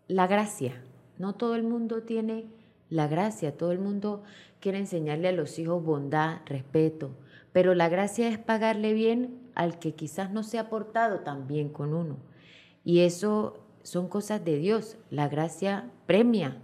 la 0.08 0.26
gracia. 0.26 0.82
No 1.18 1.34
todo 1.34 1.54
el 1.56 1.62
mundo 1.62 2.02
tiene 2.02 2.44
la 2.90 3.08
gracia, 3.08 3.56
todo 3.56 3.72
el 3.72 3.78
mundo 3.78 4.22
quiere 4.60 4.78
enseñarle 4.78 5.28
a 5.28 5.32
los 5.32 5.58
hijos 5.58 5.82
bondad, 5.84 6.38
respeto, 6.46 7.10
pero 7.52 7.74
la 7.74 7.88
gracia 7.88 8.28
es 8.28 8.38
pagarle 8.38 8.92
bien 8.92 9.38
al 9.54 9.78
que 9.78 9.94
quizás 9.94 10.30
no 10.30 10.42
se 10.42 10.58
ha 10.58 10.68
portado 10.68 11.20
tan 11.20 11.46
bien 11.48 11.68
con 11.70 11.94
uno. 11.94 12.16
Y 12.84 13.00
eso 13.00 13.58
son 13.82 14.08
cosas 14.08 14.44
de 14.44 14.58
Dios. 14.58 14.96
La 15.10 15.28
gracia 15.28 15.90
premia 16.06 16.58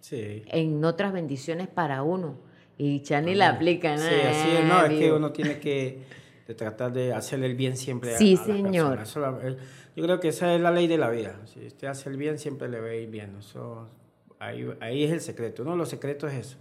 Sí. 0.00 0.42
en 0.46 0.84
otras 0.84 1.12
bendiciones 1.12 1.68
para 1.68 2.02
uno. 2.02 2.34
Y 2.76 3.00
Chani 3.00 3.34
la 3.34 3.50
aplica, 3.50 3.94
¿no? 3.94 4.02
Sí, 4.02 4.14
así 4.28 4.48
es, 4.50 4.64
no, 4.64 4.84
es 4.84 4.98
que 4.98 5.12
uno 5.12 5.30
tiene 5.32 5.60
que, 5.60 6.02
de 6.46 6.54
tratar 6.54 6.92
de 6.92 7.12
hacerle 7.12 7.46
el 7.46 7.54
bien 7.56 7.76
siempre 7.76 8.14
a- 8.14 8.18
Sí, 8.18 8.34
a, 8.34 8.36
las 8.38 8.46
señor. 8.46 8.96
personas. 8.96 9.08
Eso 9.08 9.20
la- 9.20 9.38
eh, 9.48 9.56
yo 9.96 10.04
creo 10.04 10.20
que 10.20 10.28
esa 10.28 10.54
es 10.54 10.60
la 10.60 10.70
ley 10.70 10.86
de 10.86 10.98
la 10.98 11.08
vida. 11.10 11.40
Si 11.46 11.66
usted 11.66 11.88
hace 11.88 12.10
el 12.10 12.16
bien, 12.16 12.38
siempre 12.38 12.68
le 12.68 12.80
va 12.80 12.88
a 12.88 12.94
ir 12.94 13.08
bien. 13.10 13.36
Eso, 13.38 13.88
ahí, 14.38 14.66
ahí 14.80 15.04
es 15.04 15.12
el 15.12 15.20
secreto. 15.20 15.62
Uno 15.62 15.72
de 15.72 15.78
los 15.78 15.88
secretos 15.88 16.32
es 16.32 16.46
eso. 16.48 16.56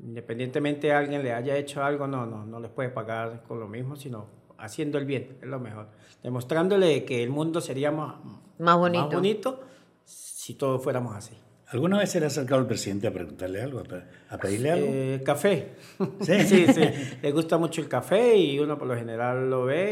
Independientemente 0.00 0.86
de 0.88 0.92
alguien 0.92 1.22
le 1.22 1.32
haya 1.32 1.56
hecho 1.56 1.82
algo, 1.82 2.06
no, 2.06 2.24
no, 2.26 2.44
no 2.46 2.60
les 2.60 2.70
puede 2.70 2.88
pagar 2.90 3.42
con 3.48 3.58
lo 3.58 3.66
mismo, 3.66 3.96
sino 3.96 4.26
haciendo 4.58 4.98
el 4.98 5.04
bien, 5.06 5.38
es 5.40 5.48
lo 5.48 5.58
mejor. 5.58 5.88
Demostrándole 6.22 7.04
que 7.04 7.22
el 7.22 7.30
mundo 7.30 7.60
sería 7.60 7.90
más, 7.90 8.16
Más 8.58 8.76
bonito. 8.76 9.04
más 9.04 9.14
bonito 9.14 9.60
si 10.04 10.54
todos 10.54 10.82
fuéramos 10.82 11.14
así. 11.16 11.36
¿Alguna 11.70 11.98
vez 11.98 12.10
se 12.10 12.18
le 12.18 12.24
ha 12.24 12.28
acercado 12.28 12.60
al 12.60 12.66
presidente 12.66 13.06
a 13.08 13.12
preguntarle 13.12 13.60
algo, 13.60 13.80
a 13.80 13.84
pe- 13.84 14.02
a 14.30 14.38
pedirle 14.38 14.70
algo? 14.70 14.86
Eh, 14.90 15.20
café. 15.24 15.68
¿Sí? 16.20 16.40
sí, 16.46 16.66
sí. 16.72 16.80
Le 17.20 17.30
gusta 17.32 17.58
mucho 17.58 17.82
el 17.82 17.88
café 17.88 18.36
y 18.36 18.58
uno 18.58 18.78
por 18.78 18.88
lo 18.88 18.96
general 18.96 19.50
lo 19.50 19.64
ve 19.66 19.86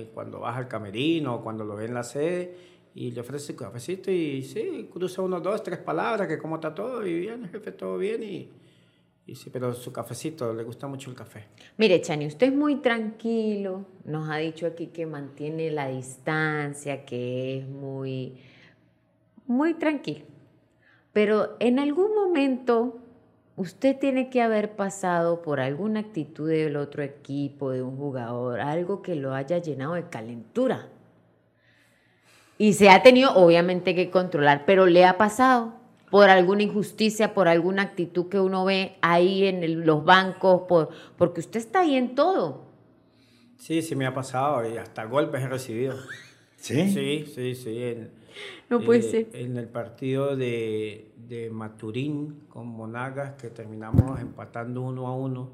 eh, 0.00 0.10
cuando 0.14 0.40
baja 0.40 0.58
al 0.58 0.68
camerino 0.68 1.34
o 1.34 1.42
cuando 1.42 1.64
lo 1.64 1.76
ve 1.76 1.84
en 1.84 1.94
la 1.94 2.02
sede 2.02 2.54
y 2.94 3.10
le 3.10 3.20
ofrece 3.20 3.52
un 3.52 3.58
cafecito 3.58 4.10
y 4.10 4.42
sí, 4.42 4.88
cruza 4.92 5.20
unos 5.22 5.42
dos, 5.42 5.62
tres 5.62 5.78
palabras 5.80 6.26
que 6.28 6.38
cómo 6.38 6.54
está 6.56 6.74
todo 6.74 7.06
y 7.06 7.18
bien, 7.20 7.46
jefe, 7.50 7.72
todo 7.72 7.98
bien 7.98 8.22
y, 8.22 8.48
y 9.26 9.34
sí, 9.34 9.50
pero 9.50 9.74
su 9.74 9.92
cafecito, 9.92 10.54
le 10.54 10.62
gusta 10.62 10.86
mucho 10.86 11.10
el 11.10 11.16
café. 11.16 11.44
Mire, 11.76 12.00
Chani, 12.00 12.26
usted 12.26 12.46
es 12.48 12.54
muy 12.54 12.76
tranquilo. 12.76 13.84
Nos 14.06 14.30
ha 14.30 14.36
dicho 14.38 14.66
aquí 14.66 14.86
que 14.86 15.04
mantiene 15.04 15.70
la 15.70 15.88
distancia, 15.88 17.04
que 17.04 17.58
es 17.58 17.68
muy, 17.68 18.32
muy 19.46 19.74
tranquilo. 19.74 20.24
Pero 21.12 21.56
en 21.60 21.78
algún 21.78 22.14
momento 22.14 22.98
usted 23.56 23.98
tiene 23.98 24.30
que 24.30 24.40
haber 24.40 24.76
pasado 24.76 25.42
por 25.42 25.60
alguna 25.60 26.00
actitud 26.00 26.48
del 26.48 26.76
otro 26.76 27.02
equipo, 27.02 27.70
de 27.70 27.82
un 27.82 27.96
jugador, 27.96 28.60
algo 28.60 29.02
que 29.02 29.14
lo 29.14 29.34
haya 29.34 29.58
llenado 29.58 29.94
de 29.94 30.08
calentura. 30.08 30.88
Y 32.58 32.74
se 32.74 32.88
ha 32.90 33.02
tenido 33.02 33.34
obviamente 33.34 33.94
que 33.94 34.10
controlar, 34.10 34.64
pero 34.66 34.86
le 34.86 35.04
ha 35.04 35.18
pasado 35.18 35.74
por 36.10 36.28
alguna 36.28 36.62
injusticia, 36.62 37.34
por 37.34 37.48
alguna 37.48 37.82
actitud 37.82 38.28
que 38.28 38.38
uno 38.38 38.64
ve 38.64 38.96
ahí 39.00 39.44
en 39.46 39.62
el- 39.62 39.80
los 39.80 40.04
bancos, 40.04 40.62
por, 40.68 40.90
porque 41.16 41.40
usted 41.40 41.58
está 41.60 41.80
ahí 41.80 41.96
en 41.96 42.14
todo. 42.14 42.62
Sí, 43.58 43.80
sí 43.82 43.96
me 43.96 44.06
ha 44.06 44.14
pasado 44.14 44.68
y 44.68 44.76
hasta 44.76 45.04
golpes 45.04 45.42
he 45.42 45.48
recibido. 45.48 45.96
¿Sí? 46.56 46.88
Sí, 46.90 47.26
sí, 47.34 47.54
sí. 47.54 47.82
En, 47.82 48.10
No 48.70 48.80
puede 48.80 49.00
eh, 49.00 49.02
ser. 49.02 49.28
En 49.32 49.56
el 49.56 49.68
partido 49.68 50.36
de, 50.36 51.12
de 51.16 51.50
Maturín 51.50 52.44
con 52.48 52.66
Monagas, 52.66 53.32
que 53.34 53.50
terminamos 53.50 54.20
empatando 54.20 54.82
uno 54.82 55.06
a 55.06 55.16
uno, 55.16 55.50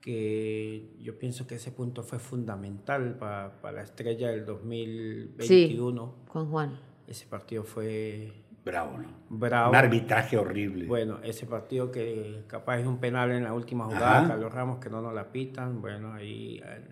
que 0.00 0.96
yo 1.00 1.18
pienso 1.18 1.46
que 1.46 1.54
ese 1.56 1.70
punto 1.70 2.02
fue 2.02 2.18
fundamental 2.18 3.16
para 3.18 3.72
la 3.72 3.82
estrella 3.82 4.30
del 4.30 4.44
2021. 4.44 6.14
Con 6.28 6.50
Juan. 6.50 6.78
Ese 7.06 7.26
partido 7.26 7.62
fue 7.62 8.32
Bravo, 8.64 8.98
¿no? 8.98 9.08
bravo. 9.28 9.70
Un 9.70 9.76
arbitraje 9.76 10.36
horrible. 10.36 10.86
Bueno, 10.86 11.18
ese 11.24 11.46
partido 11.46 11.90
que 11.90 12.44
capaz 12.46 12.78
es 12.78 12.86
un 12.86 12.98
penal 12.98 13.32
en 13.32 13.42
la 13.42 13.54
última 13.54 13.86
jugada, 13.86 14.18
Ajá. 14.18 14.28
Carlos 14.28 14.52
Ramos 14.52 14.78
que 14.78 14.88
no 14.88 15.02
nos 15.02 15.12
la 15.12 15.32
pitan, 15.32 15.80
bueno, 15.80 16.12
ahí 16.12 16.62
eh, 16.64 16.84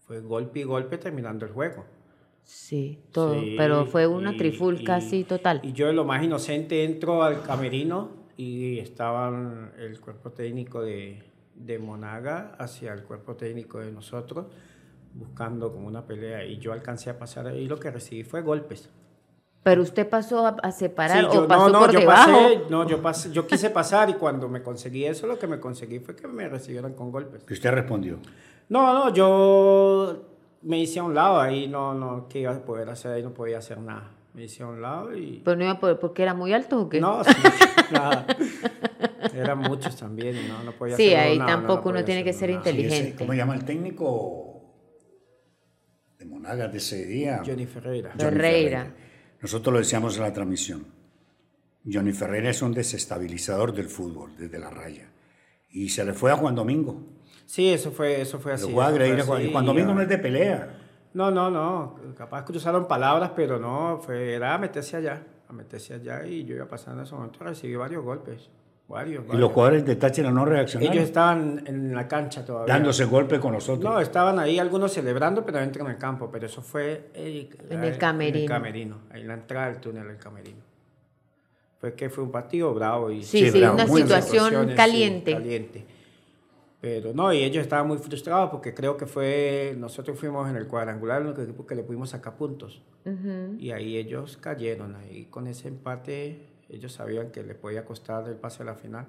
fue 0.00 0.20
golpe 0.20 0.60
y 0.60 0.62
golpe 0.64 0.98
terminando 0.98 1.46
el 1.46 1.52
juego. 1.52 1.84
Sí, 2.44 2.98
todo. 3.12 3.40
Sí, 3.42 3.54
pero 3.56 3.86
fue 3.86 4.06
una 4.06 4.32
y- 4.32 4.36
trifulca 4.36 4.94
y- 4.94 4.98
así 4.98 5.24
total. 5.24 5.60
Y 5.62 5.72
yo, 5.72 5.92
lo 5.92 6.04
más 6.04 6.22
inocente, 6.22 6.84
entro 6.84 7.22
al 7.22 7.42
camerino 7.42 8.10
y 8.36 8.78
estaban 8.78 9.72
el 9.78 10.00
cuerpo 10.00 10.30
técnico 10.30 10.82
de, 10.82 11.22
de 11.54 11.78
Monaga 11.78 12.54
hacia 12.58 12.92
el 12.92 13.02
cuerpo 13.04 13.34
técnico 13.36 13.78
de 13.78 13.92
nosotros, 13.92 14.46
buscando 15.14 15.72
como 15.72 15.86
una 15.86 16.06
pelea. 16.06 16.44
Y 16.44 16.58
yo 16.58 16.72
alcancé 16.72 17.10
a 17.10 17.18
pasar 17.18 17.54
y 17.54 17.66
lo 17.68 17.78
que 17.78 17.90
recibí 17.90 18.24
fue 18.24 18.42
golpes. 18.42 18.88
pero 19.62 19.80
usted 19.82 20.08
pasó 20.08 20.44
a, 20.44 20.56
a 20.60 20.72
separar 20.72 21.24
Sí, 21.24 21.30
yo- 21.32 21.44
o 21.44 21.48
pasó 21.48 21.66
no, 21.68 21.72
no, 21.74 21.78
por 21.80 21.92
yo 21.92 22.00
debajo. 22.00 22.32
pasé, 22.32 22.60
no, 22.68 22.88
yo 22.88 23.00
pasé, 23.00 23.30
yo 23.32 23.46
quise 23.46 23.70
pasar 23.70 24.10
y 24.10 24.14
cuando 24.14 24.48
me 24.48 24.60
conseguí 24.62 25.04
eso, 25.04 25.28
lo 25.28 25.38
que 25.38 25.46
me 25.46 25.60
conseguí 25.60 26.00
fue 26.00 26.16
que 26.16 26.26
me 26.26 26.48
recibieran 26.48 26.94
con 26.94 27.12
golpes. 27.12 27.44
Que 27.44 27.54
usted 27.54 27.70
respondió. 27.70 28.18
No, 28.68 28.92
no, 28.92 29.14
yo 29.14 30.31
me 30.62 30.78
hice 30.78 31.00
a 31.00 31.02
un 31.04 31.14
lado, 31.14 31.40
ahí 31.40 31.66
no, 31.68 31.94
no, 31.94 32.28
¿qué 32.28 32.40
iba 32.40 32.52
a 32.52 32.64
poder 32.64 32.88
hacer? 32.90 33.12
Ahí 33.12 33.22
no 33.22 33.32
podía 33.34 33.58
hacer 33.58 33.78
nada. 33.78 34.10
Me 34.34 34.44
hice 34.44 34.62
a 34.62 34.66
un 34.66 34.80
lado 34.80 35.14
y... 35.16 35.42
Pero 35.44 35.56
no 35.56 35.64
iba 35.64 35.72
a 35.72 35.80
poder, 35.80 35.98
porque 35.98 36.22
era 36.22 36.32
muy 36.34 36.52
alto 36.54 36.80
o 36.80 36.88
qué? 36.88 37.00
No, 37.00 37.22
sí, 37.22 37.30
nada. 37.92 38.26
Eran 39.34 39.58
muchos 39.58 39.94
también, 39.96 40.36
y 40.36 40.48
no, 40.48 40.62
no 40.64 40.72
podía 40.72 40.96
Sí, 40.96 41.08
hacer 41.08 41.18
ahí 41.18 41.38
nada, 41.38 41.50
no, 41.52 41.56
no 41.62 41.66
tampoco 41.68 41.90
uno 41.90 42.04
tiene 42.04 42.24
que 42.24 42.32
ser 42.32 42.50
nada. 42.50 42.62
Sí, 42.64 42.70
ese- 42.70 42.78
inteligente. 42.80 43.18
¿Cómo 43.18 43.32
se 43.32 43.36
llama 43.38 43.54
el 43.54 43.64
técnico 43.64 44.62
de 46.18 46.24
Monagas 46.24 46.72
de 46.72 46.78
ese 46.78 47.04
día? 47.06 47.42
Johnny 47.44 47.66
Ferreira. 47.66 48.10
Johnny 48.18 48.30
Ferreira. 48.30 48.94
Nosotros 49.40 49.72
lo 49.72 49.78
decíamos 49.80 50.16
en 50.16 50.22
la 50.22 50.32
transmisión. 50.32 50.86
Johnny 51.90 52.12
Ferreira 52.12 52.48
es 52.50 52.62
un 52.62 52.72
desestabilizador 52.72 53.72
del 53.74 53.88
fútbol, 53.88 54.36
desde 54.38 54.58
la 54.58 54.70
raya. 54.70 55.10
Y 55.70 55.88
se 55.88 56.04
le 56.04 56.12
fue 56.14 56.30
a 56.30 56.36
Juan 56.36 56.54
Domingo. 56.54 57.02
Sí, 57.46 57.72
eso 57.72 57.90
fue, 57.90 58.20
eso 58.20 58.38
fue 58.38 58.52
así. 58.52 58.70
Lo 58.70 58.82
a 58.82 58.86
agredir 58.86 59.20
así, 59.20 59.30
y 59.42 59.52
Juan 59.52 59.66
Domingo 59.66 59.92
y, 59.92 59.94
no 59.94 60.00
es 60.02 60.08
de 60.08 60.18
pelea. 60.18 60.78
No, 61.14 61.30
no, 61.30 61.50
no. 61.50 61.96
Capaz 62.16 62.44
cruzaron 62.44 62.88
palabras, 62.88 63.32
pero 63.36 63.58
no, 63.58 64.00
fue, 64.02 64.34
era 64.34 64.54
a 64.54 64.58
meterse 64.58 64.96
allá, 64.96 65.22
a 65.48 65.52
meterse 65.52 65.94
allá 65.94 66.26
y 66.26 66.44
yo 66.44 66.54
iba 66.56 66.66
pasando 66.66 67.00
en 67.00 67.06
ese 67.06 67.14
momento, 67.14 67.38
recibí 67.44 67.76
varios 67.76 68.02
golpes, 68.02 68.48
varios. 68.88 69.24
Y 69.24 69.26
varios. 69.26 69.40
los 69.40 69.52
jugadores 69.52 69.84
de 69.84 69.96
Táchira 69.96 70.30
no 70.30 70.44
reaccionaron. 70.44 70.92
Ellos 70.94 71.04
estaban 71.04 71.62
en 71.66 71.94
la 71.94 72.08
cancha 72.08 72.44
todavía. 72.44 72.72
dándose 72.72 73.04
golpes 73.04 73.38
con 73.38 73.52
los 73.52 73.68
otros. 73.68 73.92
No, 73.92 74.00
estaban 74.00 74.38
ahí 74.38 74.58
algunos 74.58 74.92
celebrando, 74.92 75.44
pero 75.44 75.58
dentro 75.58 75.84
en 75.84 75.90
el 75.90 75.98
campo, 75.98 76.30
pero 76.30 76.46
eso 76.46 76.62
fue 76.62 77.10
En 77.14 77.84
el 77.84 77.98
camerino. 77.98 78.38
En 78.38 78.42
el 78.44 78.48
camerino, 78.48 78.98
ahí 79.10 79.20
en 79.20 79.28
la 79.28 79.34
entrada 79.34 79.66
del 79.66 79.80
túnel 79.80 80.06
del 80.06 80.18
camerino. 80.18 80.72
Fue 81.78 81.94
que 81.94 82.08
fue 82.08 82.22
un 82.22 82.30
partido 82.30 82.72
bravo 82.72 83.10
y 83.10 83.24
Sí, 83.24 83.50
sí, 83.50 83.60
una 83.60 83.84
muy 83.86 84.02
situación 84.02 84.68
sí, 84.68 84.74
caliente. 84.76 85.84
Pero 86.82 87.14
no, 87.14 87.32
y 87.32 87.44
ellos 87.44 87.62
estaban 87.62 87.86
muy 87.86 87.96
frustrados 87.98 88.50
porque 88.50 88.74
creo 88.74 88.96
que 88.96 89.06
fue, 89.06 89.72
nosotros 89.78 90.18
fuimos 90.18 90.50
en 90.50 90.56
el 90.56 90.66
cuadrangular, 90.66 91.20
el 91.22 91.28
único 91.28 91.40
equipo 91.42 91.64
que 91.64 91.76
le 91.76 91.84
pudimos 91.84 92.10
sacar 92.10 92.36
puntos. 92.36 92.82
Ujú. 93.04 93.54
Y 93.56 93.70
ahí 93.70 93.96
ellos 93.96 94.36
cayeron, 94.36 94.96
ahí 94.96 95.26
con 95.26 95.46
ese 95.46 95.68
empate 95.68 96.48
ellos 96.68 96.92
sabían 96.92 97.30
que 97.30 97.44
le 97.44 97.54
podía 97.54 97.84
costar 97.84 98.28
el 98.28 98.34
pase 98.34 98.64
a 98.64 98.66
la 98.66 98.74
final. 98.74 99.06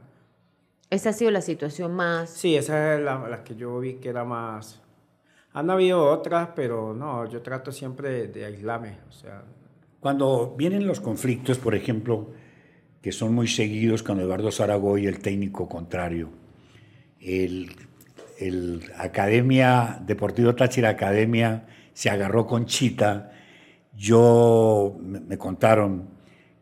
Esa 0.91 1.09
ha 1.09 1.13
sido 1.13 1.32
la 1.32 1.41
situación 1.41 1.95
más... 1.95 2.30
Sí, 2.30 2.55
esa 2.55 2.93
es 2.93 3.01
la, 3.01 3.28
la 3.28 3.43
que 3.43 3.55
yo 3.55 3.80
vi 3.80 3.95
que 3.95 4.09
era 4.09 4.24
más... 4.24 4.80
Han 5.53 5.71
habido 5.71 6.05
otras, 6.05 6.49
pero 6.55 6.93
no, 6.93 7.28
yo 7.28 7.41
trato 7.41 7.71
siempre 7.71 8.09
de, 8.09 8.28
de 8.28 8.45
aislarme, 8.45 8.99
o 9.09 9.11
sea, 9.11 9.43
Cuando 9.99 10.53
vienen 10.55 10.86
los 10.86 10.99
conflictos, 10.99 11.57
por 11.57 11.74
ejemplo, 11.74 12.30
que 13.01 13.11
son 13.11 13.34
muy 13.34 13.47
seguidos 13.47 14.03
con 14.03 14.19
Eduardo 14.19 14.51
Zaragoy, 14.51 15.07
el 15.07 15.19
técnico 15.19 15.67
contrario, 15.67 16.43
el, 17.24 17.71
el 18.39 18.82
Academia 18.97 19.99
Deportivo 20.05 20.55
Táchira 20.55 20.89
Academia 20.89 21.65
se 21.93 22.09
agarró 22.09 22.45
con 22.45 22.65
Chita. 22.65 23.32
Yo 23.95 24.95
me, 24.99 25.38
contaron 25.38 26.09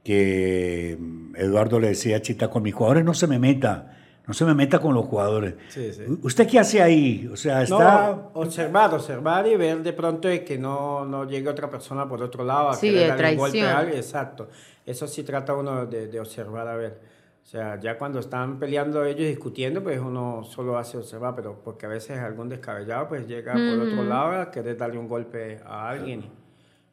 que 0.04 0.98
mm, 1.00 1.36
Eduardo 1.38 1.80
le 1.80 1.90
decía 1.90 2.18
a 2.18 2.22
Chita, 2.22 2.50
con 2.50 2.64
mis 2.64 2.74
jugadores 2.74 3.06
no 3.06 3.14
se 3.14 3.28
me 3.28 3.40
meta, 3.40 3.98
no 4.28 4.34
se 4.34 4.44
me 4.46 4.54
meta 4.54 4.80
con 4.80 4.94
los 4.94 5.06
jugadores. 5.06 5.56
Sí, 5.70 5.94
sí. 5.94 6.04
¿U- 6.08 6.20
¿Usted 6.24 6.48
qué 6.48 6.60
hace 6.60 6.82
ahí? 6.82 7.30
O 7.32 7.38
sea, 7.38 7.64
está... 7.64 8.12
No, 8.12 8.32
observar, 8.34 8.94
observar 8.94 9.48
y 9.48 9.56
ver 9.56 9.82
de 9.82 9.94
pronto 9.94 10.28
de 10.28 10.44
que 10.44 10.58
no, 10.58 11.06
no 11.06 11.26
llegue 11.28 11.48
otra 11.50 11.70
persona 11.70 12.08
por 12.08 12.22
otro 12.22 12.44
lado 12.44 12.70
a 12.70 12.74
Sí, 12.76 12.88
querer 12.90 13.02
de 13.04 13.08
darle 13.10 13.32
un 13.32 13.38
golpe 13.38 13.58
traición. 13.60 13.76
a 13.76 13.80
alguien. 13.80 13.98
Exacto. 13.98 14.50
Eso 14.86 15.08
sí 15.08 15.24
trata 15.24 15.54
uno 15.56 15.86
de, 15.86 16.08
de 16.08 16.20
observar 16.20 16.68
a 16.68 16.76
ver. 16.76 17.00
O 17.44 17.46
sea, 17.52 17.80
ya 17.80 17.98
cuando 17.98 18.20
están 18.20 18.60
peleando 18.60 19.04
ellos 19.04 19.28
discutiendo, 19.28 19.84
pues 19.84 20.00
uno 20.00 20.44
solo 20.44 20.78
hace 20.78 20.98
observar, 20.98 21.36
pero 21.36 21.62
porque 21.64 21.86
a 21.86 21.90
veces 21.90 22.18
algún 22.20 22.48
descabellado 22.50 23.10
pues 23.10 23.28
llega 23.28 23.54
por 23.54 23.80
otro 23.88 24.04
lado 24.04 24.40
a 24.42 24.52
querer 24.52 24.78
darle 24.78 25.00
un 25.00 25.08
golpe 25.10 25.60
a 25.66 25.90
alguien. 25.90 26.24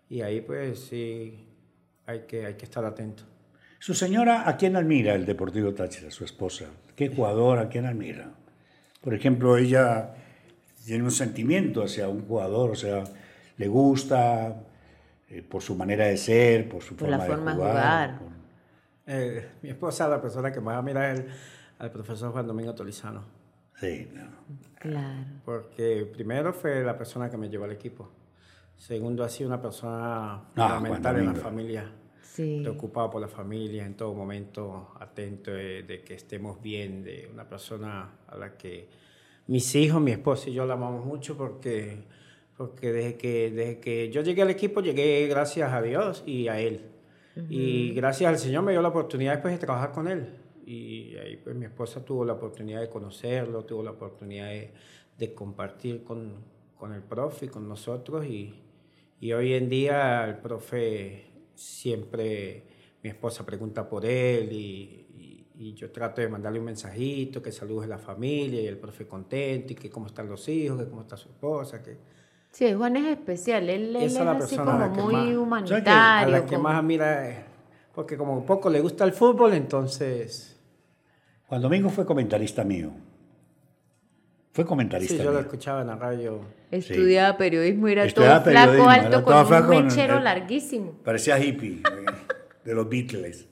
Y 0.09 0.23
ahí 0.23 0.41
pues 0.41 0.81
sí 0.81 1.47
hay 2.07 2.21
que, 2.21 2.47
hay 2.47 2.55
que 2.55 2.65
estar 2.65 2.85
atento. 2.85 3.23
Su 3.79 3.95
señora, 3.95 4.49
¿a 4.49 4.57
quién 4.57 4.75
admira 4.75 5.15
el 5.15 5.25
Deportivo 5.27 5.73
Táchira, 5.75 6.11
su 6.11 6.25
esposa? 6.25 6.65
¿Qué 6.97 7.09
jugador 7.11 7.59
a 7.61 7.69
quién 7.69 7.87
admira? 7.87 8.31
Por 9.01 9.15
ejemplo, 9.15 9.57
ella 9.57 10.15
tiene 10.85 11.05
un 11.05 11.13
sentimiento 11.13 11.85
hacia 11.85 12.09
un 12.09 12.27
jugador, 12.27 12.71
o 12.71 12.75
sea, 12.75 13.05
le 13.59 13.69
gusta 13.69 14.57
eh, 15.29 15.43
por 15.43 15.63
su 15.63 15.77
manera 15.77 16.07
de 16.07 16.17
ser, 16.17 16.69
por 16.69 16.83
su 16.83 16.97
Por 16.97 17.09
forma, 17.11 17.19
la 17.19 17.25
forma 17.25 17.51
de 17.53 17.57
de 17.59 17.63
jugar. 17.63 17.75
jugar. 17.77 18.19
por- 18.19 18.38
Eh, 19.09 19.49
mi 19.63 19.71
esposa, 19.71 20.07
la 20.07 20.21
persona 20.21 20.53
que 20.53 20.61
más 20.61 20.77
admira 20.77 21.11
es 21.13 21.21
el- 21.21 21.27
al 21.79 21.91
profesor 21.91 22.31
Juan 22.33 22.47
Domingo 22.47 22.75
Tolizano. 22.75 23.25
Sí, 23.81 24.09
no. 24.13 24.29
Claro. 24.79 25.25
Porque 25.45 26.05
primero 26.13 26.53
fue 26.53 26.83
la 26.85 26.97
persona 26.99 27.31
que 27.31 27.37
me 27.37 27.49
llevó 27.49 27.65
al 27.65 27.73
equipo. 27.73 28.11
Segundo, 28.77 29.25
ha 29.25 29.29
sido 29.29 29.49
una 29.49 29.61
persona 29.63 30.35
Ah, 30.57 30.77
fundamental 30.77 31.19
en 31.19 31.27
la 31.27 31.35
familia. 31.35 31.91
Sí. 32.23 32.61
Preocupado 32.63 33.11
por 33.11 33.21
la 33.21 33.29
familia, 33.29 33.85
en 33.87 33.95
todo 33.97 34.15
momento 34.15 34.93
atento 35.01 35.51
de, 35.53 35.83
de 35.85 36.03
que 36.03 36.15
estemos 36.15 36.61
bien, 36.63 37.03
de 37.03 37.29
una 37.33 37.49
persona 37.49 38.11
a 38.29 38.37
la 38.37 38.57
que 38.57 38.89
mis 39.49 39.75
hijos, 39.75 40.01
mi 40.03 40.11
esposa 40.13 40.51
y 40.51 40.53
yo 40.53 40.67
la 40.67 40.75
amamos 40.75 41.05
mucho 41.05 41.37
porque, 41.37 42.05
porque 42.57 42.93
desde, 42.93 43.17
que, 43.17 43.51
desde 43.51 43.81
que 43.81 44.11
yo 44.11 44.21
llegué 44.23 44.43
al 44.43 44.51
equipo 44.51 44.81
llegué 44.83 45.27
gracias 45.29 45.73
a 45.73 45.81
Dios 45.83 46.23
y 46.27 46.49
a 46.49 46.61
Él. 46.61 46.83
Y 47.49 47.93
gracias 47.93 48.29
al 48.29 48.39
Señor 48.39 48.63
me 48.65 48.73
dio 48.73 48.83
la 48.83 48.89
oportunidad 48.89 49.33
después 49.33 49.55
de 49.55 49.59
trabajar 49.59 49.93
con 49.93 50.09
Él. 50.09 50.29
Y 50.67 51.17
ahí 51.17 51.37
pues 51.37 51.57
mi 51.57 51.65
esposa 51.65 52.05
tuvo 52.05 52.25
la 52.25 52.35
oportunidad 52.35 52.81
de 52.81 52.89
conocerlo, 52.89 53.65
tuvo 53.65 53.83
la 53.83 53.93
oportunidad 53.93 54.49
de, 54.49 54.73
de 55.17 55.35
compartir 55.35 56.05
con, 56.05 56.35
con, 56.77 56.93
el 56.93 57.03
profe 57.03 57.47
y 57.47 57.49
con 57.49 57.69
nosotros. 57.69 58.27
Y, 58.27 58.55
y 59.21 59.33
hoy 59.33 59.55
en 59.55 59.69
día 59.69 60.25
el 60.27 60.39
profe 60.39 61.25
siempre, 61.55 62.65
mi 63.03 63.11
esposa 63.11 63.47
pregunta 63.47 63.89
por 63.89 64.05
él 64.05 64.53
y, 64.53 65.07
y 65.61 65.75
yo 65.75 65.91
trato 65.91 66.21
de 66.21 66.29
mandarle 66.29 66.61
un 66.61 66.67
mensajito, 66.67 67.43
que 67.43 67.51
salude 67.51 67.87
a 67.87 67.89
la 67.89 67.99
familia 67.99 68.61
y 68.61 68.67
el 68.67 68.79
profe 68.79 69.09
contento 69.09 69.73
y 69.73 69.77
que 69.77 69.91
cómo 69.91 70.07
están 70.07 70.29
los 70.29 70.49
hijos, 70.49 70.79
que 70.79 70.89
cómo 70.89 71.03
está 71.03 71.17
su 71.17 71.29
esposa, 71.29 71.83
que... 71.83 72.19
Sí, 72.51 72.73
Juan 72.75 72.97
es 72.97 73.07
especial, 73.07 73.69
él, 73.69 73.95
él 73.95 74.03
es 74.03 74.17
así 74.17 74.25
persona 74.57 74.73
como 74.73 74.85
a 74.85 74.93
que 74.93 75.03
muy 75.03 75.13
más- 75.15 75.35
A 75.35 75.41
humanitario. 75.41 76.33
la 76.33 76.41
que 76.47 76.57
como- 76.57 76.63
más 76.69 76.79
admira, 76.79 77.29
es- 77.29 77.39
porque 77.95 78.17
como 78.17 78.45
poco 78.45 78.69
le 78.71 78.81
gusta 78.81 79.05
el 79.05 79.13
fútbol, 79.13 79.55
entonces... 79.55 80.57
Juan 81.47 81.63
Domingo 81.63 81.89
fue 81.89 82.05
comentarista 82.05 82.65
mío. 82.65 82.91
Fue 84.53 84.67
comentarista 84.67 85.15
Sí, 85.15 85.19
yo 85.19 85.27
lo 85.27 85.31
mío. 85.33 85.41
escuchaba 85.41 85.83
en 85.83 85.87
la 85.87 85.97
radio. 85.97 86.41
Estudiaba 86.71 87.37
periodismo 87.39 87.89
y 87.89 87.93
era 87.93 88.05
Estudiaba 88.05 88.43
todo 88.43 88.51
flaco, 88.53 88.67
periodismo, 88.73 88.91
alto, 88.91 89.07
era 89.09 89.23
con 89.23 89.37
un 89.37 89.47
flaco, 89.47 89.67
con- 89.69 89.85
mechero 89.85 90.21
larguísimo. 90.21 90.93
Parecía 91.05 91.39
hippie 91.39 91.75
eh, 91.85 92.07
de 92.65 92.75
los 92.75 92.89
Beatles. 92.89 93.47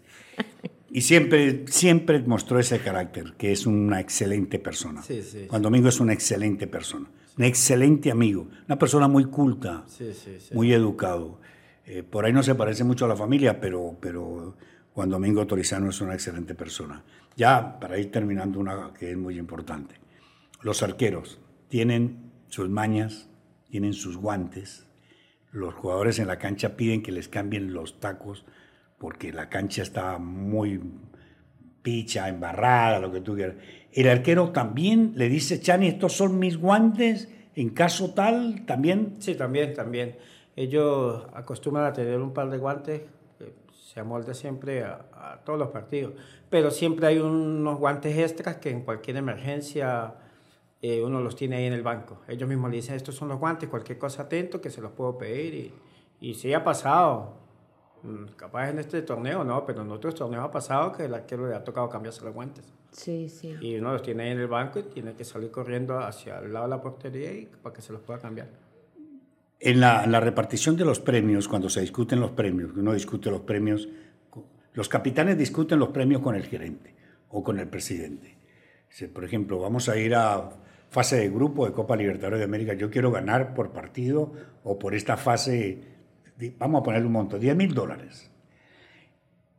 Y 0.91 1.03
siempre, 1.03 1.65
siempre 1.69 2.21
mostró 2.21 2.59
ese 2.59 2.79
carácter, 2.81 3.35
que 3.37 3.53
es 3.53 3.67
una 3.67 4.01
excelente 4.01 4.59
persona. 4.59 5.03
Sí, 5.03 5.23
sí, 5.23 5.47
Juan 5.49 5.63
Domingo 5.63 5.89
es 5.89 6.01
una 6.01 6.13
excelente 6.13 6.67
persona, 6.67 7.07
un 7.37 7.45
excelente 7.45 8.11
amigo, 8.11 8.49
una 8.67 8.79
persona 8.79 9.09
muy 9.09 9.27
culta, 9.27 9.85
Sí, 9.87 10.13
sí, 10.15 10.39
sí. 10.41 10.55
muy 10.55 10.73
educado. 10.73 11.41
Eh, 11.85 12.03
por 12.03 12.25
ahí 12.25 12.33
no 12.33 12.43
se 12.43 12.55
parece 12.55 12.83
mucho 12.85 13.05
a 13.05 13.09
la 13.09 13.17
familia, 13.17 13.61
pero, 13.61 13.97
pero 14.01 14.57
Juan 14.93 15.11
Domingo 15.11 15.47
Torizano 15.47 15.91
es 15.91 16.01
una 16.01 16.15
excelente 16.15 16.55
persona. 16.55 17.05
Ya, 17.37 17.79
para 17.79 17.99
ir 17.99 18.11
terminando 18.11 18.59
una 18.59 18.93
que 18.99 19.11
es 19.11 19.17
muy 19.17 19.39
importante. 19.39 19.97
Los 20.63 20.83
arqueros 20.83 21.39
tienen 21.69 22.33
sus 22.49 22.69
mañas, 22.71 23.29
tienen 23.69 23.93
sus 23.93 24.17
guantes. 24.17 24.87
Los 25.53 25.75
jugadores 25.75 26.19
en 26.19 26.27
la 26.27 26.39
cancha 26.39 26.77
piden 26.77 27.03
que 27.03 27.13
les 27.13 27.29
cambien 27.29 27.73
los 27.75 28.01
tacos 28.01 28.45
porque 28.99 29.33
la 29.33 29.49
cancha 29.51 29.83
está 29.83 30.19
muy 30.19 30.81
picha, 31.83 32.29
embarrada, 32.29 32.99
lo 32.99 33.13
que 33.13 33.21
tú 33.21 33.35
quieras. 33.35 33.57
El 33.97 34.11
arquero 34.11 34.51
también 34.51 35.15
le 35.17 35.31
dice, 35.31 35.59
Chani, 35.59 35.89
estos 35.89 36.13
son 36.13 36.39
mis 36.39 36.59
guantes, 36.59 37.33
en 37.55 37.71
caso 37.71 38.13
tal, 38.13 38.67
también 38.67 39.17
Sí, 39.21 39.35
también, 39.35 39.73
también. 39.73 40.17
Ellos 40.55 41.27
acostumbran 41.33 41.87
a 41.87 41.95
tener 41.95 42.21
un 42.21 42.35
par 42.35 42.51
de 42.51 42.59
guantes 42.59 43.01
que 43.39 43.55
se 43.73 44.01
amolda 44.01 44.35
siempre 44.35 44.85
a, 44.85 45.41
todos 45.47 45.59
los 45.59 45.69
partidos, 45.69 46.13
pero 46.51 46.71
siempre 46.71 47.07
hay 47.07 47.19
unos 47.19 47.79
guantes 47.79 48.19
extras 48.19 48.57
que 48.57 48.69
en 48.69 48.83
cualquier 48.83 49.17
emergencia 49.17 50.15
eh, 50.83 51.03
uno 51.03 51.23
los 51.23 51.35
tiene 51.35 51.57
ahí 51.57 51.65
en 51.65 51.73
el 51.73 51.83
banco. 51.83 52.21
Ellos 52.29 52.47
mismos 52.47 52.71
le 52.71 52.77
dicen, 52.77 52.97
estos 52.97 53.15
son 53.15 53.29
los 53.29 53.39
guantes, 53.41 53.71
cualquier 53.71 53.97
cosa 53.97 54.25
atento 54.25 54.61
que 54.61 54.69
se 54.69 54.83
los 54.83 54.93
puedo 54.93 55.17
pedir 55.17 55.55
y, 55.55 55.75
y 56.21 56.35
sí 56.35 56.53
ha 56.53 56.63
pasado. 56.63 57.46
Mm, 58.07 58.37
Capaz 58.37 58.71
en 58.71 58.79
este 58.79 59.03
torneo 59.03 59.45
no, 59.45 59.67
pero 59.67 59.83
en 59.83 59.91
otros 59.91 60.15
torneos 60.15 60.45
ha 60.45 60.51
pasado 60.51 60.93
que 60.93 61.05
el 61.05 61.15
arquero 61.15 61.49
le 61.49 61.55
ha 61.55 61.65
tocado 61.65 61.89
cambiarse 61.89 62.25
los 62.25 62.33
guantes. 62.33 62.65
Sí, 62.93 63.29
sí. 63.29 63.57
Y 63.61 63.77
uno 63.77 63.93
los 63.93 64.03
tiene 64.03 64.25
ahí 64.25 64.31
en 64.31 64.39
el 64.39 64.47
banco 64.47 64.79
y 64.79 64.85
tiene 64.85 65.15
que 65.15 65.25
salir 65.25 65.51
corriendo 65.51 65.99
hacia 65.99 66.39
el 66.39 66.53
lado 66.53 66.67
de 66.67 66.71
la 66.71 66.81
portería 66.81 67.33
y 67.33 67.47
para 67.63 67.75
que 67.75 67.83
se 67.83 67.93
los 67.93 68.01
pueda 68.03 68.21
cambiar. 68.21 68.49
En 69.59 69.81
la, 69.81 70.05
en 70.05 70.13
la 70.13 70.21
repartición 70.21 70.77
de 70.77 70.85
los 70.85 71.01
premios, 71.01 71.49
cuando 71.49 71.69
se 71.69 71.81
discuten 71.81 72.21
los 72.21 72.31
premios, 72.31 72.73
uno 72.77 72.93
discute 72.93 73.31
los 73.31 73.41
premios, 73.41 73.89
los 74.75 74.89
capitanes 74.89 75.37
discuten 75.37 75.79
los 75.79 75.89
premios 75.89 76.21
con 76.23 76.35
el 76.35 76.45
gerente 76.45 76.95
o 77.31 77.43
con 77.43 77.59
el 77.59 77.69
presidente. 77.69 78.37
Por 79.13 79.25
ejemplo, 79.25 79.59
vamos 79.59 79.89
a 79.89 79.97
ir 79.99 80.15
a 80.15 80.51
fase 80.89 81.17
de 81.17 81.29
grupo 81.29 81.67
de 81.67 81.73
Copa 81.73 81.97
Libertadores 81.97 82.39
de 82.39 82.45
América. 82.45 82.75
Yo 82.75 82.91
quiero 82.91 83.11
ganar 83.11 83.55
por 83.55 83.73
partido 83.73 84.33
o 84.65 84.79
por 84.79 84.95
esta 84.95 85.17
fase, 85.17 85.96
vamos 86.59 86.81
a 86.81 86.85
ponerle 86.85 87.07
un 87.07 87.13
monto, 87.13 87.39
10 87.39 87.57
mil 87.57 87.75
dólares. 87.75 88.31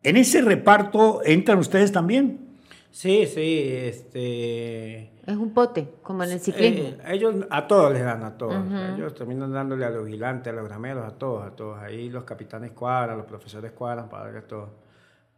¿En 0.03 0.17
ese 0.17 0.41
reparto 0.41 1.21
entran 1.25 1.59
ustedes 1.59 1.91
también? 1.91 2.47
Sí, 2.91 3.25
sí, 3.27 3.63
este... 3.69 5.11
Es 5.25 5.35
un 5.35 5.53
pote, 5.53 5.87
como 6.01 6.23
en 6.23 6.31
el 6.31 6.39
ciclismo. 6.39 6.87
eh, 6.87 6.97
ellos 7.09 7.35
a 7.49 7.67
todos 7.67 7.91
les 7.91 8.03
dan, 8.03 8.23
a 8.23 8.37
todos. 8.37 8.55
Ellos 8.95 9.13
terminan 9.13 9.51
dándole 9.51 9.85
a 9.85 9.89
los 9.89 10.05
vigilantes, 10.05 10.53
a 10.53 10.55
los 10.55 10.67
grameros, 10.67 11.05
a 11.05 11.11
todos, 11.17 11.45
a 11.45 11.51
todos. 11.51 11.77
Ahí 11.79 12.09
los 12.09 12.23
capitanes 12.23 12.71
cuadran, 12.71 13.17
los 13.17 13.27
profesores 13.27 13.71
cuadran 13.73 14.07
para 14.07 14.23
darle 14.25 14.39
a 14.39 14.47
todos. 14.47 14.69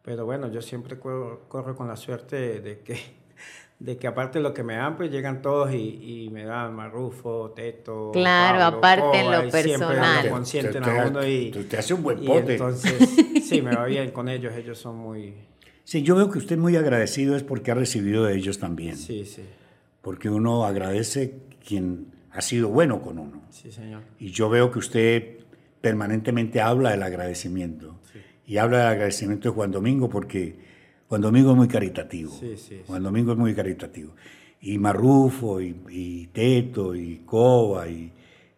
Pero 0.03 0.25
bueno, 0.25 0.47
yo 0.49 0.61
siempre 0.61 0.99
corro, 0.99 1.41
corro 1.49 1.75
con 1.75 1.87
la 1.87 1.97
suerte 1.97 2.61
de 2.61 2.79
que, 2.79 2.97
de 3.79 3.97
que 3.97 4.07
aparte 4.07 4.39
de 4.39 4.43
lo 4.43 4.53
que 4.53 4.61
me 4.61 4.75
dan, 4.75 4.97
pues 4.97 5.09
llegan 5.09 5.41
todos 5.41 5.73
y, 5.73 6.25
y 6.25 6.29
me 6.31 6.43
dan 6.43 6.75
Marrufo, 6.75 7.51
Teto. 7.55 8.11
Claro, 8.11 8.59
Pablo, 8.81 9.05
aparte 9.05 9.19
en 9.21 9.31
lo 9.31 9.39
siempre 9.49 9.61
personal. 9.63 10.25
lo 10.25 10.31
consienten 10.31 10.73
Te- 10.83 10.91
te- 10.91 10.99
a 10.99 11.07
uno 11.07 11.25
y, 11.25 11.51
te- 11.51 11.63
te 11.63 11.77
hace 11.77 11.93
un 11.93 12.03
buen 12.03 12.19
pote. 12.25 12.53
entonces, 12.53 13.09
sí, 13.47 13.61
me 13.61 13.73
va 13.75 13.85
bien 13.85 14.11
con 14.11 14.27
ellos. 14.27 14.53
Ellos 14.55 14.77
son 14.77 14.97
muy... 14.97 15.33
Sí, 15.85 16.03
yo 16.03 16.15
veo 16.15 16.29
que 16.29 16.37
usted 16.39 16.55
es 16.55 16.61
muy 16.61 16.75
agradecido 16.75 17.35
es 17.37 17.43
porque 17.43 17.71
ha 17.71 17.75
recibido 17.75 18.25
de 18.25 18.35
ellos 18.35 18.59
también. 18.59 18.97
Sí, 18.97 19.25
sí, 19.25 19.43
porque 20.01 20.29
uno 20.29 20.65
agradece 20.65 21.35
quien 21.65 22.07
ha 22.31 22.41
sido 22.41 22.67
bueno 22.69 23.01
con 23.01 23.17
uno. 23.17 23.41
sí, 23.49 23.71
señor. 23.71 24.01
Y 24.19 24.31
yo 24.31 24.49
veo 24.49 24.71
que 24.71 24.79
usted 24.79 25.37
permanentemente 25.81 26.61
habla 26.61 26.91
del 26.91 27.03
agradecimiento. 27.03 27.95
Y 28.45 28.57
habla 28.57 28.79
del 28.79 28.87
agradecimiento 28.87 29.49
de 29.49 29.55
Juan 29.55 29.71
Domingo 29.71 30.09
porque 30.09 30.57
Juan 31.09 31.21
Domingo 31.21 31.51
es 31.51 31.57
muy 31.57 31.67
caritativo. 31.67 32.31
Sí, 32.31 32.55
sí, 32.55 32.75
sí. 32.77 32.81
Juan 32.87 33.03
Domingo 33.03 33.31
es 33.33 33.37
muy 33.37 33.53
caritativo. 33.55 34.13
Y 34.61 34.77
Marrufo, 34.77 35.59
y, 35.59 35.75
y 35.89 36.27
Teto, 36.27 36.93
y 36.95 37.17
Coba, 37.25 37.87
y, 37.87 38.13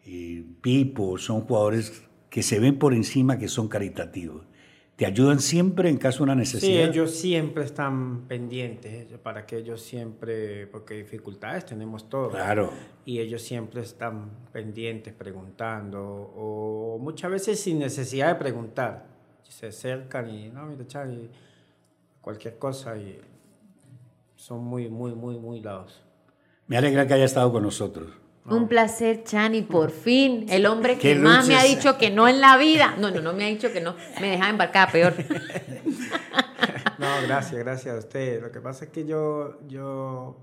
y 0.06 0.42
Pipo 0.62 1.18
son 1.18 1.42
jugadores 1.42 2.04
que 2.30 2.44
se 2.44 2.60
ven 2.60 2.78
por 2.78 2.94
encima 2.94 3.38
que 3.38 3.48
son 3.48 3.68
caritativos. 3.68 4.44
Te 4.98 5.06
ayudan 5.06 5.40
siempre 5.40 5.90
en 5.90 5.98
caso 5.98 6.20
de 6.20 6.24
una 6.26 6.34
Sí, 6.34 6.40
necesidad. 6.40 6.90
ellos 6.90 7.12
siempre 7.12 7.64
están 7.64 8.28
pendientes, 8.28 8.94
ellos- 9.08 9.20
para 9.20 9.46
que 9.46 9.58
ellos 9.58 9.82
siempre, 9.82 10.68
porque 10.68 10.96
dificultades 10.96 11.66
tenemos 11.66 12.08
todos. 12.10 12.34
Claro. 12.34 12.72
Y 13.06 13.20
ellos 13.20 13.42
siempre 13.42 13.82
están 13.82 14.30
pendientes, 14.52 15.14
preguntando, 15.14 16.04
o 16.36 17.00
muchas 17.02 17.32
veces 17.32 17.60
sin 17.60 17.80
necesidad 17.80 18.28
de 18.28 18.36
preguntar. 18.36 19.08
Se 19.50 19.68
acercan 19.68 20.30
y, 20.30 20.50
no, 20.50 20.66
mira, 20.68 20.86
Chani, 20.86 21.30
cualquier 22.22 22.58
cosa, 22.58 22.98
y 22.98 23.20
son 24.36 24.64
muy, 24.64 24.90
muy, 24.90 25.14
muy, 25.14 25.38
muy 25.38 25.62
lados. 25.62 26.02
Me 26.68 26.78
alegra 26.78 27.06
que 27.06 27.14
haya 27.14 27.26
estado 27.26 27.52
con 27.52 27.64
nosotros. 27.64 28.08
Un 28.46 28.68
placer, 28.68 29.24
Chani, 29.24 29.62
por 29.62 29.92
fin. 29.92 30.46
El 30.50 30.66
hombre 30.66 30.98
que 30.98 31.14
más 31.16 31.48
me 31.48 31.56
ha 31.56 31.64
dicho 31.64 31.98
que 31.98 32.10
no 32.10 32.28
en 32.28 32.42
la 32.42 32.58
vida. 32.58 32.96
No, 32.98 33.12
no, 33.12 33.22
no 33.22 33.34
me 33.34 33.46
ha 33.46 33.48
dicho 33.48 33.72
que 33.72 33.82
no. 33.82 33.96
Me 34.20 34.32
dejaba 34.32 34.50
embarcada 34.50 34.92
peor. 34.92 35.14
No, 37.02 37.08
gracias, 37.26 37.60
gracias 37.60 37.96
a 37.96 37.98
usted. 37.98 38.44
Lo 38.44 38.52
que 38.52 38.62
pasa 38.62 38.86
es 38.86 38.92
que 38.92 39.06
yo, 39.06 39.58
yo 39.68 40.38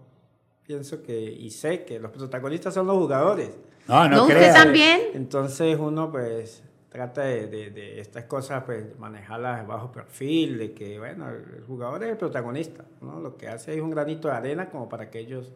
pienso 0.66 1.04
que, 1.04 1.16
y 1.16 1.50
sé 1.50 1.84
que 1.84 2.00
los 2.00 2.10
protagonistas 2.10 2.74
son 2.74 2.88
los 2.88 2.96
jugadores. 2.96 3.50
No, 3.86 4.08
no, 4.08 4.16
¿No, 4.16 4.22
usted 4.24 4.52
también? 4.52 5.00
Entonces 5.14 5.78
uno 5.78 6.10
pues 6.10 6.64
trata 6.88 7.22
de, 7.22 7.46
de- 7.48 7.70
de 7.70 8.00
estas 8.00 8.24
cosas 8.24 8.64
pues 8.64 8.98
manejarlas 8.98 9.66
bajo 9.66 9.92
perfil, 9.92 10.58
de 10.58 10.72
que 10.72 10.98
bueno, 10.98 11.28
el 11.30 11.62
jugador 11.66 12.02
es 12.04 12.10
el 12.10 12.16
protagonista, 12.16 12.84
¿no? 13.02 13.20
Lo 13.20 13.36
que 13.36 13.48
hace 13.48 13.74
es 13.74 13.80
un 13.80 13.90
granito 13.90 14.28
de 14.28 14.34
arena 14.34 14.70
como 14.70 14.88
para 14.88 15.10
que 15.10 15.18
ellos 15.20 15.52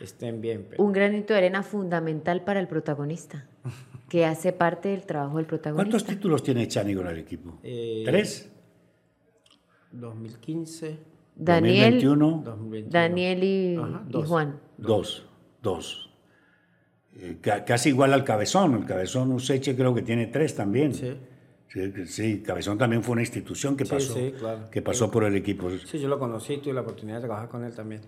estén 0.00 0.40
bien. 0.40 0.66
pero- 0.68 0.82
Un 0.82 0.92
granito 0.92 1.32
de 1.32 1.38
arena 1.38 1.62
fundamental 1.62 2.42
para 2.44 2.60
el 2.60 2.66
protagonista, 2.68 3.46
que 4.08 4.24
hace 4.26 4.52
parte 4.52 4.88
del 4.88 5.04
trabajo 5.06 5.36
del 5.36 5.46
protagonista. 5.46 5.90
¿Cuántos 5.90 6.04
títulos 6.04 6.42
tiene 6.42 6.66
Chani 6.66 6.94
con 6.94 7.06
el 7.06 7.18
equipo? 7.18 7.58
Eh, 7.62 8.02
¿Tres? 8.06 8.50
2015, 9.92 10.98
Daniel, 11.34 11.94
2021, 11.94 12.42
2021. 12.44 12.90
Daniel 12.92 13.44
y, 13.44 13.76
Ajá, 13.76 14.04
y. 14.08 14.22
Juan. 14.22 14.60
Dos. 14.76 15.26
Dos. 15.62 16.07
Eh, 17.20 17.36
ca- 17.40 17.64
casi 17.64 17.88
igual 17.90 18.12
al 18.12 18.24
Cabezón. 18.24 18.74
El 18.74 18.84
Cabezón 18.86 19.32
Useche 19.32 19.74
creo 19.76 19.94
que 19.94 20.02
tiene 20.02 20.26
tres 20.26 20.54
también. 20.54 20.94
Sí. 20.94 21.16
Sí, 22.06 22.42
Cabezón 22.42 22.78
también 22.78 23.02
fue 23.02 23.12
una 23.12 23.20
institución 23.22 23.76
que 23.76 23.84
Sí, 23.84 23.90
pasó, 23.90 24.14
sí, 24.14 24.32
claro. 24.38 24.70
que 24.70 24.80
pasó 24.80 25.10
por 25.10 25.24
el 25.24 25.36
equipo. 25.36 25.68
Sí, 25.84 25.98
yo 25.98 26.08
lo 26.08 26.18
conocí, 26.18 26.56
tuve 26.58 26.72
la 26.72 26.80
oportunidad 26.80 27.16
de 27.18 27.26
trabajar 27.26 27.48
con 27.48 27.62
él 27.64 27.74
también. 27.74 28.00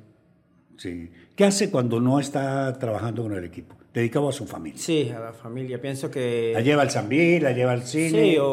Sí. 0.78 1.10
¿Qué 1.36 1.44
hace 1.44 1.70
cuando 1.70 2.00
no 2.00 2.18
está 2.20 2.72
trabajando 2.78 3.22
con 3.22 3.34
el 3.34 3.44
equipo? 3.44 3.76
Dedicado 3.92 4.28
a 4.28 4.32
su 4.32 4.46
familia. 4.46 4.78
Sí, 4.80 5.10
a 5.14 5.18
la 5.20 5.32
familia. 5.34 5.80
Pienso 5.80 6.10
que... 6.10 6.52
La 6.54 6.62
lleva 6.62 6.80
al 6.82 6.90
Zambil, 6.90 7.42
la 7.42 7.52
lleva 7.52 7.72
al 7.72 7.82
cine. 7.82 8.30
Sí, 8.32 8.36
o, 8.40 8.46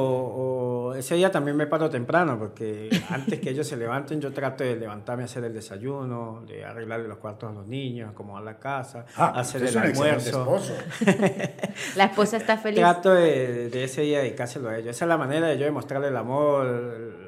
ese 0.98 1.16
día 1.16 1.32
también 1.32 1.56
me 1.58 1.68
paro 1.68 1.90
temprano 1.90 2.38
porque 2.38 2.90
antes 3.10 3.40
que 3.40 3.50
ellos 3.50 3.68
se 3.68 3.78
levanten 3.78 4.20
yo 4.22 4.32
trato 4.34 4.64
de 4.64 4.76
levantarme 4.76 5.24
a 5.24 5.26
hacer 5.26 5.44
el 5.44 5.54
desayuno, 5.54 6.44
de 6.48 6.64
arreglarle 6.66 7.08
los 7.08 7.18
cuartos 7.18 7.50
a 7.50 7.54
los 7.54 7.68
niños, 7.68 8.10
acomodar 8.12 8.44
la 8.44 8.60
casa, 8.60 9.06
Ah, 9.16 9.34
hacer 9.40 9.64
el 9.64 9.78
almuerzo. 9.78 10.30
esposo. 10.42 10.74
La 11.96 12.06
esposa 12.06 12.38
está 12.38 12.58
feliz. 12.58 12.80
Trato 12.80 13.14
de, 13.14 13.70
de 13.70 13.84
ese 13.84 14.02
día 14.02 14.20
dedicárselo 14.20 14.70
a 14.70 14.78
ellos. 14.78 14.90
Esa 14.96 15.06
es 15.06 15.10
la 15.10 15.18
manera 15.18 15.48
de 15.48 15.58
yo 15.58 15.66
demostrarle 15.66 16.08
el 16.10 16.18
amor, 16.18 16.66
el- 16.68 17.28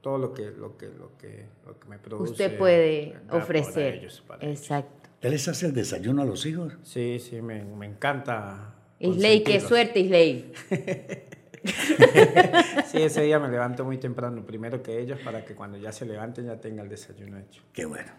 todo 0.00 0.16
lo 0.18 0.32
que, 0.32 0.50
lo 0.52 0.76
que, 0.76 0.86
lo 0.86 1.16
que, 1.18 1.46
lo 1.66 1.78
que 1.78 1.88
me 1.88 1.98
produce. 1.98 2.30
Usted 2.32 2.56
puede 2.56 3.16
ofrecer. 3.30 3.94
ellos. 3.96 4.22
Exacto. 4.40 5.08
¿Usted 5.14 5.30
les 5.30 5.48
hace 5.48 5.66
el 5.66 5.74
desayuno 5.74 6.22
a 6.22 6.24
los 6.24 6.46
hijos? 6.46 6.74
Sí, 6.84 7.18
sí, 7.18 7.42
me, 7.42 7.64
me 7.64 7.86
encanta. 7.86 8.74
Isley, 9.00 9.42
qué 9.42 9.60
suerte, 9.60 9.98
Isley. 10.00 10.52
Sí, 12.90 12.98
ese 13.02 13.22
día 13.22 13.38
me 13.38 13.48
levanto 13.48 13.84
muy 13.84 13.98
temprano, 13.98 14.42
primero 14.46 14.82
que 14.82 14.98
ellos, 15.00 15.18
para 15.24 15.44
que 15.44 15.54
cuando 15.54 15.76
ya 15.78 15.92
se 15.92 16.06
levanten 16.06 16.46
ya 16.46 16.56
tenga 16.56 16.82
el 16.82 16.88
desayuno 16.88 17.38
hecho. 17.38 17.62
Qué 17.72 17.84
bueno. 17.84 18.10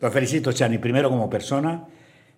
Los 0.00 0.12
felicito, 0.12 0.52
Chani. 0.52 0.78
Primero 0.78 1.08
como 1.08 1.28
persona, 1.30 1.84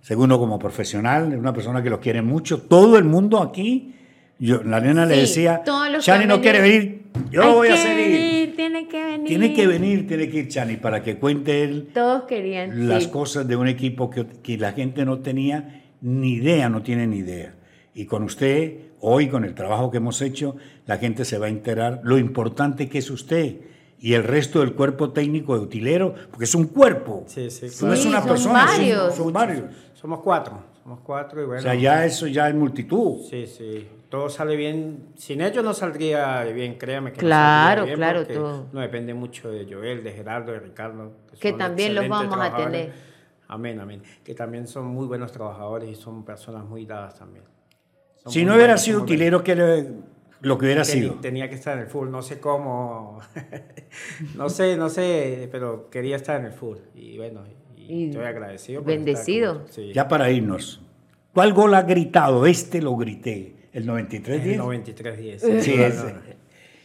segundo 0.01 0.39
como 0.39 0.59
profesional, 0.59 1.33
es 1.33 1.39
una 1.39 1.53
persona 1.53 1.83
que 1.83 1.91
los 1.91 1.99
quiere 1.99 2.23
mucho. 2.23 2.63
Todo 2.63 2.97
el 2.97 3.05
mundo 3.05 3.43
aquí, 3.43 3.95
yo, 4.39 4.63
la 4.63 4.81
nena 4.81 5.05
le 5.05 5.15
Sí, 5.17 5.21
decía, 5.23 5.63
todos 5.65 5.91
los 5.91 6.05
Chani 6.05 6.27
no 6.27 6.41
quiere 6.41 6.61
venir, 6.61 7.03
yo 7.31 7.43
Hay 7.43 7.53
voy 7.55 7.69
a 7.69 7.75
que 7.75 7.79
hacer 7.81 7.99
ir. 7.99 8.07
venir, 8.13 8.57
Tiene 8.57 8.89
que 8.89 9.05
venir. 9.05 9.27
Tiene 9.29 9.53
que 9.55 9.67
venir, 9.67 10.07
tiene 10.07 10.29
que 10.31 10.39
ir 10.39 10.49
Chani 10.49 10.77
para 10.77 11.03
que 11.03 11.17
cuente 11.19 11.65
él 11.65 11.89
Todos 11.93 12.23
querían. 12.25 12.89
las 12.89 13.05
sí. 13.05 13.11
cosas 13.11 13.47
de 13.49 13.57
un 13.57 13.67
equipo 13.69 14.09
que, 14.11 14.27
que 14.43 14.57
la 14.57 14.73
gente 14.73 15.05
no 15.05 15.19
tenía 15.19 15.83
ni 16.03 16.35
idea, 16.35 16.69
no 16.69 16.83
tiene 16.83 17.07
ni 17.09 17.19
idea. 17.19 17.55
Y 17.95 18.07
con 18.07 18.23
usted, 18.23 18.75
hoy 19.01 19.29
con 19.29 19.45
el 19.45 19.55
trabajo 19.55 19.91
que 19.91 19.99
hemos 19.99 20.21
hecho, 20.23 20.57
la 20.87 20.99
gente 20.99 21.25
se 21.25 21.39
va 21.39 21.47
a 21.47 21.49
enterar 21.49 22.01
lo 22.05 22.19
importante 22.19 22.89
que 22.89 22.99
es 22.99 23.11
usted 23.11 23.57
y 23.99 24.15
el 24.15 24.25
resto 24.25 24.61
del 24.61 24.75
cuerpo 24.75 25.11
técnico 25.11 25.57
de 25.59 25.65
utilero, 25.65 26.15
porque 26.31 26.45
es 26.45 26.55
un 26.55 26.67
cuerpo. 26.69 27.25
Sí, 27.27 27.51
sí, 27.51 27.67
No 27.85 27.93
es 27.93 28.05
una 28.07 28.21
son 28.21 28.29
persona, 28.29 28.67
son- 28.67 28.77
varios. 28.77 29.15
son 29.15 29.33
varios. 29.33 29.65
Somos 29.95 30.21
cuatro, 30.21 30.59
somos 30.83 31.01
cuatro 31.01 31.43
y 31.43 31.45
bueno. 31.45 31.61
O 31.61 31.63
sea, 31.63 31.75
ya 31.75 32.05
eso 32.07 32.27
ya 32.27 32.49
es 32.49 32.55
multitud. 32.55 33.19
Sí, 33.29 33.47
sí, 33.47 33.87
todo 34.09 34.31
sale 34.31 34.57
bien. 34.57 35.09
Sin 35.17 35.43
ellos 35.43 35.63
no 35.63 35.75
saldría 35.75 36.43
bien, 36.45 36.79
créame 36.79 37.13
que 37.13 37.19
Claro, 37.21 37.85
bien 37.85 37.97
claro, 37.97 38.27
todo. 38.27 38.67
No 38.73 38.81
depende 38.81 39.13
mucho 39.13 39.51
de 39.51 39.67
Joel, 39.71 40.03
de 40.03 40.13
Gerardo, 40.13 40.53
de 40.53 40.61
Ricardo. 40.61 41.13
Que 41.39 41.51
son 41.51 41.59
también 41.59 41.95
los 41.95 42.09
vamos 42.09 42.37
a 42.41 42.57
tener. 42.57 42.93
Amén, 43.49 43.79
amén. 43.81 44.03
Que 44.25 44.35
también 44.35 44.67
son 44.67 44.87
muy 44.87 45.07
buenos 45.07 45.31
trabajadores 45.33 45.91
y 45.91 45.95
son 45.95 46.25
personas 46.25 46.65
muy 46.65 46.87
dadas 46.87 47.19
también. 47.19 47.45
Son 48.25 48.33
Si 48.33 48.45
no 48.45 48.53
hubiera 48.53 48.69
buenos, 48.75 48.83
sido 48.83 49.03
utilero, 49.03 49.43
¿qué 49.43 49.55
le- 49.57 49.87
lo 50.43 50.59
que 50.59 50.67
hubiera 50.67 50.83
Teni- 50.83 50.87
sido? 50.93 51.15
Tenía 51.15 51.49
que 51.49 51.55
estar 51.55 51.77
en 51.77 51.85
el 51.85 51.89
full, 51.89 52.11
no 52.11 52.23
sé 52.23 52.39
cómo, 52.39 53.21
no 54.37 54.49
sé, 54.49 54.77
no 54.77 54.89
sé, 54.89 55.49
pero 55.53 55.89
quería 55.91 56.17
estar 56.17 56.39
en 56.41 56.47
el 56.47 56.53
full 56.53 56.79
y 56.95 57.17
bueno, 57.19 57.45
y, 57.77 57.83
Y 57.93 58.07
estoy 58.11 58.25
agradecido. 58.25 58.83
bendecido. 58.83 59.67
sí. 59.71 59.93
Ya 59.95 60.09
para 60.09 60.31
irnos, 60.31 60.81
¿cuál 61.35 61.53
gol 61.53 61.75
ha 61.75 61.83
gritado? 61.83 62.47
Este 62.47 62.81
lo 62.83 62.97
grité, 62.97 63.55
el 63.73 63.87
93-10. 63.87 64.55
El 64.55 64.61
93-10. 64.61 65.39
Sí, 65.39 65.77
No, 65.77 65.85
ese. 65.87 65.97
no, 66.05 66.05
no. 66.11 66.41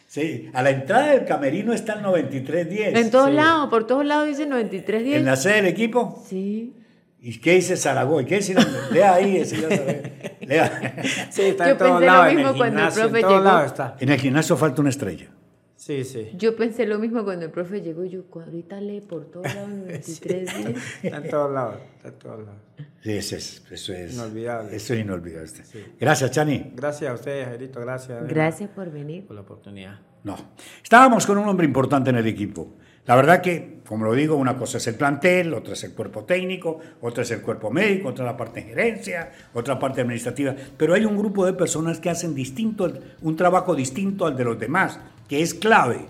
Sí, 0.08 0.50
a 0.54 0.62
la 0.62 0.70
entrada 0.70 1.08
del 1.08 1.26
camerino 1.26 1.74
está 1.74 1.94
el 1.94 2.04
93-10. 2.04 2.96
En 2.98 3.12
todos 3.12 3.30
Sí. 3.30 3.36
lados, 3.36 3.70
por 3.70 3.86
todos 3.88 4.06
lados 4.06 4.28
dice 4.28 4.46
93 4.46 5.04
días. 5.04 5.18
En 5.20 5.26
la 5.26 5.36
sede 5.36 5.56
del 5.56 5.66
equipo. 5.66 6.24
Sí. 6.28 6.74
¿Y 7.22 7.40
qué 7.40 7.54
dice 7.56 7.76
Zaragoza? 7.76 8.26
¿Qué 8.26 8.36
dice? 8.36 8.56
Lea 8.92 9.16
ahí, 9.16 9.38
ese 9.38 9.60
ya 9.62 9.70
sabe. 9.76 10.14
Lea. 10.48 11.04
Sí, 11.30 11.42
está 11.44 11.66
Yo 11.66 11.72
en 11.72 11.78
todos 11.78 11.92
pensé 11.92 12.06
lo 12.06 12.12
lados, 12.12 12.28
en 12.30 12.36
mismo 12.36 12.52
el 12.52 12.58
cuando 12.58 12.80
el 12.80 12.92
gimnasio, 12.92 13.06
en 13.06 13.14
llegó. 13.14 13.40
lados 13.44 13.66
está. 13.66 13.96
En 14.00 14.10
el 14.10 14.20
gimnasio 14.20 14.58
falta 14.58 14.82
una 14.82 14.90
estrella. 14.90 15.28
Sí, 15.76 16.04
sí. 16.04 16.32
Yo 16.36 16.56
pensé 16.56 16.88
lo 16.88 16.98
mismo 16.98 17.24
cuando 17.24 17.46
el 17.46 17.52
profe 17.52 17.82
llegó. 17.82 18.06
Yo, 18.06 18.24
ahorita 18.34 18.82
lee 18.82 19.02
por 19.02 19.26
todos 19.26 19.54
lados 19.54 19.70
93 19.70 20.58
días. 20.58 20.84
Está 21.04 21.18
en 21.18 21.30
todos 21.30 21.52
lados, 21.54 21.76
está 21.98 22.08
en 22.08 22.16
todos 22.16 22.40
lados. 22.40 22.62
Sí, 23.04 23.12
eso 23.12 23.36
es, 23.36 23.64
eso 23.70 23.94
es 23.94 24.14
Inolvidable. 24.14 24.76
Eso 24.76 24.94
es 24.96 25.00
inolvidable. 25.02 25.52
Gracias, 26.00 26.32
Chani. 26.32 26.72
Gracias 26.76 27.12
a 27.12 27.14
ustedes, 27.14 27.48
Jairito, 27.48 27.80
gracias. 27.82 28.28
Gracias 28.28 28.70
por 28.72 28.90
venir. 28.90 29.28
por 29.28 29.36
la 29.36 29.42
oportunidad. 29.42 30.00
No. 30.24 30.36
Estábamos 30.82 31.28
con 31.28 31.38
un 31.38 31.48
hombre 31.48 31.68
importante 31.68 32.10
en 32.10 32.16
el 32.16 32.26
equipo. 32.26 32.78
La 33.08 33.16
verdad 33.16 33.42
que, 33.42 33.82
como 33.88 34.06
lo 34.06 34.14
digo, 34.14 34.36
una 34.36 34.58
cosa 34.58 34.80
es 34.80 34.88
el 34.88 34.96
plantel, 34.96 35.54
otra 35.54 35.74
es 35.74 35.84
el 35.84 35.94
cuerpo 35.94 36.24
técnico, 36.24 36.80
otra 37.02 37.22
es 37.22 37.30
el 37.32 37.42
cuerpo 37.42 37.70
médico, 37.70 38.10
otra 38.10 38.26
la 38.26 38.36
parte 38.36 38.62
de 38.62 38.70
gerencia, 38.70 39.32
otra 39.54 39.78
parte 39.78 40.02
administrativa. 40.02 40.56
Pero 40.76 40.96
hay 40.96 41.06
un 41.06 41.16
grupo 41.16 41.46
de 41.46 41.54
personas 41.54 42.00
que 42.00 42.10
hacen 42.10 42.34
distinto, 42.34 42.92
un 43.22 43.36
trabajo 43.36 43.76
distinto 43.76 44.26
al 44.26 44.36
de 44.36 44.46
los 44.46 44.60
demás, 44.60 45.00
que 45.28 45.42
es 45.44 45.54
clave. 45.54 46.08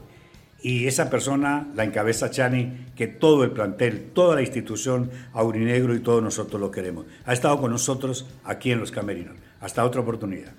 Y 0.62 0.88
esa 0.88 1.10
persona 1.10 1.68
la 1.76 1.84
encabeza 1.84 2.32
Chani, 2.32 2.88
que 2.96 3.08
todo 3.08 3.44
el 3.44 3.52
plantel, 3.52 4.12
toda 4.14 4.36
la 4.36 4.42
institución, 4.42 5.12
Aurinegro 5.34 5.94
y 5.94 6.00
todos 6.00 6.24
nosotros 6.24 6.62
lo 6.62 6.72
queremos. 6.72 7.06
Ha 7.26 7.34
estado 7.34 7.60
con 7.60 7.72
nosotros 7.72 8.26
aquí 8.46 8.72
en 8.72 8.80
Los 8.80 8.92
Camerinos. 8.92 9.36
Hasta 9.60 9.84
otra 9.84 10.02
oportunidad. 10.02 10.54